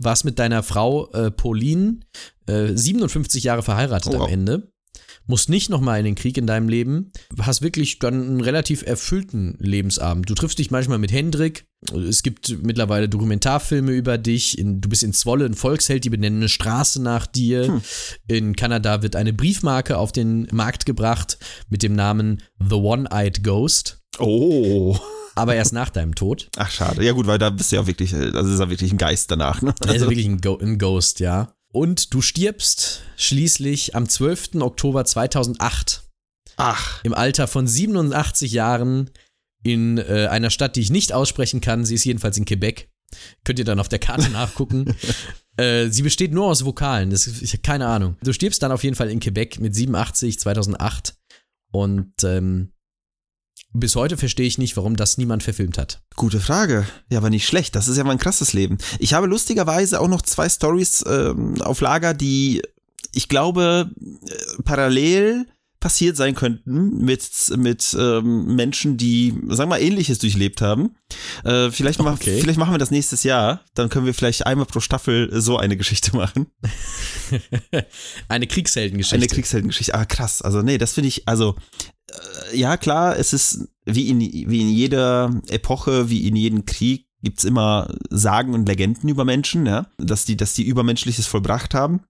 warst 0.00 0.24
mit 0.24 0.38
deiner 0.38 0.62
Frau 0.62 1.10
äh, 1.12 1.30
Pauline 1.30 2.00
äh, 2.46 2.68
57 2.74 3.44
Jahre 3.44 3.62
verheiratet 3.62 4.12
Oh, 4.14 4.18
wow. 4.18 4.26
am 4.26 4.32
Ende. 4.32 4.68
Musst 5.26 5.48
nicht 5.48 5.70
nochmal 5.70 5.98
in 5.98 6.04
den 6.04 6.14
Krieg 6.14 6.38
in 6.38 6.46
deinem 6.46 6.68
Leben. 6.68 7.10
Hast 7.40 7.62
wirklich 7.62 7.98
dann 7.98 8.14
einen 8.14 8.40
relativ 8.40 8.82
erfüllten 8.82 9.56
Lebensabend. 9.58 10.30
Du 10.30 10.34
triffst 10.34 10.58
dich 10.58 10.70
manchmal 10.70 10.98
mit 10.98 11.12
Hendrik. 11.12 11.66
Es 11.92 12.22
gibt 12.22 12.62
mittlerweile 12.62 13.08
Dokumentarfilme 13.08 13.92
über 13.92 14.18
dich. 14.18 14.58
In, 14.58 14.80
du 14.80 14.88
bist 14.88 15.02
in 15.02 15.12
Zwolle 15.12 15.44
ein 15.44 15.54
Volksheld, 15.54 16.04
die 16.04 16.10
benennen 16.10 16.38
eine 16.40 16.48
Straße 16.48 17.02
nach 17.02 17.26
dir. 17.26 17.80
In 18.28 18.56
Kanada 18.56 19.02
wird 19.02 19.16
eine 19.16 19.32
Briefmarke 19.32 19.98
auf 19.98 20.12
den 20.12 20.48
Markt 20.52 20.86
gebracht 20.86 21.38
mit 21.68 21.82
dem 21.82 21.94
Namen 21.94 22.42
The 22.58 22.76
One-Eyed 22.76 23.42
Ghost. 23.42 24.02
Oh. 24.18 24.96
Aber 25.34 25.54
erst 25.54 25.72
nach 25.74 25.90
deinem 25.90 26.14
Tod. 26.14 26.48
Ach, 26.56 26.70
schade. 26.70 27.04
Ja 27.04 27.12
gut, 27.12 27.26
weil 27.26 27.38
da 27.38 27.50
bist 27.50 27.72
du 27.72 27.76
ja 27.76 27.86
wirklich, 27.86 28.12
das 28.12 28.46
ist 28.46 28.58
ja 28.58 28.70
wirklich 28.70 28.92
ein 28.92 28.98
Geist 28.98 29.30
danach, 29.30 29.62
ne? 29.62 29.74
Er 29.84 29.94
ist 29.94 30.02
ja 30.02 30.08
wirklich 30.08 30.26
ein, 30.26 30.40
Go 30.40 30.56
ein 30.58 30.78
Ghost, 30.78 31.20
ja. 31.20 31.55
Und 31.76 32.14
du 32.14 32.22
stirbst 32.22 33.02
schließlich 33.18 33.94
am 33.94 34.08
12. 34.08 34.62
Oktober 34.62 35.04
2008 35.04 36.04
Ach. 36.56 37.04
im 37.04 37.12
Alter 37.12 37.46
von 37.46 37.66
87 37.66 38.50
Jahren 38.50 39.10
in 39.62 39.98
äh, 39.98 40.28
einer 40.30 40.48
Stadt, 40.48 40.76
die 40.76 40.80
ich 40.80 40.88
nicht 40.88 41.12
aussprechen 41.12 41.60
kann. 41.60 41.84
Sie 41.84 41.94
ist 41.94 42.06
jedenfalls 42.06 42.38
in 42.38 42.46
Quebec. 42.46 42.88
Könnt 43.44 43.58
ihr 43.58 43.66
dann 43.66 43.78
auf 43.78 43.90
der 43.90 43.98
Karte 43.98 44.30
nachgucken. 44.32 44.96
äh, 45.58 45.90
sie 45.90 46.00
besteht 46.00 46.32
nur 46.32 46.46
aus 46.46 46.64
Vokalen. 46.64 47.10
Das, 47.10 47.26
ich 47.26 47.52
habe 47.52 47.60
keine 47.60 47.88
Ahnung. 47.88 48.16
Du 48.22 48.32
stirbst 48.32 48.62
dann 48.62 48.72
auf 48.72 48.82
jeden 48.82 48.96
Fall 48.96 49.10
in 49.10 49.20
Quebec 49.20 49.60
mit 49.60 49.74
87, 49.74 50.40
2008. 50.40 51.14
Und 51.72 52.24
ähm, 52.24 52.72
bis 53.78 53.96
heute 53.96 54.16
verstehe 54.16 54.46
ich 54.46 54.58
nicht, 54.58 54.76
warum 54.76 54.96
das 54.96 55.18
niemand 55.18 55.42
verfilmt 55.42 55.78
hat. 55.78 56.00
Gute 56.16 56.40
Frage. 56.40 56.86
Ja, 57.10 57.18
aber 57.18 57.30
nicht 57.30 57.46
schlecht. 57.46 57.76
Das 57.76 57.88
ist 57.88 57.96
ja 57.96 58.04
mal 58.04 58.12
ein 58.12 58.18
krasses 58.18 58.52
Leben. 58.52 58.78
Ich 58.98 59.14
habe 59.14 59.26
lustigerweise 59.26 60.00
auch 60.00 60.08
noch 60.08 60.22
zwei 60.22 60.48
Stories 60.48 61.04
ähm, 61.06 61.60
auf 61.62 61.80
Lager, 61.80 62.14
die 62.14 62.62
ich 63.12 63.28
glaube 63.28 63.90
äh, 64.26 64.62
parallel 64.64 65.46
passiert 65.86 66.16
sein 66.16 66.34
könnten 66.34 66.98
mit, 66.98 67.30
mit 67.56 67.96
ähm, 67.96 68.56
Menschen, 68.56 68.96
die, 68.96 69.30
sagen 69.50 69.70
wir 69.70 69.76
mal, 69.76 69.80
ähnliches 69.80 70.18
durchlebt 70.18 70.60
haben. 70.60 70.96
Äh, 71.44 71.70
vielleicht, 71.70 72.00
mach, 72.00 72.14
Okay. 72.14 72.40
vielleicht 72.40 72.58
machen 72.58 72.74
wir 72.74 72.78
das 72.78 72.90
nächstes 72.90 73.22
Jahr. 73.22 73.60
Dann 73.74 73.88
können 73.88 74.04
wir 74.04 74.12
vielleicht 74.12 74.48
einmal 74.48 74.66
pro 74.66 74.80
Staffel 74.80 75.30
so 75.40 75.58
eine 75.58 75.76
Geschichte 75.76 76.16
machen. 76.16 76.46
Eine 78.28 78.48
Kriegsheldengeschichte. 78.48 79.14
Eine 79.14 79.28
Kriegsheldengeschichte. 79.28 79.94
Ah, 79.94 80.04
krass. 80.06 80.42
Also, 80.42 80.60
nee, 80.60 80.76
das 80.76 80.94
finde 80.94 81.06
ich, 81.06 81.28
also, 81.28 81.54
äh, 82.50 82.56
ja, 82.56 82.76
klar, 82.76 83.16
es 83.16 83.32
ist 83.32 83.68
wie 83.84 84.08
in, 84.08 84.18
wie 84.20 84.62
in 84.62 84.68
jeder 84.70 85.40
Epoche, 85.50 86.10
wie 86.10 86.26
in 86.26 86.34
jedem 86.34 86.66
Krieg, 86.66 87.06
gibt's 87.22 87.44
immer 87.44 87.94
Sagen 88.10 88.54
und 88.54 88.66
Legenden 88.66 89.08
über 89.08 89.24
Menschen, 89.24 89.66
ja, 89.66 89.86
dass 89.98 90.24
die, 90.24 90.36
dass 90.36 90.54
die 90.54 90.66
Übermenschliches 90.66 91.28
vollbracht 91.28 91.74
haben. 91.74 92.00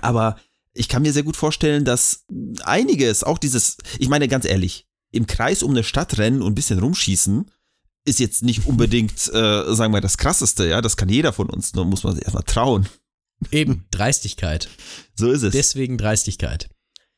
Aber 0.00 0.36
ich 0.74 0.88
kann 0.88 1.02
mir 1.02 1.12
sehr 1.12 1.22
gut 1.22 1.36
vorstellen, 1.36 1.84
dass 1.84 2.24
einiges, 2.64 3.24
auch 3.24 3.38
dieses, 3.38 3.76
ich 3.98 4.08
meine 4.08 4.28
ganz 4.28 4.44
ehrlich, 4.44 4.86
im 5.10 5.26
Kreis 5.26 5.62
um 5.62 5.72
eine 5.72 5.84
Stadt 5.84 6.18
rennen 6.18 6.42
und 6.42 6.52
ein 6.52 6.54
bisschen 6.54 6.78
rumschießen, 6.78 7.50
ist 8.04 8.20
jetzt 8.20 8.42
nicht 8.42 8.66
unbedingt, 8.66 9.28
äh, 9.32 9.74
sagen 9.74 9.92
wir, 9.92 10.00
das 10.00 10.18
krasseste, 10.18 10.68
ja, 10.68 10.80
das 10.80 10.96
kann 10.96 11.08
jeder 11.08 11.32
von 11.32 11.50
uns, 11.50 11.74
nur 11.74 11.84
muss 11.84 12.04
man 12.04 12.14
sich 12.14 12.24
erstmal 12.24 12.44
trauen. 12.44 12.88
Eben, 13.50 13.86
Dreistigkeit. 13.90 14.68
So 15.14 15.30
ist 15.30 15.42
es. 15.42 15.52
Deswegen 15.52 15.98
Dreistigkeit. 15.98 16.70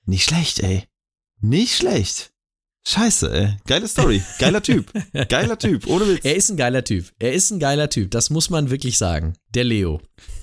Nicht 0.07 0.25
schlecht, 0.25 0.61
ey. 0.61 0.85
Nicht 1.41 1.77
schlecht. 1.77 2.34
Scheiße, 2.87 3.33
ey. 3.33 3.57
Geile 3.67 3.89
Story. 3.89 4.23
Geiler 4.39 4.63
Typ. 4.63 4.93
Geiler 5.31 5.59
Typ. 5.59 5.87
Ohne 5.87 6.07
Witz. 6.07 6.21
Er 6.25 6.37
ist 6.37 6.51
ein 6.51 6.57
geiler 6.59 6.85
Typ. 6.85 7.11
Er 7.19 7.33
ist 7.33 7.51
ein 7.51 7.59
geiler 7.59 7.89
Typ. 7.89 8.11
Das 8.11 8.29
muss 8.29 8.51
man 8.51 8.71
wirklich 8.71 8.99
sagen. 8.99 9.35
Der 9.55 9.65
Leo. 9.65 10.03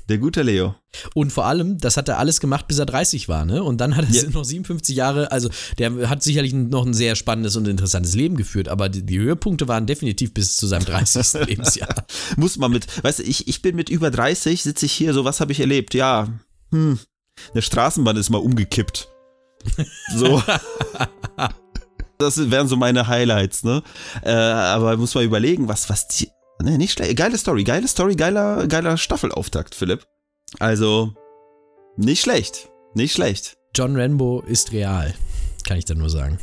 Der 0.10 0.18
gute 0.18 0.42
Leo. 0.42 0.74
Und 1.14 1.32
vor 1.32 1.46
allem, 1.46 1.78
das 1.78 1.98
hat 1.98 2.10
er 2.10 2.18
alles 2.18 2.40
gemacht, 2.40 2.68
bis 2.68 2.80
er 2.80 2.88
30 2.88 3.30
war, 3.30 3.46
ne? 3.46 3.64
Und 3.64 3.78
dann 3.80 3.96
hat 3.96 4.06
er 4.10 4.24
Ja. 4.24 4.30
noch 4.32 4.44
57 4.44 4.96
Jahre, 4.96 5.32
also 5.32 5.50
der 5.78 6.10
hat 6.10 6.24
sicherlich 6.24 6.52
noch 6.54 6.86
ein 6.86 6.94
sehr 6.96 7.16
spannendes 7.16 7.56
und 7.56 7.68
interessantes 7.68 8.16
Leben 8.16 8.36
geführt, 8.36 8.68
aber 8.68 8.90
die, 8.90 9.04
die 9.06 9.20
Höhepunkte 9.20 9.68
waren 9.68 9.86
definitiv 9.86 10.34
bis 10.34 10.58
zu 10.58 10.66
seinem 10.68 10.84
30. 10.84 11.34
Lebensjahr. 11.48 12.08
Muss 12.36 12.58
man 12.58 12.72
mit, 12.72 12.88
weißt 13.04 13.20
du, 13.20 13.24
ich, 13.24 13.48
ich 13.48 13.62
bin 13.62 13.76
mit 13.76 13.90
über 13.90 14.10
30, 14.12 14.64
sitze 14.64 14.88
ich 14.88 14.92
hier, 14.92 15.14
so 15.14 15.24
was 15.24 15.40
habe 15.40 15.52
ich 15.52 15.60
erlebt? 15.62 15.94
Ja, 15.94 16.28
hm, 16.72 17.00
eine 17.54 17.62
Straßenbahn 17.62 18.18
ist 18.18 18.32
mal 18.32 18.40
umgekippt. 18.40 19.08
So. 20.16 20.42
Das 22.22 22.52
wären 22.52 22.68
so 22.68 22.76
meine 22.78 23.08
Highlights, 23.08 23.64
ne? 23.64 23.82
Äh, 24.24 24.32
aber 24.32 24.96
muss 24.98 25.16
man 25.16 25.24
überlegen, 25.24 25.68
was, 25.68 25.90
was 25.90 26.08
die. 26.08 26.30
Ne, 26.62 26.78
nicht 26.78 26.94
schlecht. 26.94 27.18
Geile 27.18 27.38
Story, 27.38 27.64
geile 27.64 27.88
Story, 27.88 28.16
geiler, 28.16 28.68
geiler 28.68 28.98
Staffelauftakt, 28.98 29.74
Philipp. 29.74 30.06
Also, 30.60 31.14
nicht 31.98 32.22
schlecht. 32.22 32.70
Nicht 32.94 33.14
schlecht. 33.14 33.58
John 33.76 33.96
Rambo 33.96 34.42
ist 34.42 34.72
real, 34.72 35.14
kann 35.66 35.78
ich 35.78 35.86
da 35.86 35.96
nur 35.96 36.10
sagen. 36.10 36.40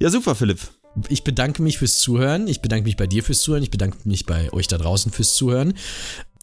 Ja, 0.00 0.10
super, 0.10 0.34
Philipp. 0.34 0.60
Ich 1.08 1.22
bedanke 1.22 1.62
mich 1.62 1.78
fürs 1.78 1.98
Zuhören. 1.98 2.48
Ich 2.48 2.60
bedanke 2.60 2.84
mich 2.84 2.96
bei 2.96 3.06
dir 3.06 3.22
fürs 3.22 3.40
Zuhören. 3.40 3.62
Ich 3.62 3.70
bedanke 3.70 3.98
mich 4.04 4.26
bei 4.26 4.52
euch 4.52 4.68
da 4.68 4.78
draußen 4.78 5.12
fürs 5.12 5.34
Zuhören. 5.34 5.74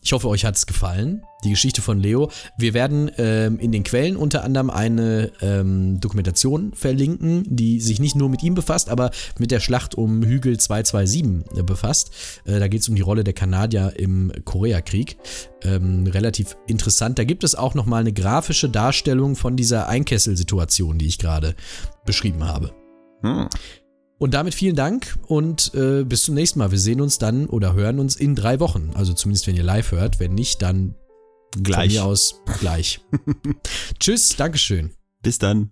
Ich 0.09 0.13
hoffe, 0.13 0.27
euch 0.27 0.43
hat 0.43 0.55
es 0.55 0.65
gefallen, 0.65 1.21
die 1.43 1.51
Geschichte 1.51 1.83
von 1.83 1.99
Leo. 1.99 2.31
Wir 2.57 2.73
werden 2.73 3.11
ähm, 3.19 3.59
in 3.59 3.71
den 3.71 3.83
Quellen 3.83 4.17
unter 4.17 4.43
anderem 4.43 4.71
eine 4.71 5.31
ähm, 5.39 5.99
Dokumentation 5.99 6.73
verlinken, 6.73 7.43
die 7.45 7.79
sich 7.79 7.99
nicht 7.99 8.15
nur 8.15 8.27
mit 8.27 8.41
ihm 8.41 8.55
befasst, 8.55 8.89
aber 8.89 9.11
mit 9.37 9.51
der 9.51 9.59
Schlacht 9.59 9.93
um 9.93 10.23
Hügel 10.23 10.59
227 10.59 11.63
befasst. 11.63 12.09
Äh, 12.45 12.57
da 12.57 12.67
geht 12.67 12.81
es 12.81 12.89
um 12.89 12.95
die 12.95 13.03
Rolle 13.03 13.23
der 13.23 13.35
Kanadier 13.35 13.93
im 13.97 14.31
Koreakrieg. 14.45 15.15
Ähm, 15.61 16.07
relativ 16.07 16.57
interessant. 16.65 17.19
Da 17.19 17.23
gibt 17.23 17.43
es 17.43 17.53
auch 17.53 17.75
nochmal 17.75 18.01
eine 18.01 18.11
grafische 18.11 18.67
Darstellung 18.67 19.35
von 19.35 19.57
dieser 19.57 19.89
Einkesselsituation, 19.89 20.97
die 20.97 21.05
ich 21.05 21.19
gerade 21.19 21.53
beschrieben 22.07 22.45
habe. 22.45 22.73
Hm. 23.21 23.47
Und 24.19 24.33
damit 24.33 24.53
vielen 24.53 24.75
Dank 24.75 25.17
und 25.27 25.73
äh, 25.73 26.03
bis 26.03 26.25
zum 26.25 26.35
nächsten 26.35 26.59
Mal. 26.59 26.71
Wir 26.71 26.79
sehen 26.79 26.99
uns 27.01 27.17
dann 27.17 27.47
oder 27.47 27.73
hören 27.73 27.99
uns 27.99 28.17
in 28.17 28.35
drei 28.35 28.59
Wochen. 28.59 28.91
Also 28.93 29.13
zumindest, 29.13 29.47
wenn 29.47 29.55
ihr 29.55 29.63
live 29.63 29.91
hört. 29.91 30.19
Wenn 30.19 30.35
nicht, 30.35 30.61
dann 30.61 30.95
von 31.53 31.63
Gleich. 31.63 31.93
mir 31.93 32.03
aus 32.03 32.41
gleich. 32.59 32.99
Tschüss, 33.99 34.35
Dankeschön. 34.35 34.91
Bis 35.23 35.39
dann. 35.39 35.71